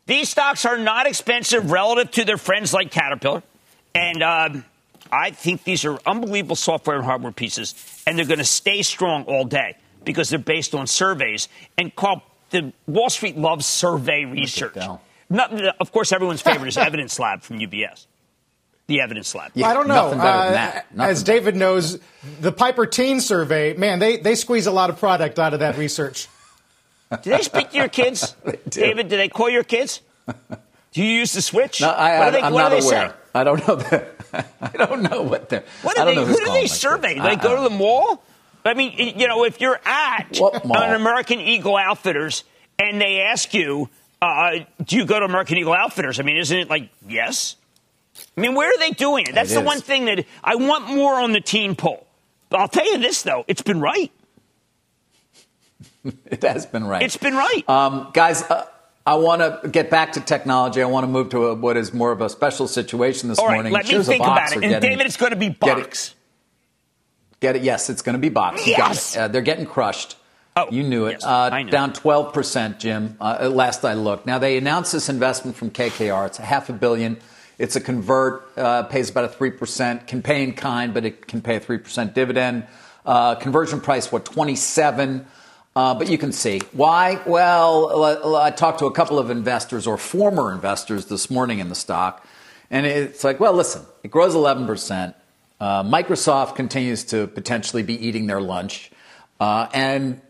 These 0.06 0.30
stocks 0.30 0.64
are 0.64 0.78
not 0.78 1.06
expensive 1.06 1.70
relative 1.70 2.10
to 2.12 2.24
their 2.24 2.36
friends 2.36 2.72
like 2.72 2.90
Caterpillar, 2.90 3.42
and 3.94 4.22
um, 4.22 4.64
I 5.12 5.30
think 5.30 5.64
these 5.64 5.84
are 5.84 5.98
unbelievable 6.06 6.56
software 6.56 6.96
and 6.96 7.04
hardware 7.04 7.32
pieces, 7.32 7.74
and 8.06 8.18
they're 8.18 8.26
going 8.26 8.38
to 8.38 8.44
stay 8.44 8.82
strong 8.82 9.24
all 9.24 9.44
day 9.44 9.76
because 10.04 10.28
they're 10.28 10.38
based 10.38 10.74
on 10.74 10.86
surveys. 10.86 11.48
And 11.78 11.94
call 11.94 12.22
the 12.50 12.72
Wall 12.86 13.10
Street 13.10 13.36
loves 13.36 13.66
survey 13.66 14.24
research. 14.24 14.76
Not, 15.32 15.52
of 15.80 15.92
course, 15.92 16.12
everyone's 16.12 16.42
favorite 16.42 16.68
is 16.68 16.76
Evidence 16.76 17.18
Lab 17.18 17.42
from 17.42 17.58
UBS. 17.58 18.06
The 18.86 19.00
Evidence 19.00 19.34
Lab. 19.34 19.52
Yeah, 19.54 19.68
I 19.68 19.74
don't 19.74 19.88
know. 19.88 20.12
Uh, 20.12 20.80
as 20.98 21.22
David 21.22 21.56
knows, 21.56 21.98
the 22.40 22.52
Piper 22.52 22.84
Teen 22.84 23.20
Survey, 23.20 23.74
man, 23.74 23.98
they, 23.98 24.18
they 24.18 24.34
squeeze 24.34 24.66
a 24.66 24.72
lot 24.72 24.90
of 24.90 24.98
product 24.98 25.38
out 25.38 25.54
of 25.54 25.60
that 25.60 25.78
research. 25.78 26.28
do 27.22 27.30
they 27.30 27.42
speak 27.42 27.70
to 27.70 27.76
your 27.78 27.88
kids? 27.88 28.36
David, 28.68 29.08
do 29.08 29.16
they 29.16 29.28
call 29.28 29.48
your 29.48 29.64
kids? 29.64 30.02
Do 30.92 31.02
you 31.02 31.08
use 31.08 31.32
the 31.32 31.40
switch? 31.40 31.80
No, 31.80 31.88
I, 31.88 32.28
am 32.28 32.52
not 32.52 32.72
aware. 32.72 32.80
Say? 32.82 33.14
I 33.34 33.44
don't 33.44 33.66
know 33.66 33.76
that. 33.76 34.08
I 34.60 34.76
don't 34.76 35.02
know 35.02 35.22
what 35.22 35.48
they're. 35.48 35.64
What 35.80 35.96
do 35.96 36.04
they, 36.04 36.14
who 36.14 36.36
do 36.36 36.44
they 36.52 36.66
survey? 36.66 37.14
Do 37.14 37.22
they 37.22 37.36
go 37.36 37.56
to 37.56 37.62
the 37.62 37.74
mall? 37.74 38.22
I 38.64 38.74
mean, 38.74 39.16
you 39.18 39.26
know, 39.26 39.44
if 39.44 39.60
you're 39.60 39.80
at 39.84 40.38
an 40.38 40.94
American 40.94 41.40
Eagle 41.40 41.76
Outfitters 41.76 42.44
and 42.78 43.00
they 43.00 43.20
ask 43.20 43.54
you, 43.54 43.88
uh, 44.22 44.64
do 44.84 44.96
you 44.96 45.04
go 45.04 45.18
to 45.18 45.24
American 45.26 45.58
Eagle 45.58 45.74
Outfitters? 45.74 46.20
I 46.20 46.22
mean, 46.22 46.36
isn't 46.36 46.56
it 46.56 46.70
like, 46.70 46.88
yes? 47.06 47.56
I 48.36 48.40
mean, 48.40 48.54
where 48.54 48.68
are 48.68 48.78
they 48.78 48.90
doing 48.90 49.26
it? 49.26 49.34
That's 49.34 49.52
it 49.52 49.54
the 49.56 49.60
one 49.62 49.80
thing 49.80 50.04
that 50.06 50.24
I 50.44 50.54
want 50.56 50.88
more 50.88 51.14
on 51.14 51.32
the 51.32 51.40
teen 51.40 51.74
poll. 51.74 52.06
But 52.48 52.60
I'll 52.60 52.68
tell 52.68 52.84
you 52.84 52.98
this, 52.98 53.22
though, 53.22 53.44
it's 53.48 53.62
been 53.62 53.80
right. 53.80 54.12
it 56.26 56.42
has 56.42 56.66
been 56.66 56.84
right. 56.84 57.02
It's 57.02 57.16
been 57.16 57.34
right. 57.34 57.68
Um, 57.68 58.10
guys, 58.12 58.42
uh, 58.42 58.66
I 59.06 59.16
want 59.16 59.40
to 59.40 59.68
get 59.68 59.90
back 59.90 60.12
to 60.12 60.20
technology. 60.20 60.82
I 60.82 60.86
want 60.86 61.04
to 61.04 61.08
move 61.08 61.30
to 61.30 61.46
a, 61.46 61.54
what 61.54 61.76
is 61.76 61.92
more 61.92 62.12
of 62.12 62.20
a 62.20 62.28
special 62.28 62.68
situation 62.68 63.28
this 63.28 63.38
All 63.38 63.46
right, 63.46 63.54
morning. 63.54 63.72
let 63.72 63.88
me 63.88 64.02
think 64.02 64.22
Box 64.22 64.52
about 64.52 64.62
it. 64.62 64.64
And 64.64 64.72
getting- 64.74 64.90
David, 64.90 65.06
it's 65.06 65.16
going 65.16 65.30
to 65.30 65.36
be 65.36 65.48
get 65.48 65.78
it- 65.78 65.84
box. 65.84 66.14
Get 67.40 67.56
it? 67.56 67.62
Yes, 67.62 67.90
it's 67.90 68.02
going 68.02 68.14
to 68.14 68.20
be 68.20 68.28
box. 68.28 68.64
Yes! 68.68 69.16
Uh, 69.16 69.26
they're 69.26 69.42
getting 69.42 69.66
crushed. 69.66 70.16
Oh, 70.54 70.66
you 70.70 70.82
knew 70.82 71.06
it. 71.06 71.12
yes, 71.12 71.24
uh. 71.24 71.50
Down 71.70 71.92
12%, 71.92 72.78
Jim, 72.78 73.16
uh, 73.20 73.48
last 73.52 73.84
I 73.84 73.94
looked. 73.94 74.26
Now, 74.26 74.38
they 74.38 74.58
announced 74.58 74.92
this 74.92 75.08
investment 75.08 75.56
from 75.56 75.70
KKR. 75.70 76.26
It's 76.26 76.38
a 76.38 76.42
half 76.42 76.68
a 76.68 76.72
billion. 76.74 77.18
It's 77.58 77.76
a 77.76 77.80
convert, 77.80 78.46
uh, 78.58 78.82
pays 78.84 79.08
about 79.08 79.24
a 79.24 79.28
3%, 79.28 80.06
can 80.06 80.22
pay 80.22 80.42
in 80.42 80.52
kind, 80.52 80.92
but 80.92 81.04
it 81.04 81.26
can 81.26 81.40
pay 81.40 81.56
a 81.56 81.60
3% 81.60 82.12
dividend. 82.12 82.66
Uh, 83.06 83.34
conversion 83.36 83.80
price, 83.80 84.12
what, 84.12 84.24
27 84.24 85.26
uh, 85.74 85.94
but 85.94 86.08
you 86.08 86.18
can 86.18 86.32
see 86.32 86.60
why. 86.72 87.20
Well, 87.24 88.36
I 88.36 88.50
talked 88.50 88.80
to 88.80 88.86
a 88.86 88.92
couple 88.92 89.18
of 89.18 89.30
investors 89.30 89.86
or 89.86 89.96
former 89.96 90.52
investors 90.52 91.06
this 91.06 91.30
morning 91.30 91.60
in 91.60 91.70
the 91.70 91.74
stock, 91.74 92.26
and 92.70 92.84
it's 92.84 93.24
like, 93.24 93.40
well, 93.40 93.54
listen, 93.54 93.82
it 94.02 94.10
grows 94.10 94.34
11%. 94.34 95.14
Uh, 95.60 95.82
Microsoft 95.82 96.56
continues 96.56 97.04
to 97.04 97.26
potentially 97.26 97.82
be 97.82 98.06
eating 98.06 98.26
their 98.26 98.40
lunch. 98.40 98.90
Uh, 99.40 99.68
and 99.72 100.20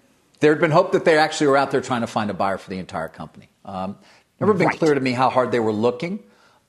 there 0.42 0.50
had 0.52 0.60
been 0.60 0.72
hope 0.72 0.92
that 0.92 1.04
they 1.04 1.16
actually 1.16 1.46
were 1.46 1.56
out 1.56 1.70
there 1.70 1.80
trying 1.80 2.00
to 2.00 2.06
find 2.08 2.28
a 2.30 2.34
buyer 2.34 2.58
for 2.58 2.68
the 2.68 2.78
entire 2.78 3.08
company. 3.08 3.48
Um, 3.64 3.96
never 4.40 4.52
been 4.54 4.66
Right. 4.66 4.78
clear 4.78 4.92
to 4.94 5.00
me 5.00 5.12
how 5.12 5.30
hard 5.30 5.52
they 5.52 5.60
were 5.60 5.72
looking, 5.72 6.18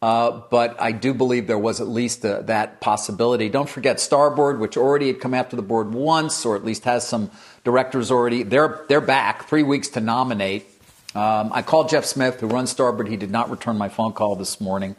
uh, 0.02 0.42
but 0.52 0.80
I 0.80 0.92
do 0.92 1.14
believe 1.14 1.48
there 1.48 1.58
was 1.58 1.82
at 1.82 1.88
least 1.88 2.24
uh 2.24 2.42
that 2.44 2.82
possibility. 2.82 3.50
Don't 3.50 3.68
forget 3.68 4.00
Starboard, 4.00 4.60
which 4.60 4.78
already 4.78 5.08
had 5.08 5.20
come 5.20 5.34
after 5.34 5.56
the 5.56 5.64
board 5.64 5.92
once, 5.92 6.46
or 6.46 6.56
at 6.56 6.64
least 6.64 6.84
has 6.84 7.08
some 7.08 7.32
directors 7.64 8.12
already. 8.12 8.44
They're, 8.44 8.86
they're 8.90 9.02
back, 9.02 9.48
three 9.50 9.64
weeks 9.64 9.90
to 9.90 10.02
nominate. 10.02 10.68
Um, 11.16 11.52
I 11.52 11.64
called 11.64 11.90
Jeff 11.90 12.06
Smith, 12.06 12.40
who 12.42 12.48
runs 12.48 12.70
Starboard. 12.70 13.08
He 13.08 13.18
did 13.18 13.32
not 13.32 13.50
return 13.50 13.78
my 13.78 13.90
phone 13.90 14.14
call 14.14 14.36
this 14.36 14.62
morning. 14.62 14.96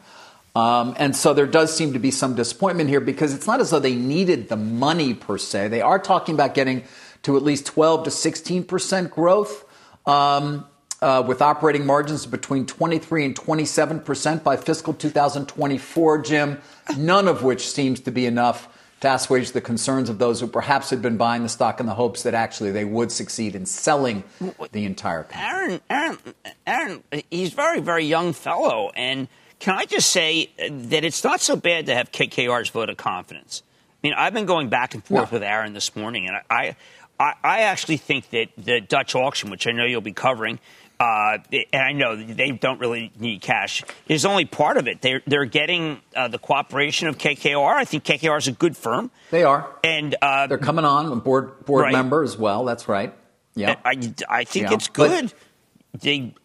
Um, 0.55 0.95
and 0.97 1.15
so 1.15 1.33
there 1.33 1.47
does 1.47 1.75
seem 1.75 1.93
to 1.93 1.99
be 1.99 2.11
some 2.11 2.35
disappointment 2.35 2.89
here 2.89 3.01
because 3.01 3.33
it's 3.33 3.47
not 3.47 3.59
as 3.59 3.69
though 3.71 3.79
they 3.79 3.95
needed 3.95 4.47
the 4.47 4.55
money 4.55 5.13
per 5.13 5.37
se. 5.37 5.67
They 5.67 5.81
are 5.81 5.99
talking 5.99 6.33
about 6.35 6.53
getting 6.53 6.83
to 7.25 7.35
at 7.37 7.43
least 7.43 7.65
12 7.67 8.05
to 8.05 8.11
16 8.11 8.63
percent 8.63 9.11
growth, 9.11 9.65
um, 10.07 10.65
uh, 11.01 11.23
with 11.27 11.41
operating 11.41 11.85
margins 11.85 12.25
between 12.25 12.65
23 12.65 13.25
and 13.25 13.35
27 13.35 13.99
percent 13.99 14.43
by 14.43 14.55
fiscal 14.57 14.93
2024. 14.93 16.21
Jim, 16.21 16.61
none 16.97 17.27
of 17.27 17.43
which 17.43 17.67
seems 17.69 17.99
to 18.01 18.11
be 18.11 18.25
enough 18.25 18.69
to 19.01 19.13
assuage 19.13 19.51
the 19.51 19.61
concerns 19.61 20.09
of 20.09 20.19
those 20.19 20.39
who 20.39 20.47
perhaps 20.47 20.89
had 20.89 21.01
been 21.01 21.17
buying 21.17 21.43
the 21.43 21.49
stock 21.49 21.79
in 21.79 21.85
the 21.85 21.93
hopes 21.95 22.23
that 22.23 22.33
actually 22.33 22.71
they 22.71 22.85
would 22.85 23.11
succeed 23.11 23.53
in 23.55 23.65
selling 23.65 24.23
the 24.71 24.85
entire 24.85 25.23
company. 25.23 25.43
Aaron, 25.43 25.81
Aaron, 25.89 26.17
Aaron, 26.65 27.03
he's 27.29 27.51
a 27.51 27.55
very, 27.55 27.81
very 27.81 28.05
young 28.05 28.31
fellow. 28.31 28.91
And 28.95 29.27
can 29.59 29.75
I 29.75 29.85
just 29.85 30.09
say 30.11 30.49
that 30.69 31.03
it's 31.03 31.23
not 31.23 31.41
so 31.41 31.55
bad 31.57 31.87
to 31.87 31.93
have 31.95 32.11
KKR's 32.11 32.69
vote 32.69 32.89
of 32.89 32.97
confidence? 32.97 33.63
I 34.01 34.07
mean, 34.07 34.13
I've 34.17 34.33
been 34.33 34.45
going 34.45 34.69
back 34.69 34.93
and 34.93 35.03
forth 35.03 35.31
No. 35.31 35.35
with 35.35 35.43
Aaron 35.43 35.73
this 35.73 35.95
morning, 35.95 36.27
and 36.27 36.37
I, 36.49 36.75
I, 37.19 37.33
I 37.43 37.59
actually 37.61 37.97
think 37.97 38.29
that 38.31 38.47
the 38.57 38.81
Dutch 38.81 39.15
auction, 39.15 39.49
which 39.49 39.67
I 39.67 39.71
know 39.71 39.85
you'll 39.85 40.01
be 40.01 40.11
covering, 40.13 40.59
uh, 40.99 41.37
and 41.51 41.81
I 41.81 41.91
know 41.91 42.15
they 42.15 42.51
don't 42.51 42.79
really 42.79 43.11
need 43.19 43.41
cash, 43.41 43.83
is 44.07 44.25
only 44.25 44.45
part 44.45 44.77
of 44.77 44.87
it. 44.87 45.01
They're, 45.01 45.21
they're 45.27 45.45
getting 45.45 45.99
uh, 46.15 46.27
the 46.29 46.39
cooperation 46.39 47.07
of 47.07 47.17
KKR. 47.17 47.73
I 47.75 47.83
think 47.85 48.03
KKR 48.05 48.37
is 48.37 48.47
a 48.47 48.51
good 48.53 48.77
firm. 48.77 49.11
They 49.31 49.43
are. 49.43 49.67
And 49.83 50.15
uh, 50.21 50.47
They're 50.47 50.57
coming 50.57 50.85
on, 50.85 51.11
a 51.11 51.15
board 51.17 51.65
board 51.65 51.83
Right. 51.83 51.91
member 51.91 52.23
as 52.23 52.37
well. 52.37 52.63
That's 52.65 52.87
right. 52.87 53.13
Yeah. 53.55 53.75
I, 53.85 54.13
I 54.29 54.43
think 54.45 54.67
Yeah. 54.69 54.73
it's 54.73 54.87
good. 54.89 55.29
they 55.29 55.33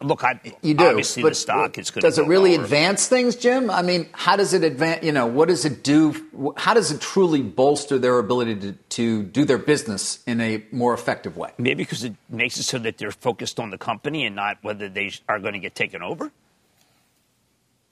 look. 0.01 0.23
I, 0.23 0.39
You 0.61 0.73
do. 0.73 0.85
Obviously, 0.85 1.23
but 1.23 1.29
the 1.29 1.35
stock 1.35 1.77
is 1.77 1.91
going. 1.91 2.01
Does 2.01 2.17
it 2.17 2.27
really 2.27 2.55
lower. 2.55 2.63
advance 2.63 3.07
things, 3.07 3.35
Jim? 3.35 3.69
I 3.69 3.81
mean, 3.81 4.07
how 4.13 4.35
does 4.35 4.53
it 4.53 4.63
advance? 4.63 5.03
You 5.03 5.11
know, 5.11 5.25
what 5.25 5.47
does 5.47 5.65
it 5.65 5.83
do? 5.83 6.15
How 6.57 6.73
does 6.73 6.91
it 6.91 7.01
truly 7.01 7.41
bolster 7.41 7.97
their 7.99 8.19
ability 8.19 8.55
to, 8.55 8.71
to 8.73 9.23
do 9.23 9.45
their 9.45 9.57
business 9.57 10.23
in 10.25 10.41
a 10.41 10.63
more 10.71 10.93
effective 10.93 11.37
way? 11.37 11.51
Maybe 11.57 11.83
because 11.83 12.03
it 12.03 12.13
makes 12.29 12.57
it 12.57 12.63
so 12.63 12.79
that 12.79 12.97
they're 12.97 13.11
focused 13.11 13.59
on 13.59 13.69
the 13.69 13.77
company 13.77 14.25
and 14.25 14.35
not 14.35 14.57
whether 14.61 14.89
they 14.89 15.11
are 15.27 15.39
going 15.39 15.53
to 15.53 15.59
get 15.59 15.75
taken 15.75 16.01
over. 16.01 16.31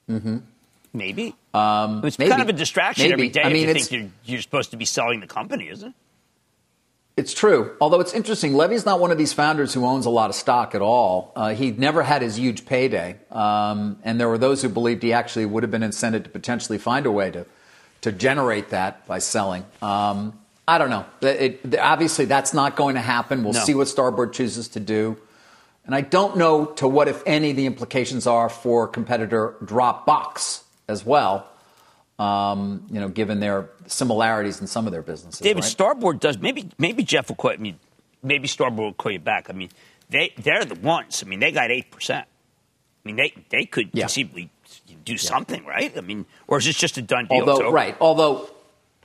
Mm-hmm. 0.08 0.38
Maybe. 0.92 1.36
Um, 1.54 2.04
it's 2.04 2.18
maybe. 2.18 2.30
kind 2.30 2.42
of 2.42 2.48
a 2.48 2.52
distraction 2.52 3.04
Maybe. 3.04 3.12
every 3.12 3.28
day. 3.28 3.42
I 3.42 3.46
if 3.46 3.52
mean, 3.52 3.68
you 3.68 3.74
think 3.74 3.92
you're, 3.92 4.10
you're 4.24 4.42
supposed 4.42 4.72
to 4.72 4.76
be 4.76 4.84
selling 4.84 5.20
the 5.20 5.26
company, 5.26 5.68
isn't 5.68 5.88
it? 5.88 5.94
It's 7.20 7.34
true. 7.34 7.76
Although 7.82 8.00
it's 8.00 8.14
interesting, 8.14 8.54
Levie's 8.56 8.86
not 8.86 8.98
one 8.98 9.10
of 9.10 9.18
these 9.18 9.34
founders 9.34 9.74
who 9.74 9.84
owns 9.84 10.06
a 10.06 10.10
lot 10.10 10.30
of 10.30 10.34
stock 10.36 10.74
at 10.74 10.80
all. 10.80 11.32
Uh, 11.36 11.50
he 11.54 11.70
never 11.70 12.02
had 12.02 12.22
his 12.22 12.36
huge 12.38 12.64
payday, 12.64 13.16
um, 13.30 13.98
and 14.04 14.18
there 14.18 14.26
were 14.28 14.38
those 14.38 14.62
who 14.62 14.70
believed 14.70 15.02
he 15.02 15.12
actually 15.12 15.44
would 15.44 15.62
have 15.62 15.70
been 15.70 15.82
incented 15.82 16.24
to 16.24 16.30
potentially 16.30 16.78
find 16.78 17.04
a 17.04 17.10
way 17.12 17.30
to 17.30 17.44
to 18.00 18.10
generate 18.10 18.70
that 18.70 19.06
by 19.06 19.18
selling. 19.18 19.62
Um, 19.82 20.32
I 20.66 20.78
don't 20.78 20.88
know. 20.88 21.04
It, 21.20 21.60
it- 21.62 21.78
obviously, 21.78 22.24
that's 22.24 22.54
not 22.54 22.74
going 22.74 22.94
to 22.94 23.02
happen. 23.02 23.44
We'll 23.44 23.52
No. 23.52 23.60
see 23.60 23.74
what 23.74 23.88
Starboard 23.88 24.32
chooses 24.32 24.68
to 24.68 24.80
do, 24.80 25.18
and 25.84 25.94
I 25.94 26.00
don't 26.00 26.38
know 26.38 26.64
to 26.80 26.88
what, 26.88 27.06
if 27.08 27.22
any, 27.26 27.52
the 27.52 27.66
implications 27.66 28.26
are 28.26 28.48
for 28.48 28.88
competitor 28.88 29.56
Dropbox 29.62 30.62
as 30.88 31.04
well. 31.04 31.46
Um, 32.20 32.86
you 32.90 33.00
know, 33.00 33.08
given 33.08 33.40
their 33.40 33.70
similarities 33.86 34.60
in 34.60 34.66
some 34.66 34.86
of 34.86 34.92
their 34.92 35.00
businesses. 35.00 35.40
David 35.40 35.64
right? 35.64 35.70
Starboard 35.70 36.20
does. 36.20 36.36
Maybe 36.36 36.68
maybe 36.76 37.02
Jeff 37.02 37.30
will 37.30 37.36
call. 37.36 37.52
I 37.52 37.56
mean, 37.56 37.78
maybe 38.22 38.46
Starboard 38.46 38.84
will 38.84 38.92
call 38.92 39.10
you 39.10 39.18
back. 39.18 39.48
I 39.48 39.54
mean, 39.54 39.70
they 40.10 40.34
they're 40.36 40.66
the 40.66 40.74
ones. 40.74 41.22
I 41.24 41.28
mean, 41.28 41.40
they 41.40 41.50
got 41.50 41.70
eight 41.70 41.90
percent. 41.90 42.26
I 42.26 43.08
mean, 43.08 43.16
they 43.16 43.32
they 43.48 43.64
could 43.64 43.88
Yeah. 43.94 44.02
conceivably 44.04 44.50
do 45.02 45.16
something, 45.16 45.64
right? 45.64 45.96
I 45.96 46.02
mean, 46.02 46.26
or 46.46 46.58
is 46.58 46.66
this 46.66 46.76
just 46.76 46.98
a 46.98 47.02
done 47.02 47.26
deal? 47.26 47.48
Although, 47.48 47.70
right, 47.70 47.96
although, 48.00 48.50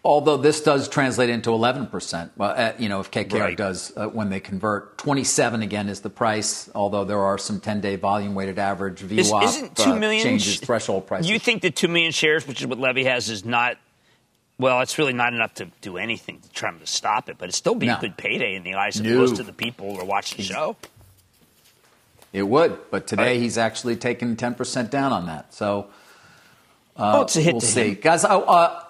although 0.05 0.37
this 0.37 0.61
does 0.61 0.87
translate 0.87 1.29
into 1.29 1.49
11%, 1.49 2.29
well, 2.37 2.53
uh, 2.55 2.73
you 2.77 2.87
know, 2.87 2.99
if 2.99 3.09
KKR 3.09 3.39
Right. 3.39 3.57
does 3.57 3.91
uh, 3.97 4.07
when 4.07 4.29
they 4.29 4.39
convert. 4.39 4.97
27 4.99 5.61
again 5.63 5.89
is 5.89 6.01
the 6.01 6.09
price, 6.11 6.69
although 6.75 7.03
there 7.03 7.19
are 7.19 7.37
some 7.37 7.59
10-day 7.59 7.95
volume-weighted 7.97 8.59
average 8.59 9.01
Is, 9.03 9.31
VWAP 9.31 9.43
isn't 9.43 9.75
two 9.75 9.91
uh, 9.91 9.99
changes 9.99 10.53
sh- 10.53 10.59
threshold 10.59 11.07
prices. 11.07 11.29
You 11.29 11.39
think 11.39 11.63
the 11.63 11.71
two 11.71 11.87
million 11.87 12.11
shares, 12.11 12.47
which 12.47 12.61
is 12.61 12.67
what 12.67 12.77
Levie 12.79 13.05
has, 13.05 13.29
is 13.29 13.43
not? 13.43 13.77
Well, 14.57 14.79
it's 14.81 14.97
really 14.97 15.11
not 15.11 15.33
enough 15.33 15.55
to 15.55 15.67
do 15.81 15.97
anything 15.97 16.39
to 16.39 16.49
try 16.51 16.71
to 16.71 16.87
stop 16.87 17.27
it, 17.27 17.37
but 17.37 17.49
it's 17.49 17.57
still 17.57 17.75
be 17.75 17.89
a 17.89 17.97
good 17.99 18.15
payday 18.15 18.55
in 18.55 18.63
the 18.63 18.75
eyes 18.75 18.97
of 18.99 19.05
No. 19.05 19.17
most 19.17 19.37
of 19.39 19.47
the 19.47 19.51
people 19.53 19.93
who 19.95 19.99
are 20.01 20.05
watching 20.05 20.37
the 20.37 20.43
show. 20.43 20.77
it 22.31 22.43
would, 22.47 22.77
but 22.91 23.07
today 23.07 23.31
Right. 23.33 23.41
he's 23.41 23.57
actually 23.57 23.95
taken 23.97 24.35
10% 24.37 24.89
down 24.91 25.11
on 25.11 25.25
that. 25.25 25.53
So 25.53 25.87
oh, 26.95 27.21
it's 27.23 27.35
a 27.35 27.41
hit 27.41 27.53
we'll 27.53 27.61
to 27.61 27.65
see. 27.67 27.89
him. 27.89 27.97
Guys, 28.01 28.23
uh, 28.23 28.39
uh, 28.39 28.81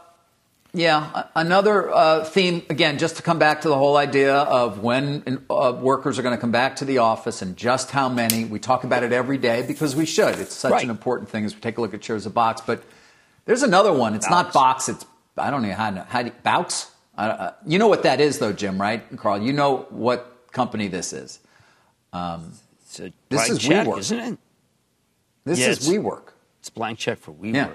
yeah, 0.76 1.24
another 1.36 1.90
uh, 1.92 2.24
theme, 2.26 2.62
again, 2.70 2.98
just 2.98 3.16
to 3.18 3.24
come 3.24 3.40
back 3.40 3.62
to 3.62 3.70
the 3.70 3.78
whole 3.78 3.96
idea 3.98 4.36
of 4.36 4.80
when 4.80 5.44
uh, 5.50 5.74
workers 5.80 6.20
are 6.20 6.22
going 6.22 6.36
to 6.36 6.42
come 6.42 6.52
back 6.52 6.76
to 6.78 6.86
the 6.86 6.98
office 7.00 7.42
and 7.42 7.56
just 7.56 7.92
how 7.92 8.10
many. 8.10 8.46
We 8.46 8.60
talk 8.60 8.84
about 8.84 9.02
it 9.04 9.12
every 9.14 9.38
day 9.38 9.64
because 9.66 9.96
we 9.96 10.06
should. 10.06 10.38
It's 10.40 10.54
such 10.54 10.72
Right. 10.72 10.84
an 10.84 10.90
important 10.90 11.30
thing 11.30 11.46
as 11.46 11.56
we 11.56 11.62
take 11.62 11.78
a 11.78 11.82
look 11.82 11.94
at 11.94 12.04
shares 12.04 12.26
of 12.26 12.34
Box. 12.34 12.62
But 12.62 12.84
there's 13.46 13.64
another 13.64 13.94
one. 13.94 14.14
It's 14.16 14.30
not 14.30 14.52
Box. 14.54 14.90
It's, 14.90 15.06
I 15.38 15.50
don't 15.50 15.62
know 15.62 15.74
how 15.74 15.92
to, 15.92 16.02
how 16.04 16.24
do? 16.24 16.32
I, 16.46 17.26
uh, 17.28 17.54
you 17.66 17.80
know 17.80 17.88
what 17.88 18.04
that 18.04 18.20
is, 18.20 18.40
though, 18.40 18.52
Jim, 18.54 18.80
right? 18.80 19.02
Carl, 19.18 19.42
you 19.42 19.54
know 19.54 19.88
what 19.90 20.52
company 20.52 20.88
this 20.90 21.14
is. 21.14 21.40
It's 22.14 23.00
a 23.00 23.04
This 23.04 23.14
blank 23.30 23.50
is 23.52 23.58
check, 23.60 23.88
WeWork. 23.88 23.98
isn't 24.00 24.20
it? 24.20 24.38
This 25.46 25.60
Yeah, 25.60 25.68
is 25.70 25.88
it's- 25.88 25.90
WeWork. 26.04 26.30
It's 26.60 26.70
blank 26.70 27.00
check 27.00 27.20
for 27.20 27.32
WeWork. 27.32 27.54
Yeah. 27.54 27.70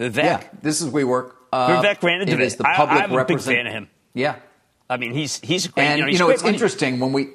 Vivek. 0.00 0.16
Yeah, 0.16 0.42
this 0.62 0.80
is 0.82 0.90
WeWork. 0.90 1.32
Uh, 1.52 1.82
Vivek 1.82 2.00
Ranadivé 2.00 2.28
it. 2.34 2.40
is 2.40 2.56
the 2.56 2.64
public 2.64 3.02
I'm 3.02 3.12
a 3.12 3.24
big 3.24 3.40
fan 3.40 3.66
of 3.66 3.72
him. 3.72 3.88
Yeah. 4.14 4.36
I 4.88 4.96
mean, 4.96 5.12
he's 5.12 5.38
he's 5.40 5.66
great. 5.66 5.84
And 5.84 5.98
you 5.98 6.04
know, 6.04 6.10
you 6.12 6.18
know, 6.18 6.28
it's 6.30 6.42
interesting 6.42 6.98
when 7.00 7.12
we 7.12 7.28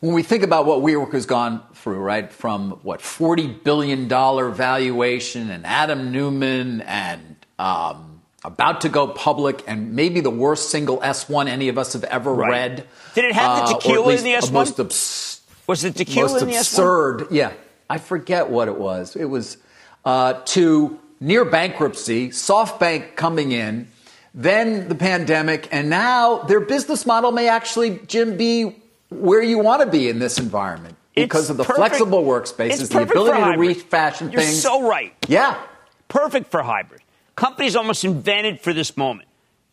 when 0.00 0.14
we 0.14 0.22
think 0.22 0.42
about 0.42 0.66
what 0.66 0.80
WeWork 0.80 1.12
has 1.12 1.26
gone 1.26 1.62
through, 1.74 1.98
right? 2.00 2.30
From 2.32 2.72
what 2.82 3.00
forty 3.02 3.46
billion 3.46 4.08
dollar 4.08 4.48
valuation, 4.50 5.50
and 5.50 5.64
Adam 5.66 6.12
Neumann, 6.12 6.80
and 6.82 7.36
um, 7.58 8.20
about 8.44 8.80
to 8.82 8.88
go 8.88 9.06
public, 9.08 9.62
and 9.66 9.94
maybe 9.94 10.20
the 10.20 10.30
worst 10.30 10.70
single 10.70 11.00
S 11.02 11.28
one 11.28 11.46
any 11.48 11.68
of 11.68 11.78
us 11.78 11.92
have 11.92 12.04
ever 12.04 12.32
Right. 12.34 12.50
read. 12.50 12.86
Did 13.14 13.24
it 13.26 13.34
have 13.34 13.68
the 13.68 13.74
Uh, 13.74 13.78
tequila 13.78 14.14
in 14.14 14.24
the 14.24 14.32
S1? 14.34 14.52
Most 14.52 14.80
abs- 14.80 15.40
Was 15.66 15.84
it 15.84 15.94
tequila 15.94 16.28
most 16.30 16.42
in 16.42 16.48
the 16.48 16.54
S1? 16.54 16.60
absurd. 16.60 17.26
Yeah, 17.30 17.52
I 17.90 17.98
forget 17.98 18.48
what 18.48 18.68
it 18.68 18.76
was. 18.78 19.14
It 19.14 19.26
was 19.26 19.58
uh, 20.04 20.34
to 20.46 20.98
near 21.22 21.44
bankruptcy, 21.44 22.28
SoftBank 22.30 23.14
coming 23.16 23.52
in, 23.52 23.88
then 24.34 24.88
the 24.88 24.94
pandemic, 24.94 25.68
and 25.72 25.88
now 25.88 26.38
their 26.38 26.60
business 26.60 27.06
model 27.06 27.30
may 27.32 27.48
actually, 27.48 28.00
Jim, 28.06 28.36
be 28.36 28.74
where 29.10 29.42
you 29.42 29.58
want 29.58 29.82
to 29.82 29.86
be 29.88 30.08
in 30.08 30.18
this 30.18 30.38
environment 30.38 30.96
because 31.14 31.42
It's 31.42 31.50
of 31.50 31.56
the 31.58 31.64
perfect- 31.64 31.88
flexible 31.88 32.22
workspaces, 32.24 32.90
the 32.90 33.02
ability 33.02 33.40
to 33.40 33.58
refashion 33.58 34.32
You're 34.32 34.40
things. 34.40 34.60
so 34.60 34.88
right. 34.88 35.14
yeah. 35.28 35.60
Perfect 36.08 36.50
for 36.50 36.62
hybrid. 36.62 37.02
Companies 37.36 37.76
almost 37.76 38.04
invented 38.04 38.60
for 38.60 38.72
this 38.72 38.96
moment. 38.96 39.28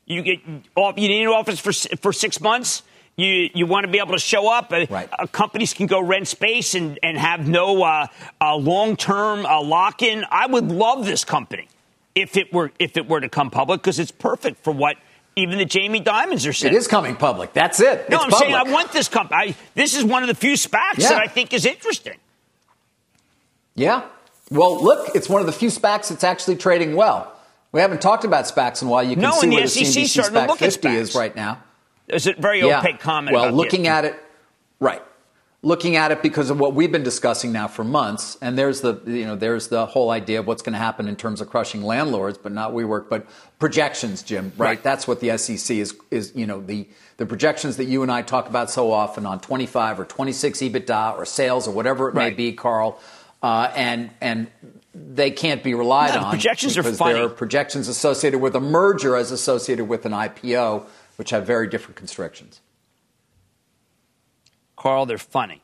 You 0.06 0.22
get 0.22 0.40
off, 0.76 0.98
you 0.98 1.08
need 1.08 1.24
an 1.24 1.28
office 1.30 1.60
for 1.60 1.72
for 1.98 2.12
six 2.14 2.40
months. 2.42 2.82
You 3.16 3.50
you 3.54 3.66
want 3.66 3.86
to 3.86 3.92
be 3.92 4.00
able 4.00 4.14
to 4.14 4.20
show 4.20 4.50
up. 4.50 4.72
Uh, 4.72 4.86
right. 4.90 5.10
Uh, 5.12 5.28
companies 5.28 5.74
can 5.74 5.88
go 5.88 6.00
rent 6.02 6.28
space 6.28 6.74
and, 6.74 6.98
and 7.04 7.18
have 7.18 7.48
no 7.48 7.84
uh, 7.84 8.08
uh, 8.40 8.56
long 8.56 8.96
term 8.96 9.46
uh, 9.46 9.62
lock 9.62 10.02
in. 10.02 10.24
I 10.32 10.48
would 10.48 10.70
love 10.72 11.06
this 11.06 11.26
company 11.26 11.68
if 12.16 12.38
it 12.38 12.54
were 12.54 12.72
if 12.80 12.96
it 12.96 13.10
were 13.10 13.20
to 13.20 13.28
come 13.30 13.50
public 13.50 13.82
because 13.82 14.00
it's 14.00 14.12
perfect 14.12 14.64
for 14.64 14.72
what 14.72 14.96
even 15.36 15.58
the 15.58 15.66
Jamie 15.66 16.02
Dimons 16.02 16.48
are 16.48 16.54
saying. 16.54 16.74
It 16.74 16.78
is 16.78 16.88
coming 16.88 17.16
public. 17.16 17.52
That's 17.54 17.80
it. 17.82 18.10
No, 18.10 18.18
it's 18.18 18.26
I'm 18.26 18.30
public. 18.32 18.40
saying 18.50 18.56
I 18.56 18.64
want 18.72 18.92
this 18.94 19.10
company. 19.10 19.56
This 19.76 19.96
is 19.96 20.04
one 20.06 20.24
of 20.24 20.28
the 20.30 20.36
few 20.36 20.54
SPACs 20.54 20.98
Yeah. 21.00 21.10
that 21.10 21.22
I 21.22 21.28
think 21.28 21.54
is 21.54 21.66
interesting. 21.66 22.18
Yeah. 23.76 24.04
Well, 24.52 24.82
look, 24.84 25.16
it's 25.16 25.30
one 25.30 25.42
of 25.42 25.46
the 25.46 25.54
few 25.54 25.70
SPACs 25.70 26.10
that's 26.10 26.24
actually 26.24 26.56
trading 26.56 26.96
well. 26.96 27.32
We 27.72 27.82
haven't 27.82 28.02
talked 28.02 28.24
about 28.26 28.46
SPACs 28.46 28.82
in 28.82 28.88
a 28.88 28.92
while. 28.92 29.04
You 29.04 29.14
can 29.14 29.22
No, 29.22 29.32
see 29.34 29.48
the 29.50 29.56
where 29.56 29.64
the 29.64 29.70
SEC 29.70 29.86
's 29.86 29.96
CNBC 29.96 30.14
to 30.16 30.32
SPAC 30.32 30.48
look 30.48 30.62
at 30.62 30.74
50 30.74 30.88
is 30.90 31.16
right 31.16 31.36
now. 31.36 31.60
There's 32.10 32.28
a 32.28 32.34
very 32.34 32.62
Yeah. 32.62 32.80
opaque 32.80 33.00
comment. 33.00 33.36
Well, 33.36 33.46
about 33.46 33.56
looking 33.56 33.84
the, 33.84 33.90
at 33.90 34.06
it, 34.06 34.16
right. 34.80 35.02
Looking 35.62 35.98
at 35.98 36.12
it 36.12 36.24
because 36.24 36.50
of 36.50 36.58
what 36.60 36.74
we've 36.74 36.92
been 36.92 37.04
discussing 37.04 37.52
now 37.52 37.68
for 37.68 37.84
months, 37.84 38.38
and 38.42 38.58
there's 38.58 38.80
the 38.80 39.02
you 39.06 39.26
know 39.26 39.36
there's 39.36 39.68
the 39.68 39.86
whole 39.88 40.10
idea 40.10 40.40
of 40.40 40.48
what's 40.48 40.62
going 40.62 40.72
to 40.74 40.80
happen 40.80 41.10
in 41.10 41.18
terms 41.18 41.42
of 41.42 41.50
crushing 41.50 41.84
landlords, 41.84 42.38
but 42.38 42.54
not 42.54 42.72
WeWork, 42.72 43.10
but 43.10 43.28
projections, 43.60 44.24
Jim. 44.24 44.54
Right? 44.58 44.68
Right. 44.68 44.84
That's 44.84 45.06
what 45.06 45.20
the 45.20 45.38
SEC 45.38 45.76
is 45.78 45.96
is 46.12 46.32
you 46.34 46.48
know 46.48 46.62
the 46.62 46.88
the 47.18 47.26
projections 47.26 47.76
that 47.76 47.86
you 47.86 48.04
and 48.04 48.12
I 48.12 48.22
talk 48.22 48.48
about 48.48 48.72
so 48.72 48.94
often 48.94 49.26
on 49.26 49.42
25 49.42 50.00
or 50.00 50.06
26 50.06 50.60
EBITDA 50.60 51.18
or 51.18 51.26
sales 51.26 51.68
or 51.68 51.72
whatever 51.72 52.08
it 52.08 52.16
may 52.16 52.30
be, 52.30 52.54
Carl, 52.54 52.98
uh, 53.44 53.70
and 53.76 54.12
and 54.22 54.48
they 54.96 55.30
can't 55.30 55.62
be 55.62 55.74
relied 55.74 56.14
No, 56.14 56.22
the 56.22 56.26
on. 56.26 56.32
projections 56.32 56.78
are 56.78 56.84
because 56.84 56.98
funny. 56.98 57.16
There 57.16 57.26
are 57.26 57.30
projections 57.30 57.90
associated 57.90 58.40
with 58.40 58.56
a 58.56 58.62
merger 58.62 59.18
as 59.18 59.32
associated 59.32 59.90
with 59.90 60.06
an 60.06 60.14
IPO, 60.14 60.86
which 61.20 61.32
have 61.32 61.46
very 61.46 61.68
different 61.68 61.98
constrictions. 61.98 62.62
Carl, 64.78 65.06
they're 65.06 65.18
funny. 65.18 65.62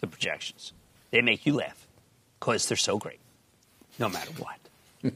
The 0.00 0.06
projections 0.06 0.74
they 1.10 1.22
make 1.22 1.46
you 1.46 1.54
laugh 1.54 1.88
because 2.38 2.68
they're 2.68 2.76
so 2.76 2.98
great, 2.98 3.18
no 3.98 4.10
matter 4.10 4.30
what. 4.32 4.58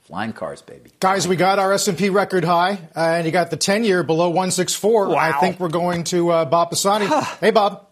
Flying 0.00 0.32
cars, 0.32 0.62
baby. 0.62 0.92
Guys, 0.98 1.28
we 1.28 1.36
got 1.36 1.58
our 1.58 1.74
S&P 1.74 2.08
record 2.08 2.42
high, 2.42 2.78
uh, 2.96 3.00
and 3.00 3.26
you 3.26 3.32
got 3.32 3.50
the 3.50 3.58
10-year 3.58 4.02
below 4.02 4.28
164. 4.28 5.14
I 5.14 5.38
think 5.40 5.60
we're 5.60 5.68
going 5.68 6.04
to 6.04 6.30
uh, 6.30 6.44
Bob 6.46 6.70
Pisani. 6.70 7.06
hey, 7.38 7.50
Bob. 7.50 7.86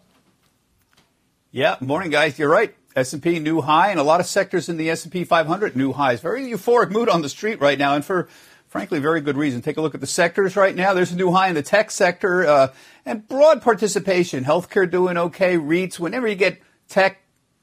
Yeah, 1.51 1.75
morning, 1.81 2.09
guys. 2.09 2.39
You're 2.39 2.49
right. 2.49 2.73
S&P 2.95 3.37
new 3.37 3.61
high, 3.61 3.91
and 3.91 3.99
a 3.99 4.03
lot 4.03 4.19
of 4.19 4.25
sectors 4.25 4.67
in 4.67 4.77
the 4.77 4.89
S&P 4.89 5.23
500 5.23 5.75
new 5.75 5.93
highs. 5.93 6.19
Very 6.19 6.47
euphoric 6.47 6.89
mood 6.89 7.09
on 7.09 7.21
the 7.21 7.29
street 7.29 7.61
right 7.61 7.77
now, 7.77 7.93
and 7.93 8.03
for 8.03 8.27
frankly 8.69 8.99
very 8.99 9.19
good 9.19 9.35
reason. 9.35 9.61
Take 9.61 9.77
a 9.77 9.81
look 9.81 9.95
at 9.95 10.01
the 10.01 10.07
sectors 10.07 10.55
right 10.55 10.75
now. 10.75 10.93
There's 10.93 11.11
a 11.11 11.15
new 11.15 11.31
high 11.31 11.49
in 11.49 11.55
the 11.55 11.63
tech 11.63 11.91
sector, 11.91 12.45
uh, 12.45 12.67
and 13.05 13.27
broad 13.27 13.61
participation. 13.61 14.45
Healthcare 14.45 14.89
doing 14.89 15.17
okay. 15.17 15.57
REITs. 15.57 15.99
Whenever 15.99 16.27
you 16.27 16.35
get 16.35 16.61
tech, 16.87 17.21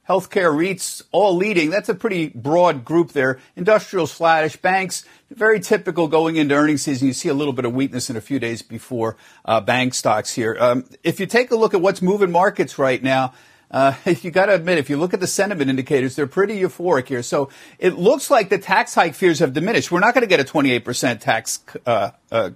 healthcare, 0.09 0.53
REITs 0.53 1.03
all 1.13 1.37
leading, 1.37 1.71
that's 1.71 1.89
a 1.89 1.95
pretty 1.95 2.29
broad 2.29 2.85
group 2.85 3.13
there. 3.13 3.39
Industrials 3.55 4.13
flattish. 4.13 4.57
Banks 4.57 5.05
very 5.31 5.61
typical 5.61 6.09
going 6.09 6.37
into 6.37 6.55
earnings 6.55 6.83
season. 6.83 7.07
You 7.07 7.15
see 7.15 7.29
a 7.29 7.35
little 7.35 7.53
bit 7.53 7.65
of 7.65 7.73
weakness 7.73 8.11
in 8.11 8.17
a 8.17 8.21
few 8.21 8.39
days 8.39 8.63
before 8.63 9.17
uh, 9.45 9.61
bank 9.61 9.95
stocks 9.95 10.35
here. 10.35 10.57
Um, 10.59 10.85
if 11.05 11.21
you 11.21 11.27
take 11.27 11.51
a 11.53 11.57
look 11.57 11.73
at 11.73 11.81
what's 11.81 12.03
moving 12.03 12.33
markets 12.33 12.79
right 12.79 13.03
now. 13.03 13.33
Uh, 13.71 13.95
you 14.23 14.31
got 14.31 14.47
to 14.47 14.55
admit, 14.55 14.79
if 14.79 14.89
you 14.91 14.97
look 14.97 15.15
at 15.15 15.21
the 15.21 15.27
sentiment 15.27 15.71
indicators, 15.71 16.17
they're 16.17 16.27
pretty 16.27 16.61
euphoric 16.61 17.09
here. 17.09 17.23
So 17.23 17.51
it 17.79 17.99
looks 17.99 18.31
like 18.31 18.49
the 18.49 18.59
tax 18.59 18.95
hike 18.95 19.15
fears 19.15 19.41
have 19.41 19.53
diminished. 19.53 19.91
We're 19.91 20.01
not 20.01 20.15
going 20.15 20.23
to 20.23 20.29
get 20.29 20.41
a 20.41 20.45
28% 20.45 21.21
tax 21.21 21.61
uh, 21.85 22.11
uh, 22.31 22.51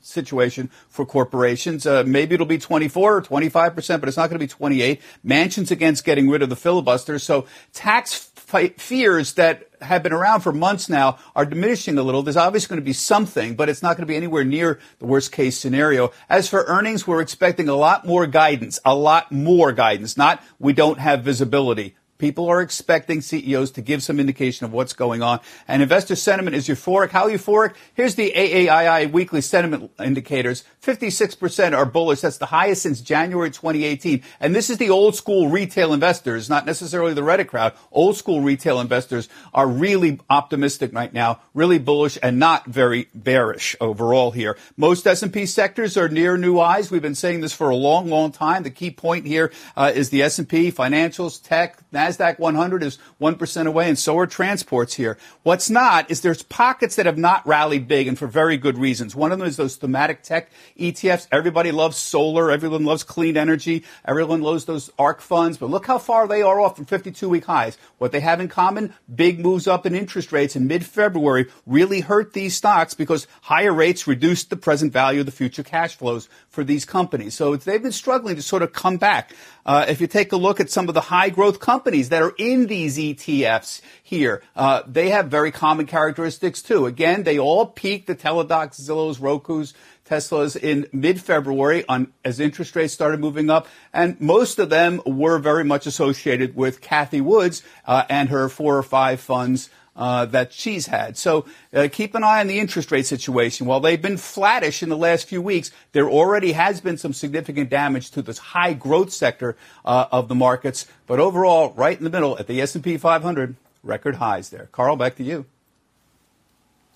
situation 0.00 0.70
for 0.88 1.04
corporations. 1.06 1.86
Uh, 1.86 2.04
maybe 2.06 2.34
it'll 2.34 2.46
be 2.46 2.58
24 2.58 3.16
or 3.16 3.22
25%, 3.22 4.00
but 4.00 4.08
it's 4.08 4.16
not 4.16 4.30
going 4.30 4.38
to 4.38 4.44
be 4.44 4.48
28. 4.48 5.00
Manchin's 5.24 5.70
against 5.70 6.04
getting 6.04 6.28
rid 6.28 6.42
of 6.42 6.48
the 6.48 6.56
filibuster. 6.56 7.18
So 7.18 7.46
tax 7.72 8.30
fears 8.78 9.34
that 9.34 9.67
have 9.82 10.02
been 10.02 10.12
around 10.12 10.40
for 10.40 10.52
months 10.52 10.88
now 10.88 11.18
are 11.34 11.44
diminishing 11.44 11.98
a 11.98 12.02
little. 12.02 12.22
There's 12.22 12.36
obviously 12.36 12.68
going 12.68 12.80
to 12.80 12.84
be 12.84 12.92
something, 12.92 13.54
but 13.54 13.68
it's 13.68 13.82
not 13.82 13.96
going 13.96 14.06
to 14.06 14.10
be 14.10 14.16
anywhere 14.16 14.44
near 14.44 14.78
the 14.98 15.06
worst 15.06 15.32
case 15.32 15.58
scenario. 15.58 16.12
As 16.28 16.48
for 16.48 16.64
earnings, 16.64 17.06
we're 17.06 17.20
expecting 17.20 17.68
a 17.68 17.74
lot 17.74 18.06
more 18.06 18.26
guidance, 18.26 18.78
a 18.84 18.94
lot 18.94 19.32
more 19.32 19.72
guidance, 19.72 20.16
not 20.16 20.42
we 20.58 20.72
don't 20.72 20.98
have 20.98 21.22
visibility. 21.22 21.94
People 22.18 22.48
are 22.48 22.60
expecting 22.60 23.20
CEOs 23.20 23.70
to 23.72 23.80
give 23.80 24.02
some 24.02 24.18
indication 24.18 24.66
of 24.66 24.72
what's 24.72 24.92
going 24.92 25.22
on. 25.22 25.38
And 25.68 25.82
investor 25.82 26.16
sentiment 26.16 26.56
is 26.56 26.66
euphoric. 26.66 27.10
How 27.10 27.28
euphoric? 27.28 27.74
Here's 27.94 28.16
the 28.16 28.32
AAII 28.34 29.12
weekly 29.12 29.40
sentiment 29.40 29.92
indicators. 30.00 30.64
56% 30.88 31.76
are 31.76 31.84
bullish. 31.84 32.22
That's 32.22 32.38
the 32.38 32.46
highest 32.46 32.82
since 32.82 33.02
January 33.02 33.50
2018. 33.50 34.22
And 34.40 34.54
this 34.54 34.70
is 34.70 34.78
the 34.78 34.88
old 34.88 35.14
school 35.14 35.48
retail 35.48 35.92
investors, 35.92 36.48
not 36.48 36.64
necessarily 36.64 37.12
the 37.12 37.20
Reddit 37.20 37.48
crowd. 37.48 37.74
Old 37.92 38.16
school 38.16 38.40
retail 38.40 38.80
investors 38.80 39.28
are 39.52 39.68
really 39.68 40.18
optimistic 40.30 40.94
right 40.94 41.12
now, 41.12 41.40
really 41.52 41.78
bullish 41.78 42.16
and 42.22 42.38
not 42.38 42.64
very 42.64 43.08
bearish 43.14 43.76
overall 43.82 44.30
here. 44.30 44.56
Most 44.78 45.06
S&P 45.06 45.44
sectors 45.44 45.98
are 45.98 46.08
near 46.08 46.38
new 46.38 46.58
highs. 46.58 46.90
We've 46.90 47.02
been 47.02 47.14
saying 47.14 47.42
this 47.42 47.52
for 47.52 47.68
a 47.68 47.76
long, 47.76 48.08
long 48.08 48.32
time. 48.32 48.62
The 48.62 48.70
key 48.70 48.90
point 48.90 49.26
here 49.26 49.52
uh, 49.76 49.92
is 49.94 50.08
the 50.08 50.22
S&P, 50.22 50.72
financials, 50.72 51.42
tech, 51.42 51.78
NASDAQ 51.92 52.38
100 52.38 52.82
is 52.82 52.98
1% 53.20 53.66
away, 53.66 53.88
and 53.90 53.98
so 53.98 54.18
are 54.18 54.26
transports 54.26 54.94
here. 54.94 55.18
What's 55.42 55.68
not 55.68 56.10
is 56.10 56.22
there's 56.22 56.42
pockets 56.42 56.96
that 56.96 57.04
have 57.04 57.18
not 57.18 57.46
rallied 57.46 57.88
big 57.88 58.08
and 58.08 58.18
for 58.18 58.26
very 58.26 58.56
good 58.56 58.78
reasons. 58.78 59.14
One 59.14 59.32
of 59.32 59.38
them 59.38 59.48
is 59.48 59.58
those 59.58 59.76
thematic 59.76 60.22
tech 60.22 60.50
ETFs. 60.78 61.26
Everybody 61.32 61.72
loves 61.72 61.96
solar. 61.96 62.50
Everyone 62.50 62.84
loves 62.84 63.02
clean 63.02 63.36
energy. 63.36 63.84
Everyone 64.04 64.40
loves 64.40 64.64
those 64.64 64.90
ARK 64.98 65.20
funds. 65.20 65.58
But 65.58 65.70
look 65.70 65.86
how 65.86 65.98
far 65.98 66.26
they 66.26 66.42
are 66.42 66.60
off 66.60 66.76
from 66.76 66.84
52 66.84 67.28
week 67.28 67.44
highs. 67.44 67.76
What 67.98 68.12
they 68.12 68.20
have 68.20 68.40
in 68.40 68.48
common, 68.48 68.94
big 69.12 69.40
moves 69.40 69.66
up 69.66 69.86
in 69.86 69.94
interest 69.94 70.32
rates 70.32 70.56
in 70.56 70.66
mid 70.66 70.84
February 70.84 71.46
really 71.66 72.00
hurt 72.00 72.32
these 72.32 72.56
stocks 72.56 72.94
because 72.94 73.26
higher 73.42 73.72
rates 73.72 74.06
reduced 74.06 74.50
the 74.50 74.56
present 74.56 74.92
value 74.92 75.20
of 75.20 75.26
the 75.26 75.32
future 75.32 75.62
cash 75.62 75.96
flows 75.96 76.28
for 76.48 76.64
these 76.64 76.84
companies. 76.84 77.34
So 77.34 77.56
they've 77.56 77.82
been 77.82 77.92
struggling 77.92 78.36
to 78.36 78.42
sort 78.42 78.62
of 78.62 78.72
come 78.72 78.96
back. 78.96 79.32
Uh, 79.66 79.84
if 79.86 80.00
you 80.00 80.06
take 80.06 80.32
a 80.32 80.36
look 80.36 80.60
at 80.60 80.70
some 80.70 80.88
of 80.88 80.94
the 80.94 81.00
high 81.02 81.28
growth 81.28 81.60
companies 81.60 82.08
that 82.08 82.22
are 82.22 82.32
in 82.38 82.68
these 82.68 82.96
ETFs 82.96 83.82
here, 84.02 84.42
uh, 84.56 84.82
they 84.86 85.10
have 85.10 85.26
very 85.26 85.52
common 85.52 85.86
characteristics 85.86 86.62
too. 86.62 86.86
Again, 86.86 87.24
they 87.24 87.38
all 87.38 87.66
peaked 87.66 88.06
the 88.06 88.14
Teladocs, 88.14 88.80
Zillows, 88.80 89.20
Roku's, 89.20 89.74
Teslas 90.08 90.56
in 90.56 90.86
mid-February 90.92 91.84
on 91.88 92.12
as 92.24 92.40
interest 92.40 92.74
rates 92.74 92.94
started 92.94 93.20
moving 93.20 93.50
up, 93.50 93.68
and 93.92 94.20
most 94.20 94.58
of 94.58 94.70
them 94.70 95.00
were 95.04 95.38
very 95.38 95.64
much 95.64 95.86
associated 95.86 96.56
with 96.56 96.80
Cathie 96.80 97.20
Woods 97.20 97.62
uh, 97.86 98.04
and 98.08 98.28
her 98.30 98.48
four 98.48 98.76
or 98.76 98.82
five 98.82 99.20
funds 99.20 99.70
uh, 99.98 100.24
that 100.26 100.52
she's 100.52 100.86
had. 100.86 101.18
So 101.18 101.44
uh, 101.74 101.88
keep 101.90 102.14
an 102.14 102.22
eye 102.22 102.40
on 102.40 102.46
the 102.46 102.60
interest 102.60 102.92
rate 102.92 103.06
situation. 103.06 103.66
While 103.66 103.80
they've 103.80 104.00
been 104.00 104.16
flattish 104.16 104.82
in 104.82 104.88
the 104.88 104.96
last 104.96 105.26
few 105.26 105.42
weeks, 105.42 105.72
there 105.92 106.08
already 106.08 106.52
has 106.52 106.80
been 106.80 106.96
some 106.96 107.12
significant 107.12 107.68
damage 107.68 108.12
to 108.12 108.22
this 108.22 108.38
high 108.38 108.74
growth 108.74 109.12
sector 109.12 109.56
uh, 109.84 110.06
of 110.12 110.28
the 110.28 110.36
markets. 110.36 110.86
But 111.06 111.18
overall, 111.18 111.72
right 111.76 111.98
in 111.98 112.04
the 112.04 112.10
middle 112.10 112.38
at 112.38 112.46
the 112.46 112.60
S&P 112.62 112.96
500, 112.96 113.56
record 113.82 114.16
highs 114.16 114.50
there. 114.50 114.68
Carl, 114.70 114.96
back 114.96 115.16
to 115.16 115.24
you. 115.24 115.46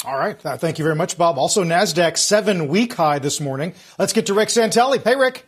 All 0.05 0.19
right. 0.19 0.45
Uh, 0.45 0.57
thank 0.57 0.79
you 0.81 0.83
very 0.83 0.97
much, 0.97 1.17
Bob. 1.17 1.39
Also, 1.39 1.63
NASDAQ 1.63 2.17
seven 2.17 2.67
week 2.67 2.95
high 2.95 3.21
this 3.21 3.41
morning. 3.41 3.73
Let's 4.01 4.13
get 4.13 4.27
to 4.27 4.35
Rick 4.35 4.49
Santelli. 4.49 5.01
Hey, 5.01 5.15
Rick. 5.15 5.47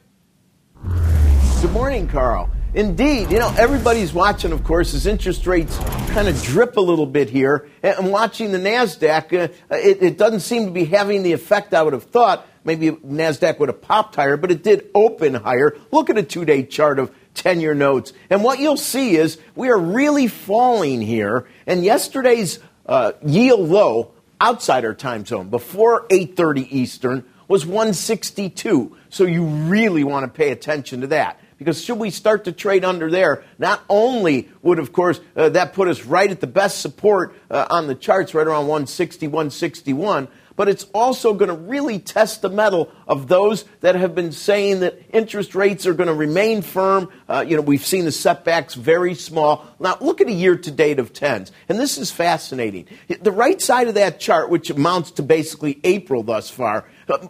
Good 1.60 1.72
morning, 1.72 2.06
Carl. 2.06 2.48
Indeed, 2.72 3.32
you 3.32 3.40
know, 3.40 3.52
everybody's 3.58 4.12
watching, 4.12 4.52
of 4.52 4.62
course, 4.62 4.94
as 4.94 5.06
interest 5.06 5.48
rates 5.48 5.76
kind 6.10 6.28
of 6.28 6.40
drip 6.44 6.76
a 6.76 6.80
little 6.80 7.06
bit 7.06 7.30
here. 7.30 7.68
And 7.82 8.12
watching 8.12 8.52
the 8.52 8.58
NASDAQ, 8.58 9.32
uh, 9.32 9.74
it, 9.74 10.02
it 10.02 10.18
doesn't 10.18 10.40
seem 10.40 10.66
to 10.66 10.70
be 10.70 10.84
having 10.84 11.24
the 11.24 11.32
effect 11.32 11.74
I 11.74 11.82
would 11.82 11.92
have 11.92 12.04
thought. 12.04 12.46
Maybe 12.62 12.92
NASDAQ 12.92 13.58
would 13.58 13.70
have 13.70 13.82
popped 13.82 14.14
higher, 14.14 14.36
but 14.36 14.52
it 14.52 14.62
did 14.62 14.88
open 14.94 15.34
higher. 15.34 15.76
Look 15.90 16.10
at 16.10 16.18
a 16.18 16.22
two 16.22 16.44
day 16.44 16.62
chart 16.62 17.00
of 17.00 17.12
10 17.34 17.60
year 17.60 17.74
notes. 17.74 18.12
And 18.30 18.44
what 18.44 18.60
you'll 18.60 18.76
see 18.76 19.16
is 19.16 19.36
we 19.56 19.68
are 19.68 19.78
really 19.78 20.28
falling 20.28 21.00
here. 21.00 21.48
And 21.66 21.84
yesterday's 21.84 22.60
uh, 22.86 23.12
yield 23.24 23.68
low 23.68 24.14
outside 24.44 24.84
our 24.84 24.94
time 24.94 25.24
zone 25.24 25.48
before 25.48 26.06
8:30 26.10 26.68
Eastern 26.70 27.24
was 27.48 27.64
162. 27.64 28.94
So 29.08 29.24
you 29.24 29.44
really 29.44 30.04
want 30.04 30.24
to 30.24 30.28
pay 30.28 30.50
attention 30.50 31.00
to 31.00 31.06
that 31.08 31.40
because 31.56 31.82
should 31.82 31.98
we 31.98 32.10
start 32.10 32.44
to 32.44 32.52
trade 32.52 32.84
under 32.84 33.10
there, 33.10 33.42
not 33.58 33.82
only 33.88 34.50
would 34.60 34.78
of 34.78 34.92
course 34.92 35.18
uh, 35.34 35.48
that 35.50 35.72
put 35.72 35.88
us 35.88 36.04
right 36.04 36.30
at 36.30 36.40
the 36.40 36.46
best 36.46 36.82
support 36.82 37.34
uh, 37.50 37.66
on 37.70 37.86
the 37.86 37.94
charts 37.94 38.34
right 38.34 38.46
around 38.46 38.66
160 38.66 39.28
161, 39.28 40.28
but 40.56 40.68
it's 40.68 40.84
also 40.94 41.34
going 41.34 41.48
to 41.48 41.54
really 41.54 41.98
test 41.98 42.42
the 42.42 42.48
mettle 42.48 42.90
of 43.06 43.28
those 43.28 43.64
that 43.80 43.94
have 43.94 44.14
been 44.14 44.32
saying 44.32 44.80
that 44.80 44.98
interest 45.12 45.54
rates 45.54 45.86
are 45.86 45.94
going 45.94 46.06
to 46.06 46.14
remain 46.14 46.62
firm. 46.62 47.08
Uh, 47.28 47.44
you 47.46 47.56
know, 47.56 47.62
we've 47.62 47.84
seen 47.84 48.04
the 48.04 48.12
setbacks 48.12 48.74
very 48.74 49.14
small. 49.14 49.66
Now, 49.80 49.96
look 50.00 50.20
at 50.20 50.28
a 50.28 50.32
year 50.32 50.56
to 50.56 50.70
date 50.70 50.98
of 50.98 51.12
tens, 51.12 51.52
and 51.68 51.78
this 51.78 51.98
is 51.98 52.10
fascinating. 52.10 52.86
The 53.20 53.32
right 53.32 53.60
side 53.60 53.88
of 53.88 53.94
that 53.94 54.20
chart, 54.20 54.50
which 54.50 54.70
amounts 54.70 55.12
to 55.12 55.22
basically 55.22 55.80
April 55.84 56.22
thus 56.22 56.50
far, 56.50 56.86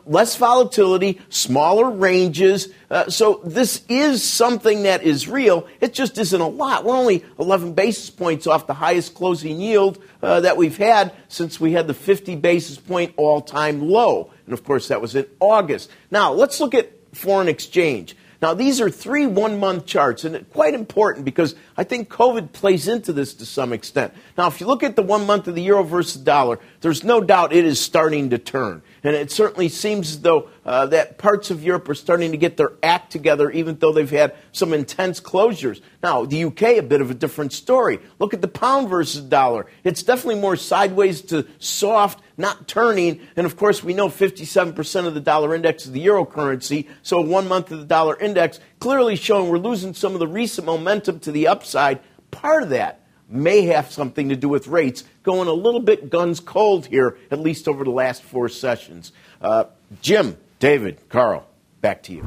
less 0.06 0.36
volatility, 0.36 1.20
smaller 1.28 1.90
ranges. 1.90 2.68
Uh, 2.90 3.08
so 3.08 3.40
this 3.44 3.82
is 3.88 4.22
something 4.22 4.84
that 4.84 5.02
is 5.02 5.28
real. 5.28 5.66
It 5.80 5.94
just 5.94 6.18
isn't 6.18 6.40
a 6.40 6.46
lot. 6.46 6.84
We're 6.84 6.96
only 6.96 7.24
11 7.38 7.74
basis 7.74 8.10
points 8.10 8.46
off 8.46 8.66
the 8.66 8.74
highest 8.74 9.14
closing 9.14 9.60
yield 9.60 10.02
uh, 10.22 10.40
that 10.40 10.56
we've 10.56 10.76
had 10.76 11.12
since 11.28 11.60
we 11.60 11.72
had 11.72 11.86
the 11.86 11.94
50 11.94 12.36
basis 12.36 12.78
point 12.78 13.14
all 13.16 13.40
time 13.40 13.88
low. 13.88 14.30
And 14.46 14.52
of 14.52 14.64
course, 14.64 14.88
that 14.88 15.00
was 15.00 15.14
in 15.14 15.26
August. 15.40 15.90
Now, 16.10 16.32
let's 16.32 16.60
look 16.60 16.74
at 16.74 16.90
foreign 17.14 17.48
exchange. 17.48 18.16
Now, 18.44 18.52
these 18.52 18.78
are 18.78 18.90
three 18.90 19.26
one 19.26 19.58
month 19.58 19.86
charts, 19.86 20.24
and 20.24 20.48
quite 20.50 20.74
important 20.74 21.24
because 21.24 21.54
I 21.78 21.84
think 21.84 22.10
COVID 22.10 22.52
plays 22.52 22.88
into 22.88 23.10
this 23.10 23.32
to 23.34 23.46
some 23.46 23.72
extent. 23.72 24.12
Now, 24.36 24.48
if 24.48 24.60
you 24.60 24.66
look 24.66 24.82
at 24.82 24.96
the 24.96 25.02
one 25.02 25.24
month 25.24 25.48
of 25.48 25.54
the 25.54 25.62
euro 25.62 25.82
versus 25.82 26.18
the 26.18 26.24
dollar, 26.24 26.60
there's 26.82 27.02
no 27.02 27.22
doubt 27.22 27.54
it 27.54 27.64
is 27.64 27.80
starting 27.80 28.28
to 28.30 28.38
turn. 28.38 28.82
And 29.04 29.14
it 29.14 29.30
certainly 29.30 29.68
seems 29.68 30.12
as 30.12 30.20
though 30.22 30.48
uh, 30.64 30.86
that 30.86 31.18
parts 31.18 31.50
of 31.50 31.62
Europe 31.62 31.86
are 31.90 31.94
starting 31.94 32.30
to 32.32 32.38
get 32.38 32.56
their 32.56 32.72
act 32.82 33.12
together, 33.12 33.50
even 33.50 33.76
though 33.78 33.92
they've 33.92 34.10
had 34.10 34.34
some 34.52 34.72
intense 34.72 35.20
closures. 35.20 35.82
Now, 36.02 36.24
the 36.24 36.44
UK, 36.44 36.62
a 36.62 36.80
bit 36.80 37.02
of 37.02 37.10
a 37.10 37.14
different 37.14 37.52
story. 37.52 38.00
Look 38.18 38.32
at 38.32 38.40
the 38.40 38.48
pound 38.48 38.88
versus 38.88 39.20
dollar. 39.20 39.66
It's 39.84 40.02
definitely 40.02 40.40
more 40.40 40.56
sideways 40.56 41.20
to 41.22 41.46
soft, 41.58 42.22
not 42.38 42.66
turning. 42.66 43.20
And 43.36 43.44
of 43.44 43.58
course, 43.58 43.84
we 43.84 43.92
know 43.92 44.08
57% 44.08 45.06
of 45.06 45.12
the 45.12 45.20
dollar 45.20 45.54
index 45.54 45.84
is 45.84 45.92
the 45.92 46.00
euro 46.00 46.24
currency. 46.24 46.88
So 47.02 47.20
one 47.20 47.46
month 47.46 47.70
of 47.72 47.80
the 47.80 47.84
dollar 47.84 48.18
index 48.18 48.58
clearly 48.80 49.16
showing 49.16 49.50
we're 49.50 49.58
losing 49.58 49.92
some 49.92 50.14
of 50.14 50.18
the 50.18 50.26
recent 50.26 50.66
momentum 50.66 51.20
to 51.20 51.32
the 51.32 51.46
upside. 51.46 52.00
Part 52.30 52.62
of 52.62 52.70
that 52.70 53.03
may 53.34 53.62
have 53.62 53.90
something 53.90 54.28
to 54.28 54.36
do 54.36 54.48
with 54.48 54.68
rates 54.68 55.04
going 55.22 55.48
a 55.48 55.52
little 55.52 55.80
bit 55.80 56.10
guns 56.10 56.40
cold 56.40 56.86
here, 56.86 57.18
at 57.30 57.40
least 57.40 57.68
over 57.68 57.84
the 57.84 57.90
last 57.90 58.22
four 58.22 58.48
sessions. 58.48 59.12
Uh, 59.40 59.64
Jim, 60.00 60.36
David, 60.58 61.08
Carl, 61.08 61.46
back 61.80 62.02
to 62.04 62.12
you. 62.12 62.22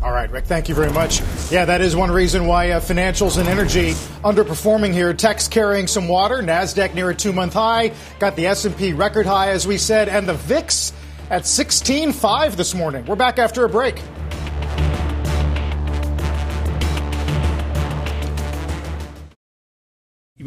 All 0.00 0.12
right, 0.12 0.30
Rick, 0.30 0.46
thank 0.46 0.68
you 0.68 0.76
very 0.76 0.92
much. 0.92 1.20
Yeah, 1.50 1.64
that 1.64 1.80
is 1.80 1.96
one 1.96 2.12
reason 2.12 2.46
why 2.46 2.70
uh, 2.70 2.80
financials 2.80 3.36
and 3.36 3.48
energy 3.48 3.92
underperforming 4.22 4.92
here. 4.92 5.12
Tech's 5.12 5.48
carrying 5.48 5.88
some 5.88 6.06
water, 6.06 6.36
Nasdaq 6.36 6.94
near 6.94 7.10
a 7.10 7.14
2-month 7.14 7.52
high, 7.52 7.92
got 8.20 8.36
the 8.36 8.46
S&P 8.46 8.92
record 8.92 9.26
high 9.26 9.50
as 9.50 9.66
we 9.66 9.76
said, 9.76 10.08
and 10.08 10.28
the 10.28 10.34
VIX 10.34 10.92
at 11.30 11.42
16.5 11.42 12.54
this 12.54 12.74
morning. 12.74 13.04
We're 13.06 13.16
back 13.16 13.40
after 13.40 13.64
a 13.64 13.68
break. 13.68 14.00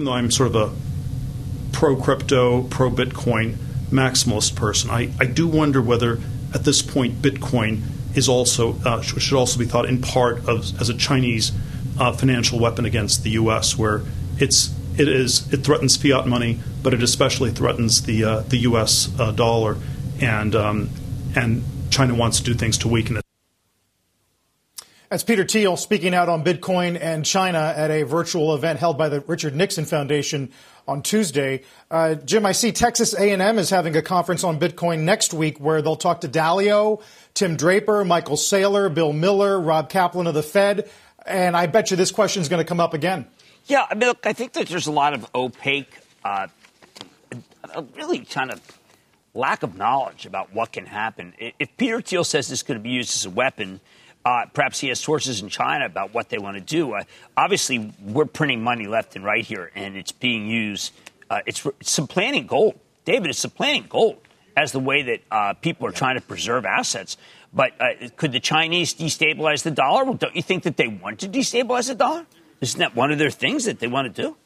Even 0.02 0.06
though 0.06 0.18
I'm 0.18 0.32
sort 0.32 0.56
of 0.56 0.56
a 0.56 0.74
pro 1.74 1.96
crypto, 1.96 2.64
pro 2.64 2.90
Bitcoin 2.90 3.54
maximalist 3.92 4.56
person, 4.56 4.90
I, 4.90 5.12
I 5.20 5.26
do 5.26 5.48
wonder 5.48 5.80
whether 5.80 6.20
at 6.56 6.64
this 6.64 6.82
point 6.82 7.22
Bitcoin 7.22 7.84
is 8.18 8.28
also 8.28 8.80
uh, 8.84 9.02
should 9.04 9.38
also 9.38 9.60
be 9.60 9.66
thought 9.66 9.86
in 9.86 10.02
part 10.02 10.40
of 10.50 10.82
as 10.82 10.90
a 10.90 10.96
Chinese 10.96 11.52
uh, 12.00 12.14
financial 12.14 12.60
weapon 12.60 12.84
against 12.84 13.24
the 13.24 13.30
U.S., 13.32 13.78
where 13.78 14.02
it's 14.40 14.74
it 14.98 15.08
is 15.08 15.52
it 15.54 15.58
threatens 15.58 15.98
fiat 15.98 16.28
money, 16.28 16.60
but 16.82 16.96
it 16.96 17.04
especially 17.04 17.52
threatens 17.52 18.02
the 18.02 18.24
uh, 18.24 18.40
the 18.40 18.58
U.S. 18.58 19.08
Uh, 19.20 19.32
dollar, 19.32 19.78
and 20.20 20.56
um, 20.56 20.90
and 21.36 21.64
China 21.92 22.16
wants 22.16 22.40
to 22.40 22.44
do 22.44 22.56
things 22.56 22.80
to 22.80 22.88
weaken 22.88 23.18
it. 23.18 23.31
That's 25.12 25.24
Peter 25.24 25.44
Thiel 25.44 25.76
speaking 25.76 26.16
out 26.16 26.30
on 26.30 26.42
Bitcoin 26.42 26.98
and 26.98 27.26
China 27.26 27.74
at 27.76 27.92
a 27.92 28.04
virtual 28.04 28.56
event 28.56 28.80
held 28.80 28.98
by 28.98 29.10
the 29.10 29.20
Richard 29.20 29.54
Nixon 29.54 29.84
Foundation 29.84 30.54
on 30.88 31.02
Tuesday. 31.02 31.64
Uh, 31.92 32.16
Jim, 32.16 32.46
I 32.46 32.54
see 32.54 32.72
Texas 32.72 33.14
A&M 33.14 33.60
is 33.60 33.70
having 33.70 33.94
a 33.98 34.02
conference 34.02 34.46
on 34.46 34.58
Bitcoin 34.58 35.00
next 35.00 35.34
week 35.34 35.60
where 35.60 35.82
they'll 35.82 35.98
talk 35.98 36.22
to 36.22 36.30
Dalio, 36.30 37.02
Tim 37.34 37.58
Draper, 37.58 38.06
Michael 38.06 38.38
Saylor, 38.38 38.92
Bill 38.94 39.12
Miller, 39.12 39.60
Rob 39.60 39.90
Kaplan 39.90 40.28
of 40.28 40.34
the 40.34 40.42
Fed, 40.42 40.90
and 41.26 41.58
I 41.58 41.66
bet 41.66 41.92
you 41.92 41.98
this 41.98 42.12
question 42.12 42.42
is 42.42 42.48
going 42.48 42.64
to 42.64 42.68
come 42.68 42.80
up 42.80 42.94
again. 42.94 43.28
Yeah, 43.66 43.86
I 43.90 43.96
mean, 43.96 44.08
look, 44.08 44.26
I 44.26 44.32
think 44.32 44.54
that 44.54 44.68
there's 44.68 44.88
a 44.88 44.94
lot 44.94 45.14
of 45.14 45.30
opaque, 45.36 45.94
uh, 46.24 46.48
really 47.98 48.20
kind 48.20 48.50
of 48.50 48.62
lack 49.34 49.62
of 49.64 49.76
knowledge 49.76 50.26
about 50.26 50.54
what 50.54 50.72
can 50.72 50.86
happen. 50.86 51.34
If 51.38 51.76
Peter 51.76 52.00
Thiel 52.00 52.24
says 52.24 52.48
this 52.48 52.64
to 52.64 52.80
be 52.80 52.92
used 52.92 53.14
as 53.14 53.26
a 53.26 53.30
weapon– 53.30 53.82
uh, 54.26 54.46
perhaps 54.54 54.80
he 54.80 54.90
has 54.90 55.00
sources 55.00 55.42
in 55.42 55.50
China 55.50 55.86
about 55.86 56.14
what 56.14 56.30
they 56.30 56.38
want 56.38 56.56
to 56.56 56.62
do. 56.62 56.94
Uh, 56.94 57.04
obviously, 57.36 57.94
we're 58.02 58.26
printing 58.26 58.64
money 58.64 58.88
left 58.88 59.16
and 59.16 59.26
right 59.26 59.44
here, 59.44 59.72
and 59.76 59.98
it's 59.98 60.12
being 60.12 60.48
used. 60.48 60.94
Uh, 61.30 61.42
it's, 61.46 61.66
it's, 61.80 61.92
supplanting 61.92 62.46
gold. 62.46 62.80
David, 63.06 63.30
it's 63.30 63.40
supplanting 63.40 63.88
gold 63.90 64.18
as 64.56 64.72
the 64.72 64.80
way 64.80 65.02
that 65.04 65.22
uh, 65.32 65.54
people 65.54 65.88
are 65.88 65.92
trying 65.92 66.16
to 66.16 66.22
preserve 66.22 66.66
assets. 66.66 67.18
But 67.54 67.74
uh, 67.80 68.10
could 68.16 68.32
the 68.32 68.40
Chinese 68.40 68.94
destabilize 68.94 69.64
the 69.64 69.72
dollar? 69.72 70.06
Well, 70.06 70.14
don't 70.14 70.36
you 70.36 70.42
think 70.42 70.64
that 70.64 70.78
they 70.78 70.88
want 70.88 71.20
to 71.20 71.28
destabilize 71.28 71.88
the 71.88 71.96
dollar? 71.96 72.26
Isn't 72.62 72.80
that 72.80 72.96
one 72.96 73.12
of 73.12 73.18
their 73.18 73.32
things 73.32 73.66
that 73.66 73.80
they 73.80 73.88
want 73.88 74.14
to 74.14 74.22
do? 74.22 74.38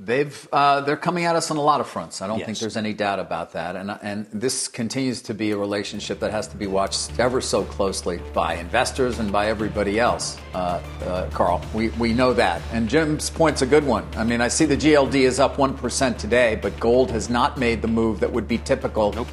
They've 0.00 0.48
uh, 0.52 0.80
they're 0.80 0.96
coming 0.96 1.24
at 1.24 1.36
us 1.36 1.52
on 1.52 1.56
a 1.56 1.62
lot 1.62 1.80
of 1.80 1.86
fronts. 1.86 2.20
I 2.20 2.26
don't 2.26 2.38
yes. 2.38 2.46
think 2.46 2.58
there's 2.58 2.76
any 2.76 2.94
doubt 2.94 3.20
about 3.20 3.52
that. 3.52 3.76
And 3.76 3.92
and 4.02 4.26
this 4.32 4.66
continues 4.66 5.22
to 5.22 5.34
be 5.34 5.52
a 5.52 5.56
relationship 5.56 6.18
that 6.18 6.32
has 6.32 6.48
to 6.48 6.56
be 6.56 6.66
watched 6.66 7.16
ever 7.20 7.40
so 7.40 7.62
closely 7.62 8.20
by 8.32 8.54
investors 8.54 9.20
and 9.20 9.30
by 9.30 9.46
everybody 9.46 10.00
else. 10.00 10.36
Uh, 10.52 10.82
uh, 11.02 11.30
Carl, 11.30 11.62
we 11.72 11.90
we 11.90 12.12
know 12.12 12.32
that. 12.32 12.60
And 12.72 12.88
Jim's 12.88 13.30
point's 13.30 13.62
a 13.62 13.66
good 13.66 13.84
one. 13.84 14.04
I 14.16 14.24
mean, 14.24 14.40
I 14.40 14.48
see 14.48 14.64
the 14.64 14.76
GLD 14.76 15.14
is 15.14 15.38
up 15.38 15.58
one 15.58 15.78
percent 15.78 16.18
today, 16.18 16.58
but 16.60 16.78
gold 16.80 17.12
has 17.12 17.30
not 17.30 17.56
made 17.56 17.80
the 17.80 17.88
move 17.88 18.18
that 18.18 18.32
would 18.32 18.48
be 18.48 18.58
typical 18.58 19.12
nope. 19.12 19.28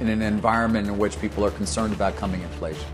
in 0.00 0.08
an 0.08 0.22
environment 0.22 0.88
in 0.88 0.98
which 0.98 1.20
people 1.20 1.44
are 1.44 1.52
concerned 1.52 1.94
about 1.94 2.16
coming 2.16 2.42
inflation. 2.42 2.88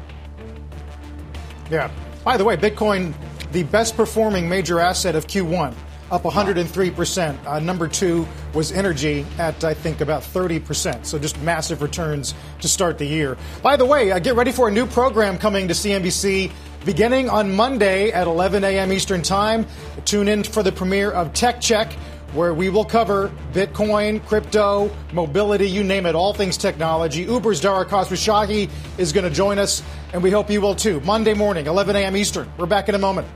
Yeah. 1.71 1.91
By 2.25 2.37
the 2.37 2.45
way, 2.45 2.59
Bitcoin, 2.59 3.15
the 3.53 3.63
best 3.63 3.97
performing 3.97 4.51
major 4.51 4.81
asset 4.81 5.17
of 5.17 5.27
Q1 5.27 5.75
up 6.11 6.23
103%. 6.23 7.47
Uh, 7.47 7.59
number 7.61 7.89
two 7.89 8.27
was 8.55 8.73
energy 8.73 9.27
at, 9.39 9.65
I 9.65 9.75
think, 9.75 10.01
about 10.01 10.23
30%. 10.23 11.05
So 11.05 11.19
just 11.19 11.41
massive 11.43 11.83
returns 11.83 12.35
to 12.61 12.69
start 12.69 12.99
the 12.99 13.07
year. 13.07 13.37
By 13.63 13.77
the 13.77 13.85
way, 13.85 14.13
uh, 14.13 14.19
get 14.19 14.37
ready 14.37 14.53
for 14.53 14.69
a 14.69 14.73
new 14.73 14.87
program 14.87 15.39
coming 15.39 15.69
to 15.69 15.75
CNBC 15.75 16.53
beginning 16.85 17.29
on 17.29 17.55
Monday 17.55 18.13
at 18.13 18.29
11 18.29 18.63
a.m. 18.63 18.93
Eastern 18.93 19.21
Time. 19.21 19.67
Tune 20.05 20.29
in 20.29 20.45
for 20.45 20.63
the 20.63 20.71
premiere 20.71 21.11
of 21.11 21.33
Tech 21.33 21.61
Check, 21.61 21.93
where 22.33 22.55
we 22.55 22.69
will 22.69 22.85
cover 22.85 23.33
Bitcoin, 23.53 24.25
crypto, 24.27 24.95
mobility, 25.13 25.69
you 25.69 25.83
name 25.83 26.07
it, 26.07 26.15
all 26.15 26.33
things 26.33 26.57
technology. 26.57 27.23
Uber's 27.23 27.61
Dara 27.61 27.85
Khosrowshahi 27.85 28.71
is 28.99 29.13
going 29.13 29.25
to 29.25 29.35
join 29.35 29.59
us, 29.59 29.83
and 30.13 30.23
we 30.23 30.31
hope 30.31 30.49
you 30.49 30.61
will 30.61 30.77
too. 30.77 31.01
Monday 31.01 31.35
morning, 31.35 31.67
11 31.67 31.97
a.m. 31.97 32.17
Eastern. 32.17 32.51
We're 32.57 32.67
back 32.67 32.89
in 32.89 32.95
a 32.95 32.99
moment. 32.99 33.27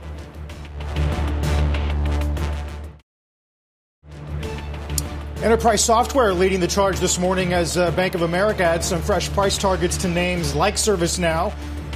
Enterprise 5.43 5.83
Software 5.83 6.35
leading 6.35 6.59
the 6.59 6.67
charge 6.67 6.99
this 6.99 7.17
morning 7.17 7.51
as 7.51 7.75
uh, 7.75 7.89
Bank 7.91 8.13
of 8.13 8.21
America 8.21 8.63
adds 8.63 8.85
some 8.85 9.01
fresh 9.01 9.27
price 9.31 9.57
targets 9.57 9.97
to 9.97 10.07
names 10.07 10.53
like 10.53 10.75
ServiceNow. 10.75 11.51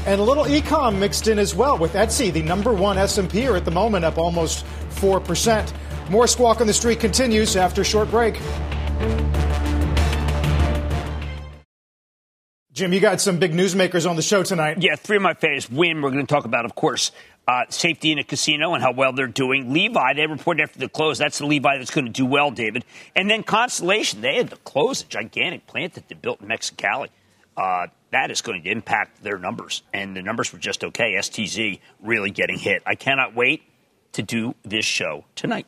And 0.07 0.19
a 0.19 0.23
little 0.23 0.47
e-com 0.47 0.99
mixed 0.99 1.27
in 1.27 1.37
as 1.37 1.53
well 1.53 1.77
with 1.77 1.93
Etsy, 1.93 2.33
the 2.33 2.41
number 2.41 2.73
one 2.73 2.97
S&P 2.97 3.45
at 3.45 3.63
the 3.63 3.69
moment 3.69 4.03
up 4.03 4.17
almost 4.17 4.65
4%. 4.95 5.71
More 6.09 6.25
Squawk 6.25 6.59
on 6.59 6.65
the 6.65 6.73
Street 6.73 6.99
continues 6.99 7.55
after 7.55 7.81
a 7.81 7.85
short 7.85 8.09
break. 8.09 8.39
Jim, 12.71 12.91
you 12.91 12.99
got 12.99 13.21
some 13.21 13.37
big 13.37 13.53
newsmakers 13.53 14.09
on 14.09 14.15
the 14.15 14.21
show 14.21 14.43
tonight. 14.43 14.81
Yeah, 14.81 14.95
three 14.95 15.17
of 15.17 15.21
my 15.21 15.33
favorites. 15.35 15.69
Win, 15.69 16.01
we're 16.01 16.11
going 16.11 16.25
to 16.25 16.33
talk 16.33 16.45
about, 16.45 16.65
of 16.65 16.75
course, 16.75 17.11
uh, 17.47 17.63
safety 17.69 18.11
in 18.11 18.19
a 18.19 18.23
casino 18.23 18.73
and 18.73 18.81
how 18.81 18.91
well 18.91 19.13
they're 19.13 19.27
doing. 19.27 19.71
Levi, 19.71 20.13
they 20.13 20.25
reported 20.27 20.63
after 20.63 20.79
the 20.79 20.89
close. 20.89 21.17
That's 21.17 21.37
the 21.37 21.45
Levi 21.45 21.77
that's 21.77 21.91
going 21.91 22.05
to 22.05 22.11
do 22.11 22.25
well, 22.25 22.51
David. 22.51 22.85
And 23.15 23.29
then 23.29 23.43
Constellation, 23.43 24.21
they 24.21 24.35
had 24.35 24.49
to 24.49 24.57
close 24.57 25.03
a 25.03 25.05
gigantic 25.05 25.67
plant 25.67 25.93
that 25.93 26.07
they 26.07 26.15
built 26.15 26.41
in 26.41 26.47
Mexicali. 26.47 27.09
Uh, 27.55 27.87
that 28.11 28.31
is 28.31 28.41
going 28.41 28.63
to 28.63 28.69
impact 28.69 29.23
their 29.23 29.37
numbers. 29.37 29.83
And 29.93 30.15
the 30.15 30.21
numbers 30.21 30.51
were 30.51 30.59
just 30.59 30.83
okay. 30.83 31.15
STZ 31.15 31.79
really 32.01 32.31
getting 32.31 32.57
hit. 32.57 32.81
I 32.85 32.95
cannot 32.95 33.35
wait 33.35 33.63
to 34.13 34.23
do 34.23 34.55
this 34.63 34.85
show 34.85 35.25
tonight. 35.35 35.67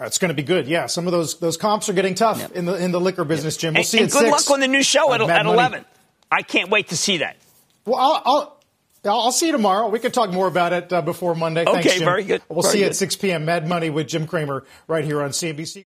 Uh, 0.00 0.04
it's 0.04 0.18
going 0.18 0.30
to 0.30 0.34
be 0.34 0.42
good. 0.42 0.66
Yeah, 0.66 0.86
some 0.86 1.06
of 1.06 1.12
those 1.12 1.38
those 1.40 1.58
comps 1.58 1.90
are 1.90 1.92
getting 1.92 2.14
tough 2.14 2.52
in 2.52 2.64
the 2.64 2.74
in 2.74 2.90
the 2.90 3.00
liquor 3.00 3.24
business, 3.24 3.58
Jim. 3.58 3.74
We'll 3.74 3.80
and, 3.80 3.86
see. 3.86 3.98
And 3.98 4.10
good 4.10 4.20
six 4.20 4.30
luck 4.30 4.50
on 4.50 4.60
the 4.60 4.68
new 4.68 4.82
show 4.82 5.12
at, 5.12 5.20
at 5.20 5.44
eleven. 5.44 5.84
I 6.32 6.42
can't 6.42 6.70
wait 6.70 6.88
to 6.88 6.96
see 6.96 7.18
that. 7.18 7.36
Well, 7.84 7.96
I'll, 7.96 8.22
I'll 8.24 8.59
I'll 9.04 9.32
see 9.32 9.46
you 9.46 9.52
tomorrow. 9.52 9.88
We 9.88 9.98
can 9.98 10.12
talk 10.12 10.30
more 10.30 10.46
about 10.46 10.72
it 10.72 10.92
uh, 10.92 11.00
before 11.00 11.34
Monday. 11.34 11.64
Okay, 11.66 11.82
Thanks, 11.82 11.98
very 12.02 12.24
good. 12.24 12.42
We'll 12.48 12.62
very 12.62 12.72
see 12.72 12.78
good. 12.78 12.84
you 12.84 12.90
at 12.90 12.96
6 12.96 13.16
p.m. 13.16 13.44
Mad 13.44 13.66
Money 13.66 13.88
with 13.88 14.08
Jim 14.08 14.26
Cramer 14.26 14.64
right 14.88 15.04
here 15.04 15.22
on 15.22 15.30
CNBC. 15.30 15.84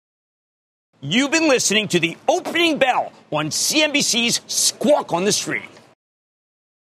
You've 1.02 1.32
been 1.32 1.48
listening 1.48 1.88
to 1.90 2.00
the 2.00 2.18
opening 2.28 2.78
bell 2.78 3.14
on 3.32 3.50
CNBC's 3.50 4.42
Squawk 4.48 5.14
on 5.14 5.24
the 5.24 5.32
Street. 5.32 5.64